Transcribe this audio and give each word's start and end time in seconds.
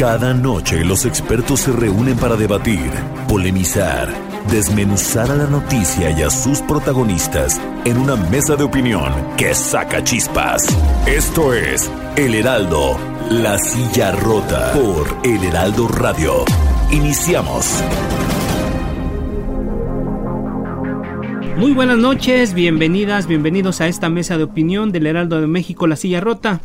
Cada 0.00 0.32
noche 0.32 0.82
los 0.82 1.04
expertos 1.04 1.60
se 1.60 1.72
reúnen 1.72 2.16
para 2.16 2.34
debatir, 2.34 2.90
polemizar, 3.28 4.08
desmenuzar 4.50 5.30
a 5.30 5.36
la 5.36 5.46
noticia 5.46 6.10
y 6.10 6.22
a 6.22 6.30
sus 6.30 6.62
protagonistas 6.62 7.60
en 7.84 7.98
una 7.98 8.16
mesa 8.16 8.56
de 8.56 8.64
opinión 8.64 9.12
que 9.36 9.52
saca 9.54 10.02
chispas. 10.02 10.66
Esto 11.06 11.52
es 11.52 11.90
El 12.16 12.34
Heraldo, 12.34 12.96
la 13.28 13.58
silla 13.58 14.12
rota 14.12 14.72
por 14.72 15.06
El 15.22 15.44
Heraldo 15.44 15.86
Radio. 15.86 16.46
Iniciamos. 16.90 17.66
Muy 21.58 21.72
buenas 21.72 21.98
noches, 21.98 22.54
bienvenidas, 22.54 23.26
bienvenidos 23.26 23.82
a 23.82 23.86
esta 23.86 24.08
mesa 24.08 24.38
de 24.38 24.44
opinión 24.44 24.92
del 24.92 25.06
Heraldo 25.06 25.42
de 25.42 25.46
México, 25.46 25.86
La 25.86 25.96
Silla 25.96 26.22
Rota. 26.22 26.62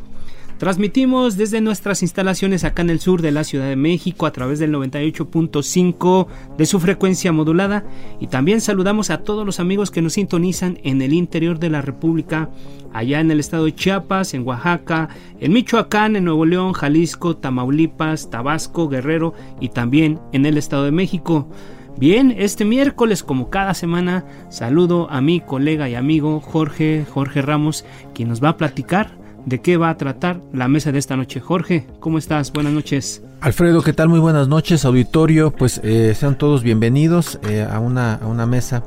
Transmitimos 0.58 1.36
desde 1.36 1.60
nuestras 1.60 2.02
instalaciones 2.02 2.64
acá 2.64 2.82
en 2.82 2.90
el 2.90 3.02
sur 3.02 3.22
de 3.22 3.32
la 3.32 3.44
Ciudad 3.44 3.68
de 3.68 3.76
México 3.76 4.26
a 4.26 4.32
través 4.32 4.58
del 4.58 4.74
98.5 4.74 6.28
de 6.58 6.66
su 6.66 6.80
frecuencia 6.80 7.34
modulada 7.34 7.84
y 8.22 8.28
también 8.28 8.62
saludamos 8.62 9.10
a 9.10 9.18
todos 9.18 9.46
los 9.46 9.60
amigos 9.60 9.92
que 9.92 10.02
nos 10.02 10.14
sintonizan 10.14 10.80
en 10.84 11.02
el 11.02 11.12
interior 11.12 11.60
de 11.60 11.70
la 11.70 11.82
República, 11.82 12.50
allá 12.94 13.20
en 13.20 13.32
el 13.32 13.42
estado 13.42 13.66
de 13.66 13.76
Chiapas, 13.76 14.34
en 14.34 14.48
Oaxaca, 14.48 15.10
en 15.42 15.52
Michoacán, 15.52 16.16
en 16.16 16.24
Nuevo 16.24 16.46
León, 16.46 16.72
Jalisco, 16.72 17.36
Tamaulipas, 17.36 18.30
Tabasco, 18.30 18.88
Guerrero 18.88 19.34
y 19.60 19.70
también 19.70 20.22
en 20.32 20.46
el 20.46 20.58
estado 20.58 20.86
de 20.86 20.92
México. 20.92 21.50
Bien, 21.98 22.34
este 22.38 22.64
miércoles, 22.64 23.24
como 23.24 23.50
cada 23.50 23.74
semana, 23.74 24.26
saludo 24.50 25.10
a 25.12 25.20
mi 25.20 25.42
colega 25.42 25.90
y 25.90 25.96
amigo 25.96 26.40
Jorge, 26.40 27.06
Jorge 27.10 27.42
Ramos, 27.42 27.84
quien 28.14 28.30
nos 28.30 28.42
va 28.42 28.50
a 28.50 28.58
platicar 28.58 29.25
de 29.46 29.62
qué 29.62 29.78
va 29.78 29.90
a 29.90 29.98
tratar 29.98 30.42
la 30.54 30.68
mesa 30.68 30.92
de 30.92 31.00
esta 31.00 31.16
noche. 31.16 31.40
Jorge, 31.40 31.88
¿cómo 32.00 32.18
estás? 32.18 32.52
Buenas 32.52 32.74
noches. 32.74 33.22
Alfredo, 33.42 33.82
¿qué 33.82 33.94
tal? 33.94 34.10
Muy 34.10 34.20
buenas 34.20 34.48
noches, 34.48 34.86
auditorio. 34.86 35.52
Pues 35.52 35.80
eh, 35.84 36.14
sean 36.16 36.38
todos 36.38 36.64
bienvenidos 36.64 37.40
eh, 37.48 37.66
a, 37.70 37.80
una, 37.80 38.16
a, 38.16 38.28
una, 38.28 38.46
mesa 38.46 38.84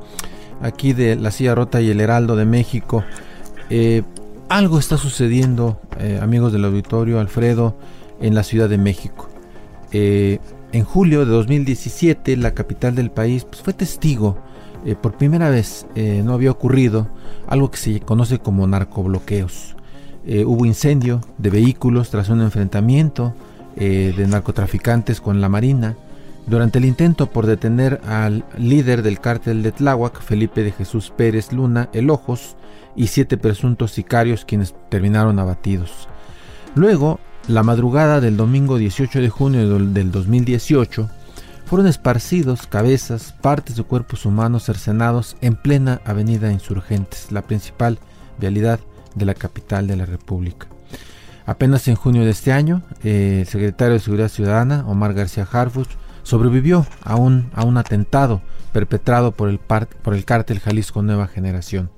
aquí 0.60 0.92
de 0.92 1.16
La 1.16 1.30
Silla 1.30 1.54
Rota 1.54 1.80
y 1.80 1.90
el 1.90 2.00
Heraldo 2.00 2.34
de 2.34 2.44
México. 2.44 3.04
Eh, 3.70 4.02
algo 4.48 4.78
está 4.78 4.96
sucediendo, 4.96 5.78
amigos 6.22 6.54
del 6.54 6.64
auditorio, 6.64 7.20
Alfredo, 7.20 7.76
en 8.18 8.34
la 8.34 8.42
Ciudad 8.42 8.68
de 8.68 8.78
México. 8.78 9.28
en 9.92 10.84
julio 10.84 11.26
de 11.26 11.32
2017, 11.32 12.34
la 12.38 12.54
capital 12.54 12.94
del 12.94 13.10
país 13.10 13.44
pues, 13.44 13.60
fue 13.60 13.74
testigo. 13.74 14.38
por 15.02 15.18
primera 15.18 15.50
vez 15.50 15.86
no 16.24 16.32
había 16.32 16.50
ocurrido 16.50 17.08
algo 17.46 17.70
que 17.70 17.76
se 17.76 18.00
conoce 18.00 18.38
como 18.38 18.66
narcobloqueos. 18.66 19.76
Eh, 20.26 20.44
hubo 20.44 20.66
incendio 20.66 21.20
de 21.38 21.50
vehículos 21.50 22.10
tras 22.10 22.28
un 22.28 22.40
enfrentamiento 22.40 23.34
eh, 23.76 24.12
de 24.16 24.26
narcotraficantes 24.26 25.20
con 25.20 25.40
la 25.40 25.48
Marina. 25.48 25.96
Durante 26.46 26.78
el 26.78 26.86
intento 26.86 27.26
por 27.26 27.46
detener 27.46 28.00
al 28.06 28.44
líder 28.56 29.02
del 29.02 29.20
cártel 29.20 29.62
de 29.62 29.72
Tláhuac, 29.72 30.20
Felipe 30.22 30.62
de 30.62 30.72
Jesús 30.72 31.12
Pérez 31.14 31.52
Luna, 31.52 31.88
el 31.92 32.10
Ojos, 32.10 32.56
y 32.96 33.06
siete 33.06 33.36
presuntos 33.36 33.92
sicarios 33.92 34.44
quienes 34.44 34.74
terminaron 34.88 35.38
abatidos. 35.38 36.08
Luego, 36.74 37.20
la 37.46 37.62
madrugada 37.62 38.20
del 38.20 38.36
domingo 38.36 38.76
18 38.76 39.20
de 39.20 39.28
junio 39.28 39.78
del 39.78 40.10
2018, 40.10 41.08
fueron 41.64 41.86
esparcidos 41.86 42.66
cabezas, 42.66 43.34
partes 43.40 43.76
de 43.76 43.82
cuerpos 43.82 44.24
humanos 44.24 44.64
cercenados 44.64 45.36
en 45.42 45.54
plena 45.54 46.00
avenida 46.04 46.50
Insurgentes, 46.50 47.30
la 47.30 47.42
principal 47.42 47.98
vialidad 48.38 48.80
de 49.18 49.26
la 49.26 49.34
capital 49.34 49.86
de 49.86 49.96
la 49.96 50.06
República. 50.06 50.68
Apenas 51.46 51.88
en 51.88 51.94
junio 51.94 52.24
de 52.24 52.30
este 52.30 52.52
año, 52.52 52.82
eh, 53.02 53.38
el 53.40 53.46
secretario 53.46 53.94
de 53.94 54.00
Seguridad 54.00 54.28
Ciudadana, 54.28 54.84
Omar 54.86 55.14
García 55.14 55.48
Harfuch, 55.50 55.88
sobrevivió 56.22 56.86
a 57.02 57.16
un, 57.16 57.50
a 57.54 57.64
un 57.64 57.78
atentado 57.78 58.42
perpetrado 58.72 59.32
por 59.32 59.48
el, 59.48 59.58
por 59.58 60.14
el 60.14 60.24
cártel 60.24 60.60
Jalisco 60.60 61.02
Nueva 61.02 61.26
Generación. 61.26 61.90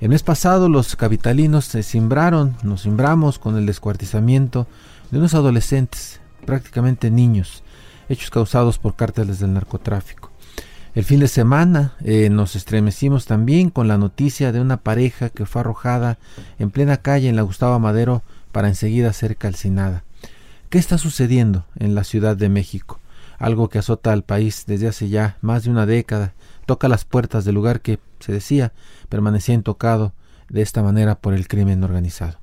El 0.00 0.10
mes 0.10 0.22
pasado 0.22 0.68
los 0.68 0.94
capitalinos 0.94 1.64
se 1.64 1.82
simbraron, 1.82 2.56
nos 2.62 2.82
simbramos 2.82 3.38
con 3.38 3.56
el 3.56 3.66
descuartizamiento 3.66 4.66
de 5.10 5.18
unos 5.18 5.34
adolescentes, 5.34 6.20
prácticamente 6.46 7.10
niños, 7.10 7.64
hechos 8.08 8.30
causados 8.30 8.78
por 8.78 8.94
cárteles 8.94 9.40
del 9.40 9.52
narcotráfico. 9.52 10.19
El 10.92 11.04
fin 11.04 11.20
de 11.20 11.28
semana 11.28 11.94
eh, 12.00 12.30
nos 12.30 12.56
estremecimos 12.56 13.24
también 13.26 13.70
con 13.70 13.86
la 13.86 13.96
noticia 13.96 14.50
de 14.50 14.60
una 14.60 14.78
pareja 14.78 15.30
que 15.30 15.46
fue 15.46 15.60
arrojada 15.60 16.18
en 16.58 16.72
plena 16.72 16.96
calle 16.96 17.28
en 17.28 17.36
la 17.36 17.42
Gustavo 17.42 17.78
Madero 17.78 18.24
para 18.50 18.66
enseguida 18.66 19.12
ser 19.12 19.36
calcinada. 19.36 20.02
¿Qué 20.68 20.78
está 20.78 20.98
sucediendo 20.98 21.64
en 21.76 21.94
la 21.94 22.02
Ciudad 22.02 22.36
de 22.36 22.48
México? 22.48 22.98
Algo 23.38 23.68
que 23.68 23.78
azota 23.78 24.12
al 24.12 24.24
país 24.24 24.64
desde 24.66 24.88
hace 24.88 25.08
ya 25.08 25.38
más 25.42 25.62
de 25.62 25.70
una 25.70 25.86
década, 25.86 26.34
toca 26.66 26.88
las 26.88 27.04
puertas 27.04 27.44
del 27.44 27.54
lugar 27.54 27.82
que, 27.82 28.00
se 28.18 28.32
decía, 28.32 28.72
permanecía 29.08 29.54
intocado 29.54 30.12
de 30.48 30.62
esta 30.62 30.82
manera 30.82 31.14
por 31.14 31.34
el 31.34 31.46
crimen 31.46 31.84
organizado. 31.84 32.39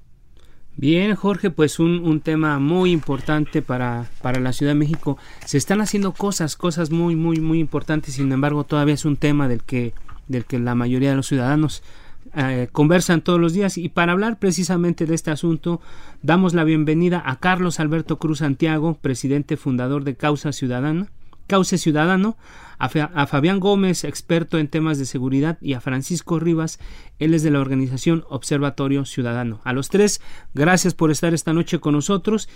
Bien, 0.79 1.15
Jorge, 1.15 1.49
pues 1.49 1.79
un, 1.79 2.05
un, 2.05 2.21
tema 2.21 2.59
muy 2.59 2.91
importante 2.91 3.63
para, 3.63 4.05
para 4.21 4.39
la 4.39 4.53
Ciudad 4.53 4.73
de 4.73 4.79
México. 4.79 5.17
Se 5.43 5.57
están 5.57 5.81
haciendo 5.81 6.11
cosas, 6.11 6.55
cosas 6.55 6.91
muy, 6.91 7.15
muy, 7.15 7.39
muy 7.39 7.59
importantes, 7.59 8.13
sin 8.13 8.31
embargo, 8.31 8.63
todavía 8.63 8.93
es 8.93 9.03
un 9.03 9.17
tema 9.17 9.47
del 9.47 9.63
que, 9.63 9.95
del 10.27 10.45
que 10.45 10.59
la 10.59 10.75
mayoría 10.75 11.09
de 11.09 11.15
los 11.15 11.25
ciudadanos 11.25 11.81
eh, 12.35 12.69
conversan 12.71 13.21
todos 13.21 13.39
los 13.39 13.53
días. 13.53 13.79
Y 13.79 13.89
para 13.89 14.11
hablar 14.11 14.37
precisamente 14.37 15.07
de 15.07 15.15
este 15.15 15.31
asunto, 15.31 15.81
damos 16.21 16.53
la 16.53 16.63
bienvenida 16.63 17.23
a 17.25 17.37
Carlos 17.39 17.79
Alberto 17.79 18.19
Cruz 18.19 18.37
Santiago, 18.37 18.99
presidente 19.01 19.57
fundador 19.57 20.03
de 20.03 20.15
Causa 20.15 20.51
Ciudadana, 20.51 21.07
Cauce 21.47 21.77
Ciudadano, 21.77 22.37
a, 22.79 23.25
Fabián 23.27 23.59
Gómez, 23.59 24.03
experto 24.03 24.59
en 24.59 24.67
temas 24.67 24.99
de 24.99 25.05
seguridad, 25.05 25.57
y 25.61 25.73
a 25.73 25.81
Francisco 25.81 26.39
Rivas, 26.39 26.79
él 27.17 27.33
es 27.33 27.43
de 27.43 27.51
la 27.51 27.59
organización 27.59 28.23
Observatorio 28.29 29.05
Ciudadano. 29.05 29.61
A 29.63 29.73
los 29.73 29.89
tres, 29.89 30.21
gracias 30.53 30.93
por 30.93 31.09
estar 31.09 31.33
esta 31.33 31.53
noche 31.53 31.79
con 31.79 31.93
nosotros. 31.93 32.47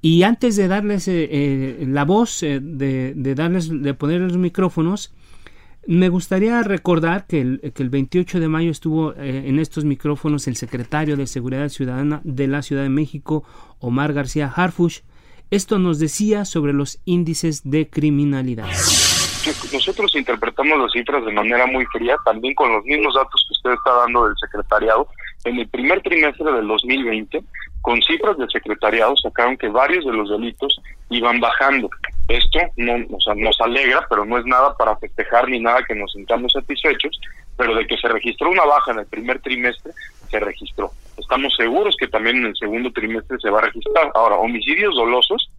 Y 0.00 0.22
antes 0.22 0.56
de 0.56 0.68
darles 0.68 1.08
eh, 1.08 1.28
eh, 1.30 1.86
la 1.88 2.04
voz, 2.04 2.42
eh, 2.42 2.60
de, 2.62 3.14
darles, 3.34 3.70
de 3.70 3.94
ponerles 3.94 4.32
los 4.32 4.38
micrófonos, 4.38 5.12
me 5.86 6.08
gustaría 6.08 6.62
recordar 6.62 7.26
que 7.26 7.40
el, 7.40 7.72
que 7.74 7.82
el 7.82 7.90
28 7.90 8.38
de 8.38 8.48
mayo 8.48 8.70
estuvo 8.70 9.14
en 9.16 9.58
estos 9.58 9.84
micrófonos 9.84 10.46
el 10.48 10.56
secretario 10.56 11.16
de 11.16 11.26
Seguridad 11.26 11.68
Ciudadana 11.68 12.22
de 12.24 12.46
la 12.46 12.62
Ciudad 12.62 12.82
de 12.84 12.88
México, 12.88 13.44
Omar 13.80 14.14
García 14.14 14.50
Harfush, 14.54 15.00
esto 15.54 15.78
nos 15.78 15.98
decía 15.98 16.44
sobre 16.44 16.72
los 16.72 17.00
índices 17.04 17.68
de 17.70 17.88
criminalidad. 17.88 18.66
Nosotros 19.72 20.16
interpretamos 20.16 20.78
las 20.78 20.92
cifras 20.92 21.24
de 21.24 21.32
manera 21.32 21.66
muy 21.66 21.84
fría, 21.86 22.16
también 22.24 22.54
con 22.54 22.72
los 22.72 22.84
mismos 22.84 23.14
datos 23.14 23.44
que 23.46 23.52
usted 23.52 23.72
está 23.72 23.92
dando 24.00 24.26
del 24.26 24.36
secretariado. 24.38 25.06
En 25.44 25.58
el 25.58 25.68
primer 25.68 26.00
trimestre 26.00 26.50
del 26.50 26.66
2020, 26.66 27.44
con 27.82 28.00
cifras 28.02 28.38
del 28.38 28.50
secretariado, 28.50 29.14
sacaron 29.16 29.56
que 29.56 29.68
varios 29.68 30.04
de 30.06 30.12
los 30.12 30.30
delitos 30.30 30.80
iban 31.10 31.38
bajando. 31.38 31.90
Esto 32.28 32.60
no, 32.76 32.98
nos 32.98 33.60
alegra, 33.60 34.06
pero 34.08 34.24
no 34.24 34.38
es 34.38 34.46
nada 34.46 34.74
para 34.76 34.96
festejar 34.96 35.48
ni 35.48 35.60
nada 35.60 35.84
que 35.86 35.94
nos 35.94 36.12
sintamos 36.12 36.52
satisfechos, 36.52 37.20
pero 37.56 37.74
de 37.74 37.86
que 37.86 37.98
se 37.98 38.08
registró 38.08 38.50
una 38.50 38.64
baja 38.64 38.92
en 38.92 39.00
el 39.00 39.06
primer 39.06 39.40
trimestre, 39.40 39.92
se 40.30 40.40
registró. 40.40 40.90
Estamos 41.18 41.54
seguros 41.54 41.96
que 41.98 42.08
también 42.08 42.38
en 42.38 42.46
el 42.46 42.56
segundo 42.56 42.90
trimestre 42.90 43.38
se 43.40 43.50
va 43.50 43.58
a 43.58 43.66
registrar. 43.66 44.10
Ahora, 44.14 44.36
homicidios 44.36 44.94
dolosos, 44.94 45.50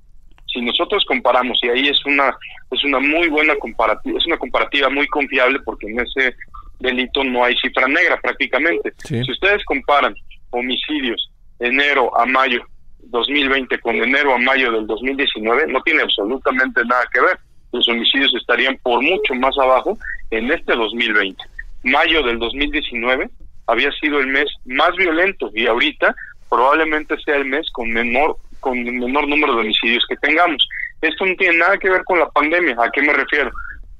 si 0.55 0.61
nosotros 0.61 1.03
comparamos, 1.05 1.59
y 1.61 1.67
ahí 1.67 1.87
es 1.89 2.03
una, 2.05 2.35
es 2.71 2.83
una 2.83 2.99
muy 2.99 3.27
buena 3.27 3.55
comparativa, 3.57 4.17
es 4.17 4.25
una 4.25 4.37
comparativa 4.37 4.89
muy 4.89 5.05
confiable 5.07 5.59
porque 5.65 5.87
en 5.87 5.99
ese 5.99 6.35
delito 6.79 7.23
no 7.23 7.43
hay 7.43 7.55
cifra 7.57 7.87
negra 7.87 8.19
prácticamente. 8.21 8.93
Si 9.03 9.31
ustedes 9.31 9.63
comparan 9.65 10.15
homicidios 10.49 11.29
enero 11.59 12.17
a 12.17 12.25
mayo 12.25 12.65
2020 12.99 13.79
con 13.79 13.95
enero 13.95 14.33
a 14.33 14.37
mayo 14.37 14.71
del 14.71 14.87
2019, 14.87 15.67
no 15.67 15.81
tiene 15.83 16.01
absolutamente 16.01 16.83
nada 16.85 17.03
que 17.13 17.21
ver. 17.21 17.37
Los 17.71 17.87
homicidios 17.89 18.33
estarían 18.35 18.77
por 18.81 19.01
mucho 19.01 19.35
más 19.35 19.57
abajo 19.57 19.97
en 20.31 20.51
este 20.51 20.73
2020. 20.73 21.43
Mayo 21.83 22.23
del 22.23 22.39
2019 22.39 23.29
había 23.67 23.91
sido 23.93 24.19
el 24.19 24.27
mes 24.27 24.47
más 24.65 24.95
violento 24.95 25.51
y 25.53 25.67
ahorita 25.67 26.15
probablemente 26.49 27.17
sea 27.25 27.35
el 27.35 27.45
mes 27.45 27.69
con 27.71 27.91
menor 27.91 28.37
con 28.65 28.83
menor 28.83 29.27
número 29.27 29.53
de 29.53 29.61
homicidios 29.61 30.03
que 30.09 30.15
tengamos. 30.15 30.67
Esto 30.99 31.23
no 31.23 31.35
tiene 31.35 31.59
nada 31.59 31.77
que 31.77 31.87
ver 31.87 32.03
con 32.03 32.17
la 32.17 32.27
pandemia. 32.29 32.75
¿A 32.79 32.89
qué 32.89 33.03
me 33.03 33.13
refiero? 33.13 33.51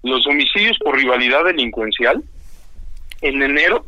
Los 0.02 0.26
homicidios 0.26 0.80
por 0.80 0.98
rivalidad 0.98 1.46
delincuencial 1.46 2.24
en 3.22 3.44
enero, 3.44 3.86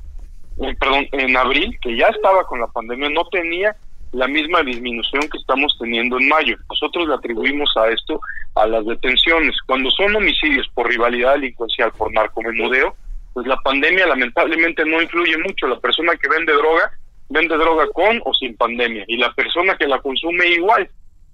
eh, 0.61 0.75
perdón, 0.79 1.07
en 1.13 1.35
abril, 1.35 1.75
que 1.81 1.97
ya 1.97 2.09
estaba 2.09 2.43
con 2.43 2.59
la 2.59 2.67
pandemia, 2.67 3.09
no 3.09 3.25
tenía 3.25 3.75
la 4.11 4.27
misma 4.27 4.61
disminución 4.61 5.23
que 5.23 5.39
estamos 5.39 5.75
teniendo 5.79 6.19
en 6.19 6.27
mayo. 6.27 6.55
Nosotros 6.69 7.07
le 7.07 7.15
atribuimos 7.15 7.75
a 7.75 7.89
esto 7.89 8.19
a 8.53 8.67
las 8.67 8.85
detenciones. 8.85 9.55
Cuando 9.65 9.89
son 9.89 10.15
homicidios 10.15 10.67
por 10.75 10.87
rivalidad 10.87 11.33
delincuencial, 11.33 11.91
por 11.97 12.13
narcomenudeo, 12.13 12.95
pues 13.33 13.47
la 13.47 13.57
pandemia 13.61 14.05
lamentablemente 14.05 14.85
no 14.85 15.01
influye 15.01 15.39
mucho. 15.39 15.67
La 15.67 15.79
persona 15.79 16.13
que 16.17 16.29
vende 16.29 16.53
droga 16.53 16.91
vende 17.29 17.57
droga 17.57 17.87
con 17.93 18.21
o 18.25 18.33
sin 18.33 18.55
pandemia 18.55 19.03
y 19.07 19.17
la 19.17 19.33
persona 19.33 19.75
que 19.77 19.87
la 19.87 19.99
consume 19.99 20.47
igual. 20.47 20.89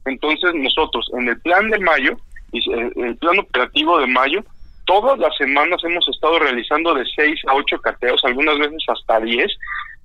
Entonces 0.05 0.53
nosotros 0.55 1.09
en 1.17 1.29
el 1.29 1.39
plan 1.41 1.69
de 1.69 1.79
mayo, 1.79 2.17
el 2.51 3.17
plan 3.17 3.39
operativo 3.39 3.99
de 3.99 4.07
mayo, 4.07 4.43
todas 4.85 5.17
las 5.19 5.35
semanas 5.37 5.81
hemos 5.83 6.07
estado 6.09 6.39
realizando 6.39 6.93
de 6.93 7.05
6 7.15 7.41
a 7.47 7.55
8 7.55 7.79
cateos, 7.81 8.23
algunas 8.25 8.57
veces 8.59 8.83
hasta 8.87 9.19
10, 9.19 9.51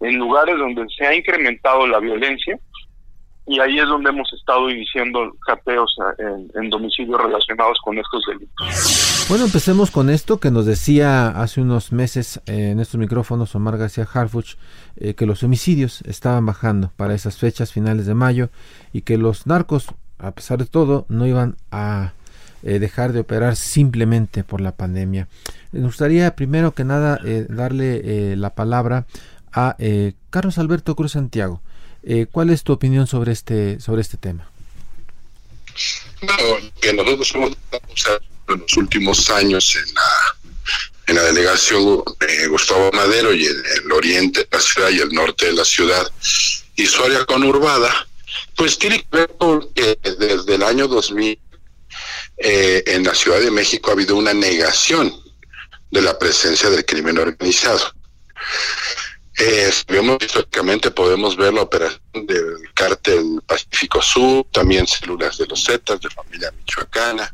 en 0.00 0.19
lugares 0.19 0.56
donde 0.56 0.87
se 0.96 1.06
ha 1.06 1.14
incrementado 1.14 1.87
la 1.87 1.99
violencia 1.99 2.58
y 3.48 3.60
ahí 3.60 3.78
es 3.78 3.88
donde 3.88 4.10
hemos 4.10 4.32
estado 4.32 4.68
iniciando 4.70 5.32
cateos 5.46 5.96
en, 6.18 6.50
en 6.54 6.70
domicilios 6.70 7.20
relacionados 7.20 7.78
con 7.82 7.98
estos 7.98 8.22
delitos. 8.28 9.26
Bueno, 9.28 9.44
empecemos 9.44 9.90
con 9.90 10.08
esto 10.08 10.40
que 10.40 10.50
nos 10.50 10.64
decía 10.64 11.28
hace 11.28 11.60
unos 11.60 11.92
meses 11.92 12.40
eh, 12.46 12.70
en 12.70 12.80
estos 12.80 12.98
micrófonos 12.98 13.54
Omar 13.54 13.76
García 13.76 14.08
Harfuch, 14.10 14.56
eh, 14.96 15.12
que 15.12 15.26
los 15.26 15.42
homicidios 15.42 16.00
estaban 16.02 16.46
bajando 16.46 16.92
para 16.96 17.12
esas 17.12 17.36
fechas 17.36 17.70
finales 17.70 18.06
de 18.06 18.14
mayo 18.14 18.48
y 18.90 19.02
que 19.02 19.18
los 19.18 19.46
narcos, 19.46 19.88
a 20.18 20.30
pesar 20.30 20.58
de 20.58 20.64
todo, 20.64 21.04
no 21.10 21.26
iban 21.26 21.56
a 21.70 22.12
eh, 22.62 22.78
dejar 22.78 23.12
de 23.12 23.20
operar 23.20 23.56
simplemente 23.56 24.44
por 24.44 24.62
la 24.62 24.72
pandemia. 24.72 25.28
Me 25.72 25.80
gustaría 25.80 26.34
primero 26.34 26.72
que 26.72 26.84
nada 26.84 27.18
darle 27.50 28.34
la 28.34 28.54
palabra 28.54 29.04
a 29.52 29.76
Carlos 30.30 30.56
Alberto 30.56 30.96
Cruz 30.96 31.12
Santiago. 31.12 31.60
Eh, 32.10 32.25
¿Cuál 32.32 32.49
es 32.49 32.62
tu 32.62 32.72
opinión 32.72 33.06
sobre 33.06 33.32
este, 33.32 33.81
sobre 33.81 34.00
este 34.00 34.16
tema? 34.16 34.50
que 36.81 36.93
nosotros 36.94 37.34
hemos 37.34 37.52
en 38.49 38.60
los 38.60 38.76
últimos 38.78 39.28
años 39.28 39.76
en 39.76 39.94
la, 39.94 40.10
en 41.06 41.16
la 41.16 41.22
delegación 41.25 42.02
de 42.19 42.46
Gustavo 42.46 42.90
Madero 42.93 43.34
y 43.34 43.44
en 43.44 43.62
el 43.84 43.93
oriente 43.93 44.40
de 44.40 44.49
la 44.50 44.58
ciudad 44.58 44.88
y 44.88 45.00
el 45.00 45.10
norte 45.10 45.46
de 45.46 45.52
la 45.52 45.66
ciudad 45.66 46.10
y 46.76 46.87
su 46.87 47.05
área 47.05 47.26
conurbada, 47.26 48.08
pues 48.56 48.78
tiene 48.78 49.00
que 49.02 49.08
ver 49.11 49.37
con 49.37 49.70
que 49.75 49.99
desde 50.02 50.54
el 50.54 50.62
año 50.62 50.88
2000 50.88 51.38
eh, 52.38 52.84
en 52.87 53.04
la 53.04 53.14
Ciudad 53.14 53.40
de 53.40 53.50
México 53.50 53.90
ha 53.90 53.93
habido 53.93 54.16
una 54.16 54.32
negación 54.32 55.14
de 55.90 56.00
la 56.00 56.19
presencia 56.19 56.70
del 56.70 56.87
crimen 56.87 57.19
organizado. 57.19 57.93
Eh, 59.38 59.70
históricamente, 60.20 60.90
podemos 60.90 61.37
ver 61.37 61.55
la 61.55 61.62
operación 61.62 62.26
del 62.26 62.73
cártel 62.75 63.40
Pacífico 63.46 64.02
Sur, 64.02 64.46
también 64.50 64.87
células 64.87 65.38
de 65.38 65.46
los 65.46 65.64
Zetas, 65.64 66.00
de 66.00 66.11
familia 66.11 66.50
michoacana, 66.50 67.32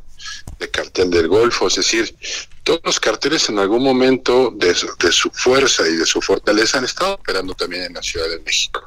de 0.59 0.71
cartel 0.71 1.11
del 1.11 1.29
Golfo, 1.29 1.69
es 1.69 1.77
decir, 1.77 2.15
todos 2.63 2.81
los 2.85 3.01
carteles 3.01 3.49
en 3.49 3.59
algún 3.59 3.83
momento 3.83 4.53
de 4.55 4.75
de 4.99 5.13
su, 5.13 5.31
fuerza 5.31 5.87
y 5.89 5.97
de 5.97 6.07
su 6.07 6.21
fortaleza 6.21 6.79
han 6.79 6.85
estado 6.85 7.15
operando 7.15 7.55
también 7.55 7.85
en 7.85 7.95
la 7.95 8.03
Ciudad 8.03 8.29
de 8.29 8.41
México. 8.41 8.83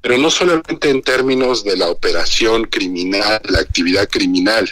Pero 0.00 0.18
no 0.18 0.30
solamente 0.30 0.90
en 0.90 1.02
términos 1.02 1.62
de 1.62 1.76
la 1.76 1.88
operación 1.88 2.64
criminal, 2.64 3.40
la 3.44 3.60
actividad 3.60 4.08
criminal, 4.08 4.68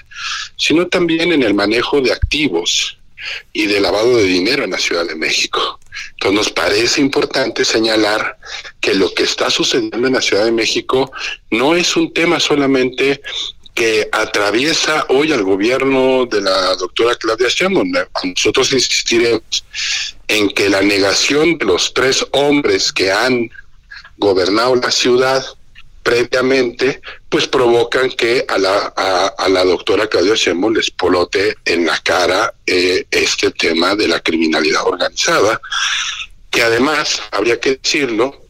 sino 0.56 0.86
también 0.88 1.32
en 1.32 1.42
el 1.42 1.54
manejo 1.54 2.00
de 2.00 2.12
activos 2.12 2.98
y 3.52 3.66
de 3.66 3.80
lavado 3.80 4.16
de 4.16 4.24
dinero 4.24 4.64
en 4.64 4.70
la 4.70 4.78
Ciudad 4.78 5.06
de 5.06 5.14
México. 5.14 5.80
Entonces 6.12 6.36
nos 6.36 6.50
parece 6.50 7.00
importante 7.00 7.64
señalar 7.64 8.38
que 8.80 8.94
lo 8.94 9.12
que 9.14 9.22
está 9.22 9.50
sucediendo 9.50 10.06
en 10.06 10.14
la 10.14 10.22
Ciudad 10.22 10.44
de 10.44 10.52
México 10.52 11.10
no 11.50 11.74
es 11.74 11.96
un 11.96 12.12
tema 12.12 12.40
solamente 12.40 13.20
que 13.74 14.08
atraviesa 14.10 15.04
hoy 15.10 15.32
al 15.32 15.42
gobierno 15.42 16.24
de 16.24 16.40
la 16.40 16.74
doctora 16.76 17.14
Claudia 17.14 17.48
Sheinbaum. 17.48 17.92
Nosotros 18.24 18.72
insistiremos 18.72 19.64
en 20.28 20.48
que 20.48 20.70
la 20.70 20.80
negación 20.80 21.58
de 21.58 21.66
los 21.66 21.92
tres 21.92 22.26
hombres 22.32 22.90
que 22.90 23.12
han 23.12 23.50
gobernado 24.16 24.74
la 24.76 24.90
ciudad 24.90 25.44
previamente, 26.02 27.02
pues 27.36 27.48
provocan 27.48 28.08
que 28.12 28.46
a 28.48 28.56
la, 28.56 28.94
a, 29.36 29.48
la 29.50 29.62
doctora 29.62 30.06
Claudia 30.06 30.32
Sheinbaum 30.34 30.72
les 30.72 30.90
polote 30.90 31.54
en 31.66 31.84
la 31.84 31.98
cara 31.98 32.54
eh, 32.66 33.04
este 33.10 33.50
tema 33.50 33.94
de 33.94 34.08
la 34.08 34.20
criminalidad 34.20 34.86
organizada, 34.86 35.60
que 36.50 36.62
además, 36.62 37.20
habría 37.30 37.60
que 37.60 37.76
decirlo, 37.76 38.42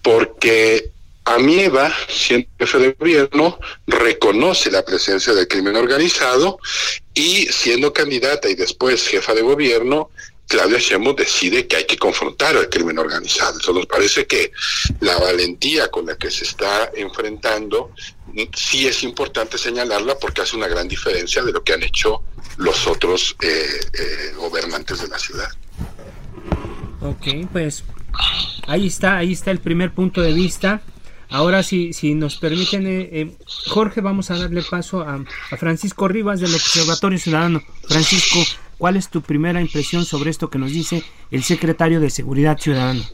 porque 0.00 0.92
Amieva, 1.24 1.92
siendo 2.08 2.48
jefe 2.58 2.78
de 2.78 2.92
gobierno, 2.98 3.58
reconoce 3.86 4.70
la 4.70 4.84
presencia 4.84 5.32
del 5.32 5.46
crimen 5.46 5.76
organizado 5.76 6.58
y 7.14 7.46
siendo 7.46 7.92
candidata 7.92 8.48
y 8.48 8.54
después 8.54 9.06
jefa 9.06 9.32
de 9.32 9.42
gobierno, 9.42 10.10
Claudia 10.48 10.78
Sheinbaum 10.78 11.16
decide 11.16 11.66
que 11.66 11.76
hay 11.76 11.84
que 11.84 11.96
confrontar 11.96 12.56
al 12.56 12.68
crimen 12.68 12.98
organizado. 12.98 13.52
Entonces 13.52 13.74
nos 13.74 13.86
parece 13.86 14.26
que 14.26 14.52
la 15.00 15.16
valentía 15.18 15.90
con 15.90 16.06
la 16.06 16.16
que 16.16 16.30
se 16.30 16.44
está 16.44 16.90
enfrentando 16.94 17.92
sí 18.54 18.86
es 18.86 19.02
importante 19.02 19.58
señalarla 19.58 20.18
porque 20.18 20.42
hace 20.42 20.56
una 20.56 20.68
gran 20.68 20.88
diferencia 20.88 21.42
de 21.42 21.52
lo 21.52 21.62
que 21.62 21.72
han 21.72 21.82
hecho 21.82 22.22
los 22.56 22.86
otros 22.86 23.36
eh, 23.42 23.46
eh, 23.48 24.32
gobernantes 24.36 25.00
de 25.00 25.08
la 25.08 25.18
ciudad. 25.18 25.48
Ok, 27.00 27.48
pues 27.52 27.84
ahí 28.66 28.86
está, 28.86 29.16
ahí 29.18 29.32
está 29.32 29.50
el 29.50 29.58
primer 29.58 29.92
punto 29.92 30.20
de 30.20 30.32
vista. 30.32 30.82
Ahora, 31.32 31.62
si, 31.62 31.92
si 31.92 32.14
nos 32.14 32.36
permiten, 32.36 32.84
eh, 32.86 33.36
Jorge, 33.68 34.00
vamos 34.00 34.30
a 34.30 34.38
darle 34.38 34.62
paso 34.62 35.00
a, 35.00 35.24
a 35.50 35.56
Francisco 35.56 36.06
Rivas 36.06 36.40
del 36.40 36.54
Observatorio 36.54 37.18
Ciudadano. 37.18 37.62
Francisco, 37.88 38.38
¿Cuál 38.82 38.96
es 38.96 39.10
tu 39.10 39.22
primera 39.22 39.60
impresión 39.60 40.04
sobre 40.04 40.30
esto 40.30 40.50
que 40.50 40.58
nos 40.58 40.72
dice 40.72 41.04
el 41.30 41.44
secretario 41.44 42.00
de 42.00 42.10
Seguridad 42.10 42.58
Ciudadana? 42.58 43.04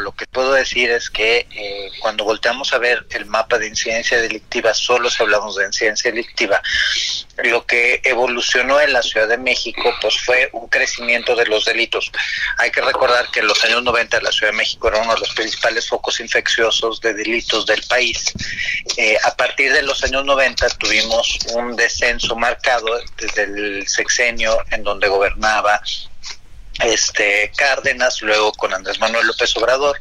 Lo 0.00 0.12
que 0.12 0.26
puedo 0.26 0.52
decir 0.52 0.90
es 0.90 1.10
que 1.10 1.46
eh, 1.50 1.90
cuando 2.00 2.24
volteamos 2.24 2.72
a 2.72 2.78
ver 2.78 3.06
el 3.10 3.26
mapa 3.26 3.58
de 3.58 3.68
incidencia 3.68 4.20
delictiva, 4.20 4.74
solo 4.74 5.10
si 5.10 5.22
hablamos 5.22 5.56
de 5.56 5.66
incidencia 5.66 6.10
delictiva, 6.10 6.62
lo 7.38 7.64
que 7.66 8.00
evolucionó 8.04 8.80
en 8.80 8.92
la 8.92 9.02
Ciudad 9.02 9.28
de 9.28 9.38
México 9.38 9.94
pues 10.00 10.18
fue 10.18 10.48
un 10.52 10.68
crecimiento 10.68 11.34
de 11.36 11.46
los 11.46 11.64
delitos. 11.64 12.10
Hay 12.58 12.70
que 12.70 12.80
recordar 12.80 13.30
que 13.30 13.40
en 13.40 13.46
los 13.46 13.62
años 13.64 13.82
90 13.82 14.20
la 14.20 14.32
Ciudad 14.32 14.52
de 14.52 14.58
México 14.58 14.88
era 14.88 14.98
uno 14.98 15.14
de 15.14 15.20
los 15.20 15.34
principales 15.34 15.88
focos 15.88 16.20
infecciosos 16.20 17.00
de 17.00 17.14
delitos 17.14 17.66
del 17.66 17.82
país. 17.82 18.32
Eh, 18.96 19.16
a 19.24 19.34
partir 19.36 19.72
de 19.72 19.82
los 19.82 20.02
años 20.04 20.24
90 20.24 20.68
tuvimos 20.70 21.38
un 21.54 21.76
descenso 21.76 22.36
marcado 22.36 22.86
desde 23.16 23.44
el 23.44 23.88
sexenio 23.88 24.58
en 24.70 24.82
donde 24.82 25.08
gobernaba 25.08 25.80
este 26.84 27.50
Cárdenas, 27.56 28.22
luego 28.22 28.52
con 28.52 28.72
Andrés 28.72 28.98
Manuel 28.98 29.26
López 29.26 29.56
Obrador. 29.56 29.98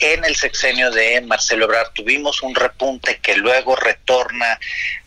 En 0.00 0.24
el 0.24 0.36
sexenio 0.36 0.90
de 0.90 1.20
Marcelo 1.22 1.64
Ebrard 1.64 1.92
tuvimos 1.92 2.42
un 2.42 2.54
repunte 2.54 3.18
que 3.18 3.36
luego 3.36 3.76
retorna 3.76 4.58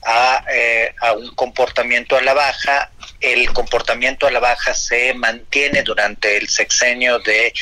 a, 0.04 0.44
eh, 0.52 0.94
a 1.02 1.14
un 1.14 1.34
comportamiento 1.36 2.18
a 2.18 2.22
la 2.22 2.34
baja 2.34 2.92
el 3.22 3.52
comportamiento 3.54 4.28
a 4.28 4.32
la 4.32 4.40
baja 4.40 4.74
se 4.74 5.14
mantiene 5.14 5.84
durante 5.84 6.38
el 6.38 6.50
sexenio 6.50 7.20
de 7.20 7.54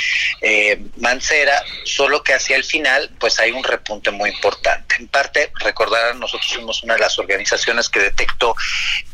eh, 0.41 0.81
Mancera, 0.97 1.63
solo 1.83 2.23
que 2.23 2.33
hacia 2.33 2.55
el 2.55 2.63
final 2.63 3.09
pues 3.19 3.39
hay 3.39 3.51
un 3.51 3.63
repunte 3.63 4.11
muy 4.11 4.29
importante. 4.29 4.95
En 4.97 5.07
parte, 5.07 5.51
recordarán, 5.59 6.19
nosotros 6.19 6.53
fuimos 6.53 6.83
una 6.83 6.95
de 6.95 7.01
las 7.01 7.19
organizaciones 7.19 7.89
que 7.89 7.99
detectó 7.99 8.55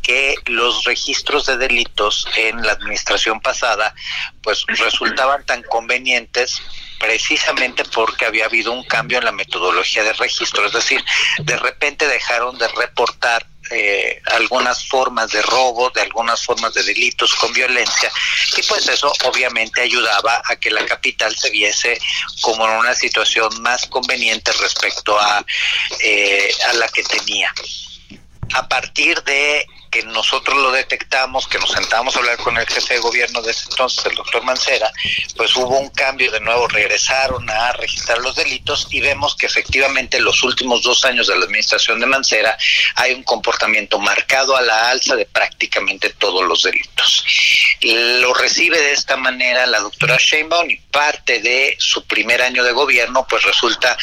que 0.02 0.36
los 0.46 0.84
registros 0.84 1.48
de 1.48 1.58
delitos 1.58 2.28
en 2.38 2.62
la 2.62 2.74
administración 2.74 3.42
pasada 3.42 3.94
pues 4.42 4.64
resultaban 4.68 5.44
tan 5.46 5.64
convenientes 5.64 6.62
precisamente 7.00 7.84
porque 7.86 8.26
había 8.26 8.46
habido 8.46 8.72
un 8.72 8.84
cambio 8.84 9.18
en 9.18 9.26
la 9.26 9.32
metodología 9.32 10.04
de 10.04 10.14
registro, 10.14 10.66
es 10.66 10.74
decir, 10.74 11.04
de 11.40 11.58
repente 11.58 12.08
dejaron 12.08 12.58
de 12.58 12.68
reportar 12.70 13.46
eh, 13.72 14.22
algunas 14.26 14.88
formas 14.88 15.32
de 15.32 15.42
robo, 15.42 15.90
de 15.90 16.02
algunas 16.02 16.44
formas 16.44 16.74
de 16.74 16.84
delitos 16.84 17.34
con 17.36 17.52
violencia, 17.54 18.12
y 18.58 18.62
pues 18.64 18.88
eso 18.88 19.12
obviamente 19.26 19.82
ayudaba 19.82 20.42
a 20.46 20.56
que 20.56 20.70
la 20.70 20.86
capital 20.86 21.36
se 21.36 21.50
viese 21.50 22.00
como 22.42 22.66
en 22.66 22.72
una 22.78 22.94
situación 22.94 23.62
más 23.62 23.86
conveniente 23.88 24.52
respecto 24.54 25.20
a, 25.20 25.46
eh, 26.00 26.52
a 26.70 26.74
la 26.74 26.88
que 26.90 27.04
tenía. 27.04 27.54
A 28.54 28.68
partir 28.68 29.22
de 29.24 29.66
que 29.96 30.04
nosotros 30.04 30.58
lo 30.58 30.72
detectamos, 30.72 31.48
que 31.48 31.58
nos 31.58 31.72
sentamos 31.72 32.14
a 32.16 32.20
hablar 32.20 32.36
con 32.38 32.58
el 32.58 32.68
jefe 32.68 32.96
de 32.96 33.00
gobierno 33.00 33.42
de 33.42 33.52
ese 33.52 33.70
entonces, 33.70 34.06
el 34.06 34.16
doctor 34.16 34.44
Mancera, 34.44 34.92
pues 35.38 35.56
hubo 35.56 35.80
un 35.80 35.88
cambio 35.90 36.30
de 36.32 36.42
nuevo, 36.42 36.68
regresaron 36.68 37.50
a 37.50 37.72
registrar 37.72 38.18
los 38.18 38.36
delitos 38.36 38.90
y 38.92 39.00
vemos 39.00 39.38
que 39.38 39.46
efectivamente 39.46 40.18
en 40.18 40.26
los 40.26 40.44
últimos 40.44 40.84
dos 40.84 41.06
años 41.06 41.28
de 41.28 41.38
la 41.38 41.46
administración 41.46 42.02
de 42.02 42.08
Mancera 42.08 42.58
hay 42.96 43.14
un 43.14 43.24
comportamiento 43.24 43.98
marcado 43.98 44.58
a 44.58 44.62
la 44.62 44.90
alza 44.90 45.16
de 45.16 45.28
prácticamente 45.28 46.10
todos 46.10 46.44
los 46.44 46.64
delitos. 46.64 47.24
Lo 47.80 48.34
recibe 48.34 48.78
de 48.78 48.92
esta 48.92 49.16
manera 49.16 49.66
la 49.66 49.80
doctora 49.80 50.18
Sheinbaum 50.20 50.72
y 50.72 50.76
parte 50.76 51.40
de 51.40 51.78
su 51.80 52.06
primer 52.06 52.42
año 52.42 52.66
de 52.66 52.74
gobierno 52.74 53.26
pues 53.30 53.44
resulta 53.44 53.98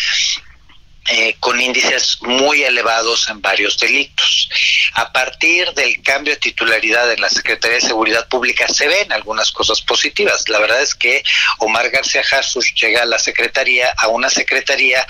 eh, 1.08 1.34
con 1.40 1.60
índices 1.60 2.18
muy 2.22 2.62
elevados 2.62 3.28
en 3.28 3.42
varios 3.42 3.76
delitos. 3.78 4.48
A 4.94 5.12
partir 5.12 5.72
del 5.72 6.00
cambio 6.02 6.34
de 6.34 6.40
titularidad 6.40 7.12
en 7.12 7.20
la 7.20 7.28
Secretaría 7.28 7.76
de 7.76 7.88
Seguridad 7.88 8.28
Pública 8.28 8.68
se 8.68 8.86
ven 8.86 9.12
algunas 9.12 9.50
cosas 9.50 9.82
positivas. 9.82 10.48
La 10.48 10.60
verdad 10.60 10.80
es 10.80 10.94
que 10.94 11.24
Omar 11.58 11.90
García 11.90 12.22
Jesús 12.22 12.72
llega 12.80 13.02
a 13.02 13.06
la 13.06 13.18
Secretaría, 13.18 13.92
a 13.98 14.08
una 14.08 14.30
Secretaría 14.30 15.04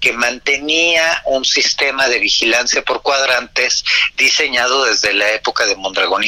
que 0.00 0.12
mantenía 0.12 1.22
un 1.24 1.44
sistema 1.44 2.08
de 2.08 2.18
vigilancia 2.18 2.82
por 2.82 3.02
cuadrantes 3.02 3.84
diseñado 4.16 4.84
desde 4.84 5.14
la 5.14 5.30
época 5.32 5.64
de 5.64 5.76
Mondragón. 5.76 6.18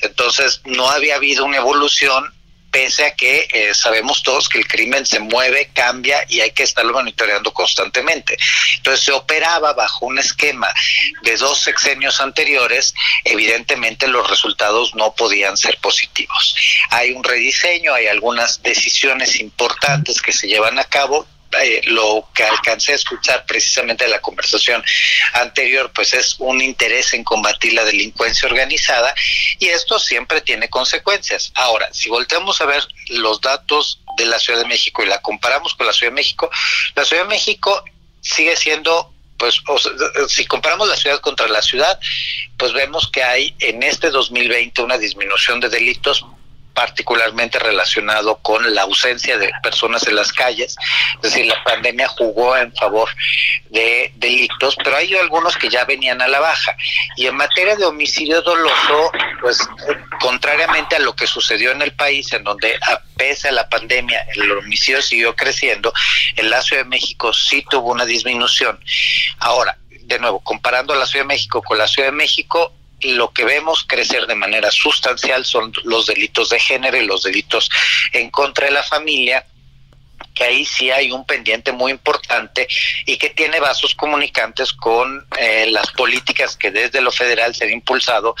Entonces 0.00 0.60
no 0.64 0.90
había 0.90 1.16
habido 1.16 1.44
una 1.44 1.58
evolución 1.58 2.33
pese 2.74 3.06
a 3.06 3.14
que 3.14 3.46
eh, 3.52 3.72
sabemos 3.72 4.24
todos 4.24 4.48
que 4.48 4.58
el 4.58 4.66
crimen 4.66 5.06
se 5.06 5.20
mueve, 5.20 5.70
cambia 5.72 6.26
y 6.28 6.40
hay 6.40 6.50
que 6.50 6.64
estarlo 6.64 6.92
monitoreando 6.92 7.54
constantemente. 7.54 8.36
Entonces 8.78 9.04
se 9.04 9.12
operaba 9.12 9.74
bajo 9.74 10.06
un 10.06 10.18
esquema 10.18 10.74
de 11.22 11.36
dos 11.36 11.60
sexenios 11.60 12.20
anteriores, 12.20 12.92
evidentemente 13.22 14.08
los 14.08 14.28
resultados 14.28 14.92
no 14.96 15.14
podían 15.14 15.56
ser 15.56 15.78
positivos. 15.78 16.56
Hay 16.90 17.12
un 17.12 17.22
rediseño, 17.22 17.94
hay 17.94 18.08
algunas 18.08 18.60
decisiones 18.60 19.38
importantes 19.38 20.20
que 20.20 20.32
se 20.32 20.48
llevan 20.48 20.80
a 20.80 20.84
cabo 20.84 21.28
eh, 21.62 21.80
lo 21.84 22.28
que 22.34 22.44
alcancé 22.44 22.92
a 22.92 22.96
escuchar 22.96 23.44
precisamente 23.46 24.04
en 24.04 24.10
la 24.10 24.20
conversación 24.20 24.82
anterior, 25.34 25.90
pues 25.94 26.14
es 26.14 26.36
un 26.38 26.60
interés 26.60 27.14
en 27.14 27.24
combatir 27.24 27.72
la 27.72 27.84
delincuencia 27.84 28.48
organizada 28.48 29.14
y 29.58 29.66
esto 29.68 29.98
siempre 29.98 30.40
tiene 30.40 30.68
consecuencias. 30.68 31.52
Ahora, 31.54 31.88
si 31.92 32.08
volteamos 32.08 32.60
a 32.60 32.66
ver 32.66 32.86
los 33.08 33.40
datos 33.40 34.00
de 34.16 34.26
la 34.26 34.38
Ciudad 34.38 34.60
de 34.60 34.68
México 34.68 35.02
y 35.02 35.06
la 35.06 35.20
comparamos 35.20 35.74
con 35.74 35.86
la 35.86 35.92
Ciudad 35.92 36.12
de 36.12 36.16
México, 36.16 36.50
la 36.94 37.04
Ciudad 37.04 37.22
de 37.22 37.28
México 37.28 37.84
sigue 38.20 38.56
siendo 38.56 39.10
pues 39.36 39.60
si 40.28 40.46
comparamos 40.46 40.88
la 40.88 40.96
ciudad 40.96 41.20
contra 41.20 41.48
la 41.48 41.60
ciudad, 41.60 41.98
pues 42.56 42.72
vemos 42.72 43.10
que 43.10 43.22
hay 43.22 43.54
en 43.58 43.82
este 43.82 44.10
2020 44.10 44.80
una 44.82 44.96
disminución 44.96 45.60
de 45.60 45.68
delitos 45.68 46.24
particularmente 46.74 47.58
relacionado 47.58 48.36
con 48.36 48.74
la 48.74 48.82
ausencia 48.82 49.38
de 49.38 49.50
personas 49.62 50.06
en 50.06 50.16
las 50.16 50.32
calles, 50.32 50.76
es 51.16 51.22
decir, 51.22 51.46
la 51.46 51.62
pandemia 51.64 52.08
jugó 52.08 52.56
en 52.56 52.74
favor 52.74 53.08
de 53.70 54.12
delitos, 54.16 54.76
pero 54.82 54.96
hay 54.96 55.14
algunos 55.14 55.56
que 55.56 55.68
ya 55.68 55.84
venían 55.84 56.20
a 56.20 56.28
la 56.28 56.40
baja. 56.40 56.76
Y 57.16 57.26
en 57.26 57.36
materia 57.36 57.76
de 57.76 57.84
homicidio 57.84 58.42
doloso, 58.42 59.12
pues 59.40 59.58
contrariamente 60.20 60.96
a 60.96 61.00
lo 61.00 61.14
que 61.14 61.26
sucedió 61.26 61.70
en 61.70 61.82
el 61.82 61.92
país, 61.92 62.32
en 62.32 62.44
donde 62.44 62.74
a 62.74 63.00
pese 63.16 63.48
a 63.48 63.52
la 63.52 63.68
pandemia 63.68 64.26
el 64.34 64.50
homicidio 64.50 65.00
siguió 65.00 65.36
creciendo, 65.36 65.92
en 66.36 66.50
la 66.50 66.60
Ciudad 66.62 66.82
de 66.82 66.88
México 66.88 67.32
sí 67.32 67.64
tuvo 67.70 67.92
una 67.92 68.04
disminución. 68.04 68.78
Ahora, 69.38 69.78
de 69.88 70.18
nuevo, 70.18 70.40
comparando 70.40 70.94
la 70.94 71.06
Ciudad 71.06 71.24
de 71.24 71.28
México 71.28 71.62
con 71.62 71.78
la 71.78 71.86
Ciudad 71.86 72.08
de 72.08 72.16
México, 72.16 72.72
lo 73.00 73.32
que 73.32 73.44
vemos 73.44 73.84
crecer 73.86 74.26
de 74.26 74.34
manera 74.34 74.70
sustancial 74.70 75.44
son 75.44 75.72
los 75.84 76.06
delitos 76.06 76.50
de 76.50 76.58
género 76.58 76.96
y 76.96 77.06
los 77.06 77.22
delitos 77.22 77.68
en 78.12 78.30
contra 78.30 78.66
de 78.66 78.72
la 78.72 78.82
familia 78.82 79.46
que 80.34 80.44
ahí 80.44 80.64
sí 80.64 80.90
hay 80.90 81.12
un 81.12 81.24
pendiente 81.24 81.72
muy 81.72 81.92
importante 81.92 82.66
y 83.06 83.16
que 83.16 83.30
tiene 83.30 83.60
vasos 83.60 83.94
comunicantes 83.94 84.72
con 84.72 85.26
eh, 85.38 85.66
las 85.70 85.90
políticas 85.92 86.56
que 86.56 86.70
desde 86.70 87.00
lo 87.00 87.12
federal 87.12 87.54
se 87.54 87.64
han 87.64 87.70
impulsado, 87.70 88.34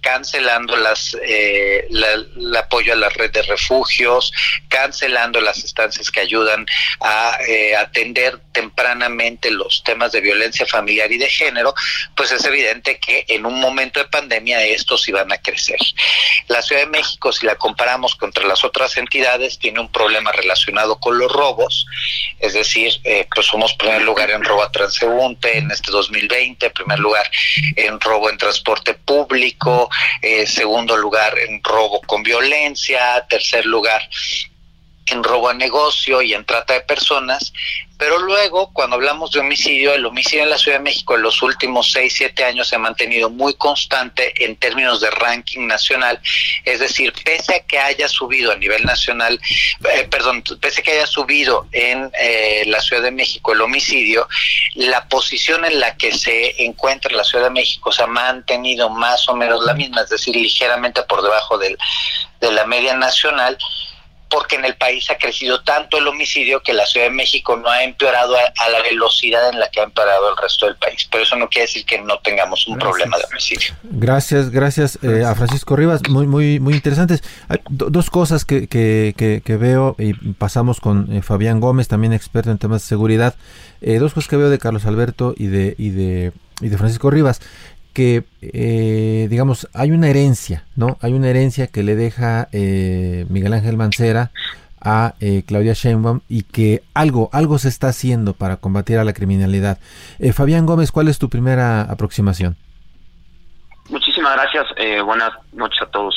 cancelando 0.00 0.76
las 0.76 1.16
eh, 1.22 1.86
el 1.90 2.56
apoyo 2.56 2.92
a 2.92 2.96
la 2.96 3.08
red 3.08 3.30
de 3.30 3.42
refugios, 3.42 4.32
cancelando 4.68 5.40
las 5.40 5.58
instancias 5.58 6.10
que 6.10 6.20
ayudan 6.20 6.66
a 7.00 7.38
eh, 7.46 7.74
atender 7.76 8.40
tempranamente 8.52 9.50
los 9.50 9.82
temas 9.84 10.12
de 10.12 10.20
violencia 10.20 10.66
familiar 10.66 11.10
y 11.10 11.18
de 11.18 11.28
género, 11.28 11.74
pues 12.14 12.32
es 12.32 12.44
evidente 12.44 12.98
que 12.98 13.24
en 13.28 13.46
un 13.46 13.60
momento 13.60 14.00
de 14.00 14.06
pandemia 14.06 14.62
estos 14.64 15.08
iban 15.08 15.32
a 15.32 15.38
crecer. 15.38 15.78
La 16.48 16.62
Ciudad 16.62 16.82
de 16.82 16.88
México, 16.88 17.32
si 17.32 17.46
la 17.46 17.56
comparamos 17.56 18.14
contra 18.16 18.44
las 18.44 18.64
otras 18.64 18.96
entidades, 18.96 19.58
tiene 19.58 19.80
un 19.80 19.90
problema 19.90 20.32
relacionado 20.32 20.98
con 20.98 21.18
los 21.18 21.29
robos, 21.30 21.86
es 22.38 22.52
decir, 22.52 22.92
eh, 23.04 23.26
pues 23.34 23.46
somos 23.46 23.74
primer 23.74 24.02
lugar 24.02 24.30
en 24.30 24.44
robo 24.44 24.62
a 24.62 24.70
transeúnte 24.70 25.58
en 25.58 25.70
este 25.70 25.90
2020, 25.90 26.70
primer 26.70 26.98
lugar 26.98 27.30
en 27.76 27.98
robo 28.00 28.28
en 28.28 28.36
transporte 28.36 28.94
público, 28.94 29.88
eh, 30.20 30.46
segundo 30.46 30.96
lugar 30.96 31.38
en 31.38 31.62
robo 31.62 32.00
con 32.02 32.22
violencia, 32.22 33.24
tercer 33.28 33.64
lugar 33.66 34.02
en 35.10 35.22
robo 35.22 35.48
a 35.48 35.54
negocio 35.54 36.22
y 36.22 36.34
en 36.34 36.44
trata 36.44 36.74
de 36.74 36.80
personas, 36.80 37.52
pero 38.00 38.18
luego 38.18 38.72
cuando 38.72 38.96
hablamos 38.96 39.30
de 39.30 39.40
homicidio, 39.40 39.92
el 39.92 40.06
homicidio 40.06 40.44
en 40.44 40.50
la 40.50 40.56
Ciudad 40.56 40.78
de 40.78 40.84
México 40.84 41.16
en 41.16 41.22
los 41.22 41.42
últimos 41.42 41.92
6, 41.92 42.10
7 42.16 42.44
años 42.44 42.68
se 42.68 42.76
ha 42.76 42.78
mantenido 42.78 43.28
muy 43.28 43.52
constante 43.52 44.32
en 44.42 44.56
términos 44.56 45.02
de 45.02 45.10
ranking 45.10 45.66
nacional, 45.66 46.18
es 46.64 46.80
decir, 46.80 47.12
pese 47.24 47.56
a 47.56 47.60
que 47.60 47.78
haya 47.78 48.08
subido 48.08 48.52
a 48.52 48.56
nivel 48.56 48.84
nacional, 48.84 49.38
eh, 49.92 50.08
perdón, 50.10 50.42
pese 50.60 50.80
a 50.80 50.84
que 50.84 50.92
haya 50.92 51.06
subido 51.06 51.66
en 51.72 52.10
eh, 52.18 52.64
la 52.68 52.80
Ciudad 52.80 53.02
de 53.02 53.10
México 53.10 53.52
el 53.52 53.60
homicidio, 53.60 54.26
la 54.76 55.06
posición 55.06 55.66
en 55.66 55.78
la 55.78 55.94
que 55.98 56.16
se 56.16 56.64
encuentra 56.64 57.14
la 57.14 57.24
Ciudad 57.24 57.44
de 57.44 57.50
México 57.50 57.92
se 57.92 58.02
ha 58.02 58.06
mantenido 58.06 58.88
más 58.88 59.28
o 59.28 59.36
menos 59.36 59.62
la 59.66 59.74
misma, 59.74 60.00
es 60.00 60.08
decir, 60.08 60.34
ligeramente 60.34 61.02
por 61.02 61.22
debajo 61.22 61.58
del, 61.58 61.76
de 62.40 62.50
la 62.50 62.64
media 62.64 62.94
nacional 62.94 63.58
porque 64.30 64.56
en 64.56 64.64
el 64.64 64.76
país 64.76 65.10
ha 65.10 65.18
crecido 65.18 65.62
tanto 65.62 65.98
el 65.98 66.06
homicidio 66.06 66.62
que 66.62 66.72
la 66.72 66.86
Ciudad 66.86 67.06
de 67.06 67.12
México 67.12 67.56
no 67.56 67.68
ha 67.68 67.82
empeorado 67.82 68.36
a, 68.36 68.70
la 68.70 68.80
velocidad 68.82 69.50
en 69.50 69.58
la 69.58 69.68
que 69.70 69.80
ha 69.80 69.84
empeorado 69.84 70.30
el 70.30 70.36
resto 70.36 70.66
del 70.66 70.76
país. 70.76 71.06
Pero 71.10 71.24
eso 71.24 71.36
no 71.36 71.48
quiere 71.48 71.66
decir 71.66 71.84
que 71.84 72.00
no 72.00 72.18
tengamos 72.20 72.66
un 72.68 72.78
problema 72.78 73.18
de 73.18 73.24
homicidio. 73.24 73.74
Gracias, 73.82 74.50
gracias 74.50 74.98
eh, 75.02 75.24
a 75.24 75.34
Francisco 75.34 75.74
Rivas, 75.74 76.08
muy 76.08 76.26
muy 76.26 76.60
muy 76.60 76.74
interesantes. 76.74 77.22
Hay 77.48 77.58
dos 77.68 78.08
cosas 78.08 78.44
que, 78.44 78.68
que, 78.68 79.14
que, 79.16 79.56
veo 79.56 79.96
y 79.98 80.14
pasamos 80.34 80.80
con 80.80 81.12
eh, 81.12 81.22
Fabián 81.22 81.60
Gómez, 81.60 81.88
también 81.88 82.12
experto 82.12 82.50
en 82.50 82.58
temas 82.58 82.82
de 82.82 82.88
seguridad. 82.88 83.34
Eh, 83.80 83.98
dos 83.98 84.14
cosas 84.14 84.28
que 84.28 84.36
veo 84.36 84.48
de 84.48 84.58
Carlos 84.58 84.86
Alberto 84.86 85.34
y 85.36 85.46
de 85.48 85.74
y 85.76 85.90
de 85.90 86.32
y 86.60 86.68
de 86.68 86.78
Francisco 86.78 87.10
Rivas 87.10 87.40
que, 87.92 88.24
eh, 88.42 89.26
digamos, 89.30 89.68
hay 89.74 89.90
una 89.90 90.08
herencia, 90.08 90.64
¿no? 90.76 90.98
Hay 91.00 91.12
una 91.12 91.28
herencia 91.28 91.66
que 91.66 91.82
le 91.82 91.96
deja 91.96 92.48
eh, 92.52 93.26
Miguel 93.28 93.52
Ángel 93.52 93.76
Mancera 93.76 94.30
a 94.80 95.14
eh, 95.20 95.42
Claudia 95.46 95.74
Sheinbaum 95.74 96.20
y 96.28 96.42
que 96.42 96.82
algo, 96.94 97.28
algo 97.32 97.58
se 97.58 97.68
está 97.68 97.88
haciendo 97.88 98.32
para 98.32 98.56
combatir 98.56 98.98
a 98.98 99.04
la 99.04 99.12
criminalidad. 99.12 99.78
Fabián 100.32 100.66
Gómez, 100.66 100.90
¿cuál 100.90 101.08
es 101.08 101.18
tu 101.18 101.28
primera 101.28 101.82
aproximación? 101.82 102.56
Muchísimas 103.90 104.34
gracias. 104.34 104.66
buenas 105.04 105.30
noches 105.52 105.82
a 105.82 105.86
todos. 105.86 106.14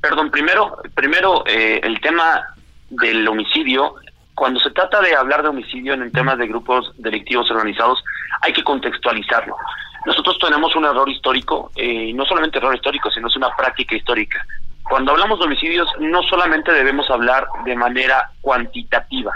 perdón, 0.00 0.30
primero, 0.30 0.76
primero 0.94 1.44
el 1.46 2.00
tema 2.00 2.44
del 2.90 3.26
homicidio 3.26 3.96
cuando 4.36 4.60
se 4.60 4.70
trata 4.70 5.00
de 5.00 5.16
hablar 5.16 5.42
de 5.42 5.48
homicidio 5.48 5.94
en 5.94 6.12
temas 6.12 6.36
de 6.36 6.46
grupos 6.46 6.92
delictivos 6.98 7.50
organizados, 7.50 8.04
hay 8.42 8.52
que 8.52 8.62
contextualizarlo. 8.62 9.56
Nosotros 10.04 10.38
tenemos 10.38 10.76
un 10.76 10.84
error 10.84 11.08
histórico, 11.08 11.72
eh, 11.74 12.12
no 12.12 12.26
solamente 12.26 12.58
error 12.58 12.74
histórico, 12.74 13.10
sino 13.10 13.28
es 13.28 13.36
una 13.36 13.48
práctica 13.56 13.96
histórica. 13.96 14.46
Cuando 14.82 15.12
hablamos 15.12 15.38
de 15.38 15.46
homicidios, 15.46 15.88
no 16.00 16.22
solamente 16.22 16.70
debemos 16.70 17.08
hablar 17.10 17.48
de 17.64 17.74
manera 17.76 18.30
cuantitativa, 18.42 19.32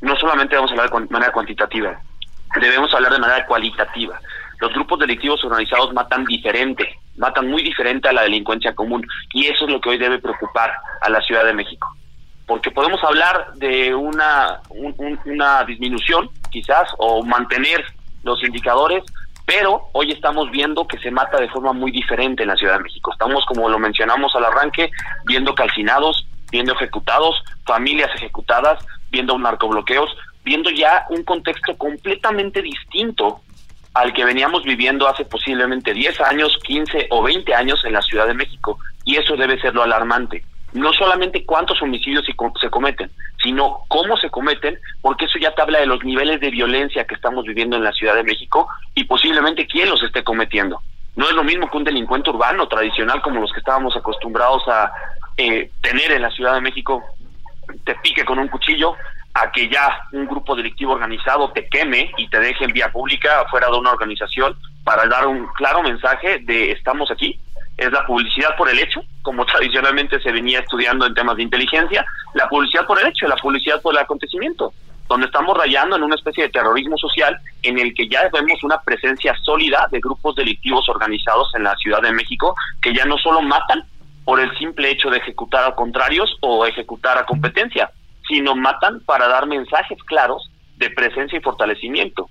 no 0.00 0.14
solamente 0.14 0.54
debemos 0.54 0.70
hablar 0.70 0.88
de 0.88 1.06
manera 1.10 1.32
cuantitativa, 1.32 2.00
debemos 2.60 2.94
hablar 2.94 3.12
de 3.12 3.18
manera 3.18 3.44
cualitativa. 3.44 4.20
Los 4.60 4.72
grupos 4.72 5.00
delictivos 5.00 5.44
organizados 5.44 5.92
matan 5.92 6.24
diferente, 6.26 6.96
matan 7.16 7.50
muy 7.50 7.64
diferente 7.64 8.08
a 8.08 8.12
la 8.12 8.22
delincuencia 8.22 8.72
común, 8.72 9.04
y 9.34 9.46
eso 9.46 9.64
es 9.64 9.72
lo 9.72 9.80
que 9.80 9.90
hoy 9.90 9.98
debe 9.98 10.20
preocupar 10.20 10.72
a 11.00 11.10
la 11.10 11.20
Ciudad 11.22 11.44
de 11.44 11.54
México 11.54 11.92
porque 12.46 12.70
podemos 12.70 13.02
hablar 13.04 13.54
de 13.54 13.94
una, 13.94 14.60
una 15.24 15.64
disminución 15.64 16.28
quizás 16.50 16.88
o 16.98 17.22
mantener 17.24 17.84
los 18.22 18.42
indicadores, 18.44 19.04
pero 19.44 19.88
hoy 19.92 20.12
estamos 20.12 20.50
viendo 20.50 20.86
que 20.86 20.98
se 20.98 21.10
mata 21.10 21.40
de 21.40 21.48
forma 21.48 21.72
muy 21.72 21.90
diferente 21.90 22.42
en 22.42 22.48
la 22.48 22.56
Ciudad 22.56 22.76
de 22.76 22.84
México. 22.84 23.12
Estamos, 23.12 23.44
como 23.46 23.68
lo 23.68 23.78
mencionamos 23.78 24.34
al 24.36 24.44
arranque, 24.44 24.90
viendo 25.24 25.54
calcinados, 25.54 26.26
viendo 26.50 26.74
ejecutados, 26.74 27.42
familias 27.64 28.10
ejecutadas, 28.14 28.84
viendo 29.10 29.38
narcobloqueos, 29.38 30.10
viendo 30.44 30.70
ya 30.70 31.06
un 31.10 31.24
contexto 31.24 31.76
completamente 31.76 32.62
distinto 32.62 33.40
al 33.94 34.12
que 34.12 34.24
veníamos 34.24 34.62
viviendo 34.62 35.06
hace 35.06 35.24
posiblemente 35.24 35.92
10 35.92 36.20
años, 36.22 36.58
15 36.64 37.08
o 37.10 37.22
20 37.22 37.54
años 37.54 37.84
en 37.84 37.92
la 37.92 38.02
Ciudad 38.02 38.26
de 38.26 38.34
México. 38.34 38.78
Y 39.04 39.16
eso 39.16 39.36
debe 39.36 39.60
ser 39.60 39.74
lo 39.74 39.82
alarmante. 39.82 40.44
No 40.72 40.92
solamente 40.92 41.44
cuántos 41.44 41.82
homicidios 41.82 42.24
se 42.24 42.70
cometen, 42.70 43.10
sino 43.42 43.80
cómo 43.88 44.16
se 44.16 44.30
cometen, 44.30 44.78
porque 45.00 45.26
eso 45.26 45.38
ya 45.38 45.54
te 45.54 45.62
habla 45.62 45.80
de 45.80 45.86
los 45.86 46.02
niveles 46.04 46.40
de 46.40 46.50
violencia 46.50 47.04
que 47.04 47.14
estamos 47.14 47.44
viviendo 47.44 47.76
en 47.76 47.84
la 47.84 47.92
Ciudad 47.92 48.14
de 48.14 48.22
México 48.22 48.68
y 48.94 49.04
posiblemente 49.04 49.66
quién 49.66 49.90
los 49.90 50.02
esté 50.02 50.24
cometiendo. 50.24 50.80
No 51.14 51.26
es 51.28 51.34
lo 51.34 51.44
mismo 51.44 51.70
que 51.70 51.76
un 51.76 51.84
delincuente 51.84 52.30
urbano 52.30 52.68
tradicional 52.68 53.20
como 53.20 53.40
los 53.40 53.52
que 53.52 53.58
estábamos 53.58 53.94
acostumbrados 53.96 54.66
a 54.68 54.92
eh, 55.36 55.70
tener 55.82 56.12
en 56.12 56.22
la 56.22 56.30
Ciudad 56.30 56.54
de 56.54 56.62
México, 56.62 57.02
te 57.84 57.94
pique 57.96 58.24
con 58.24 58.38
un 58.38 58.48
cuchillo, 58.48 58.96
a 59.34 59.50
que 59.50 59.68
ya 59.68 59.98
un 60.12 60.26
grupo 60.26 60.54
delictivo 60.54 60.92
organizado 60.92 61.50
te 61.52 61.66
queme 61.68 62.12
y 62.18 62.28
te 62.28 62.38
deje 62.38 62.64
en 62.64 62.72
vía 62.72 62.92
pública 62.92 63.46
fuera 63.50 63.68
de 63.68 63.78
una 63.78 63.90
organización 63.90 64.56
para 64.84 65.06
dar 65.06 65.26
un 65.26 65.46
claro 65.54 65.82
mensaje 65.82 66.38
de 66.40 66.72
estamos 66.72 67.10
aquí. 67.10 67.40
Es 67.76 67.90
la 67.90 68.04
publicidad 68.06 68.56
por 68.56 68.68
el 68.68 68.78
hecho, 68.78 69.02
como 69.22 69.44
tradicionalmente 69.46 70.20
se 70.20 70.32
venía 70.32 70.60
estudiando 70.60 71.06
en 71.06 71.14
temas 71.14 71.36
de 71.36 71.42
inteligencia, 71.42 72.04
la 72.34 72.48
publicidad 72.48 72.86
por 72.86 73.00
el 73.00 73.08
hecho, 73.08 73.26
la 73.26 73.36
publicidad 73.36 73.80
por 73.80 73.94
el 73.94 74.00
acontecimiento, 74.00 74.72
donde 75.08 75.26
estamos 75.26 75.56
rayando 75.56 75.96
en 75.96 76.02
una 76.02 76.14
especie 76.14 76.44
de 76.44 76.50
terrorismo 76.50 76.96
social 76.96 77.38
en 77.62 77.78
el 77.78 77.92
que 77.94 78.08
ya 78.08 78.28
vemos 78.32 78.62
una 78.62 78.80
presencia 78.80 79.34
sólida 79.42 79.88
de 79.90 80.00
grupos 80.00 80.36
delictivos 80.36 80.88
organizados 80.88 81.48
en 81.54 81.64
la 81.64 81.76
Ciudad 81.76 82.00
de 82.02 82.12
México 82.12 82.54
que 82.80 82.94
ya 82.94 83.04
no 83.04 83.18
solo 83.18 83.42
matan 83.42 83.84
por 84.24 84.40
el 84.40 84.56
simple 84.56 84.90
hecho 84.90 85.10
de 85.10 85.18
ejecutar 85.18 85.64
a 85.64 85.74
contrarios 85.74 86.36
o 86.40 86.64
ejecutar 86.64 87.18
a 87.18 87.24
competencia, 87.24 87.90
sino 88.26 88.54
matan 88.54 89.00
para 89.00 89.28
dar 89.28 89.46
mensajes 89.46 89.98
claros 90.04 90.50
de 90.76 90.90
presencia 90.90 91.38
y 91.38 91.42
fortalecimiento. 91.42 92.28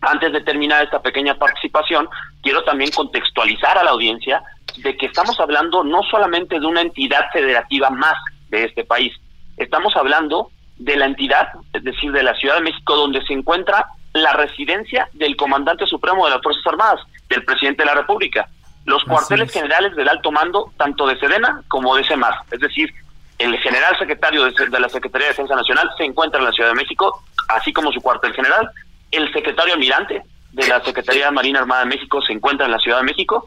Antes 0.00 0.32
de 0.32 0.40
terminar 0.42 0.84
esta 0.84 1.02
pequeña 1.02 1.34
participación, 1.34 2.08
quiero 2.42 2.62
también 2.64 2.90
contextualizar 2.90 3.78
a 3.78 3.84
la 3.84 3.90
audiencia 3.90 4.42
de 4.76 4.96
que 4.96 5.06
estamos 5.06 5.38
hablando 5.40 5.82
no 5.82 6.02
solamente 6.04 6.60
de 6.60 6.66
una 6.66 6.82
entidad 6.82 7.30
federativa 7.32 7.90
más 7.90 8.14
de 8.48 8.64
este 8.64 8.84
país, 8.84 9.12
estamos 9.56 9.96
hablando 9.96 10.50
de 10.76 10.96
la 10.96 11.06
entidad, 11.06 11.48
es 11.72 11.82
decir, 11.82 12.12
de 12.12 12.22
la 12.22 12.34
Ciudad 12.34 12.56
de 12.56 12.62
México, 12.62 12.94
donde 12.94 13.24
se 13.26 13.32
encuentra 13.32 13.86
la 14.12 14.32
residencia 14.34 15.08
del 15.12 15.36
comandante 15.36 15.86
supremo 15.86 16.24
de 16.24 16.32
las 16.32 16.42
Fuerzas 16.42 16.66
Armadas, 16.66 17.00
del 17.28 17.44
presidente 17.44 17.82
de 17.82 17.86
la 17.86 17.94
República, 17.94 18.48
los 18.84 19.04
cuarteles 19.04 19.52
generales 19.52 19.94
del 19.96 20.08
alto 20.08 20.30
mando, 20.30 20.72
tanto 20.78 21.06
de 21.06 21.18
Sedena 21.18 21.62
como 21.68 21.96
de 21.96 22.04
CEMAR, 22.04 22.34
es 22.50 22.60
decir, 22.60 22.92
el 23.38 23.56
general 23.58 23.96
secretario 23.98 24.44
de, 24.44 24.80
la 24.80 24.88
Secretaría 24.88 25.26
de 25.26 25.32
Defensa 25.32 25.54
Nacional 25.54 25.90
se 25.96 26.04
encuentra 26.04 26.40
en 26.40 26.46
la 26.46 26.52
Ciudad 26.52 26.70
de 26.70 26.74
México, 26.74 27.22
así 27.48 27.72
como 27.72 27.92
su 27.92 28.00
cuartel 28.00 28.34
general. 28.34 28.68
El 29.10 29.32
secretario 29.32 29.74
almirante 29.74 30.22
de 30.52 30.66
la 30.66 30.82
Secretaría 30.82 31.26
de 31.26 31.30
Marina 31.30 31.60
Armada 31.60 31.82
de 31.82 31.90
México 31.90 32.22
se 32.22 32.32
encuentra 32.32 32.66
en 32.66 32.72
la 32.72 32.78
Ciudad 32.78 32.98
de 32.98 33.04
México. 33.04 33.44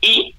Y 0.00 0.34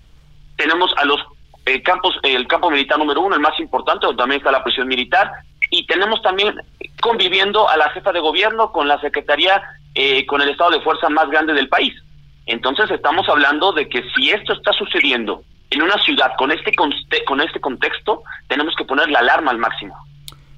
tenemos 0.58 0.94
a 0.98 1.06
los 1.06 1.20
eh, 1.66 1.82
campos, 1.82 2.16
el 2.24 2.48
campo 2.48 2.70
militar 2.70 2.98
número 2.98 3.22
uno, 3.22 3.36
el 3.36 3.42
más 3.42 3.60
importante, 3.60 4.06
donde 4.06 4.22
también 4.22 4.40
está 4.40 4.52
la 4.52 4.64
prisión 4.64 4.88
militar. 4.88 5.32
Y 5.70 5.86
tenemos 5.86 6.22
también 6.22 6.56
conviviendo 7.02 7.70
a 7.70 7.78
la 7.78 7.90
jefa 7.90 8.12
de 8.12 8.20
gobierno 8.20 8.72
con 8.72 8.88
la 8.88 9.00
Secretaría, 9.00 9.62
eh, 9.96 10.26
con 10.26 10.42
el 10.42 10.50
estado 10.50 10.72
de 10.72 10.82
fuerza 10.82 11.10
más 11.10 11.30
grande 11.30 11.54
del 11.54 11.70
país. 11.70 11.94
Entonces 12.46 12.92
estamos 12.92 13.28
hablando 13.30 13.72
de 13.72 13.88
que 13.88 14.04
si 14.16 14.30
esto 14.30 14.54
está 14.54 14.74
sucediendo 14.74 15.44
en 15.70 15.82
una 15.82 15.98
ciudad 16.04 16.34
con 16.38 16.52
este 16.52 16.74
con 16.74 17.42
este 17.42 17.60
contexto 17.60 18.22
tenemos 18.48 18.76
que 18.76 18.86
poner 18.86 19.10
la 19.10 19.20
alarma 19.20 19.52
al 19.52 19.58
máximo. 19.58 19.96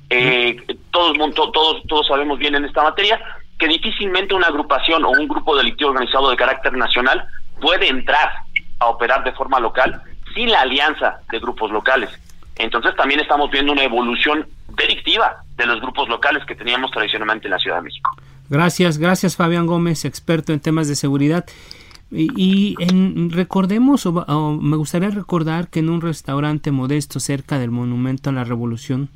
Eh, 0.10 0.58
todos, 0.92 1.16
todos, 1.36 1.84
todos 1.88 2.08
sabemos 2.08 2.38
bien 2.38 2.56
en 2.56 2.66
esta 2.66 2.84
materia 2.84 3.20
que 3.58 3.68
difícilmente 3.68 4.34
una 4.34 4.48
agrupación 4.48 5.06
o 5.06 5.10
un 5.12 5.28
grupo 5.28 5.56
delictivo 5.56 5.92
organizado 5.92 6.30
de 6.30 6.36
carácter 6.36 6.74
nacional 6.74 7.28
puede 7.62 7.88
entrar 7.88 8.32
a 8.80 8.88
operar 8.88 9.24
de 9.24 9.32
forma 9.32 9.60
local 9.60 10.02
sin 10.34 10.52
la 10.52 10.62
alianza 10.62 11.20
de 11.32 11.40
grupos 11.40 11.72
locales. 11.72 12.10
Entonces 12.58 12.96
también 12.96 13.20
estamos 13.20 13.50
viendo 13.52 13.72
una 13.72 13.84
evolución 13.84 14.48
delictiva 14.70 15.38
de 15.56 15.66
los 15.66 15.82
grupos 15.82 16.10
locales 16.10 16.44
que 16.46 16.56
teníamos 16.56 16.92
tradicionalmente 16.92 17.48
en 17.48 17.52
la 17.52 17.60
Ciudad 17.60 17.78
de 17.78 17.84
México. 17.84 18.12
Gracias, 18.50 18.98
gracias 18.98 19.36
Fabián 19.36 19.66
Gómez, 19.66 20.06
experto 20.06 20.54
en 20.54 20.60
temas 20.60 20.88
de 20.88 20.96
seguridad. 20.96 21.46
Y, 22.12 22.76
en, 22.80 23.32
recordemos, 23.32 24.06
o, 24.06 24.60
me 24.62 24.78
gustaría 24.78 25.10
recordar 25.10 25.70
que 25.70 25.80
en 25.80 25.90
un 25.90 26.02
restaurante 26.02 26.72
modesto 26.72 27.20
cerca 27.20 27.58
del 27.58 27.72
Monumento 27.72 28.30
a 28.30 28.34
la 28.34 28.44
Revolución, 28.44 29.10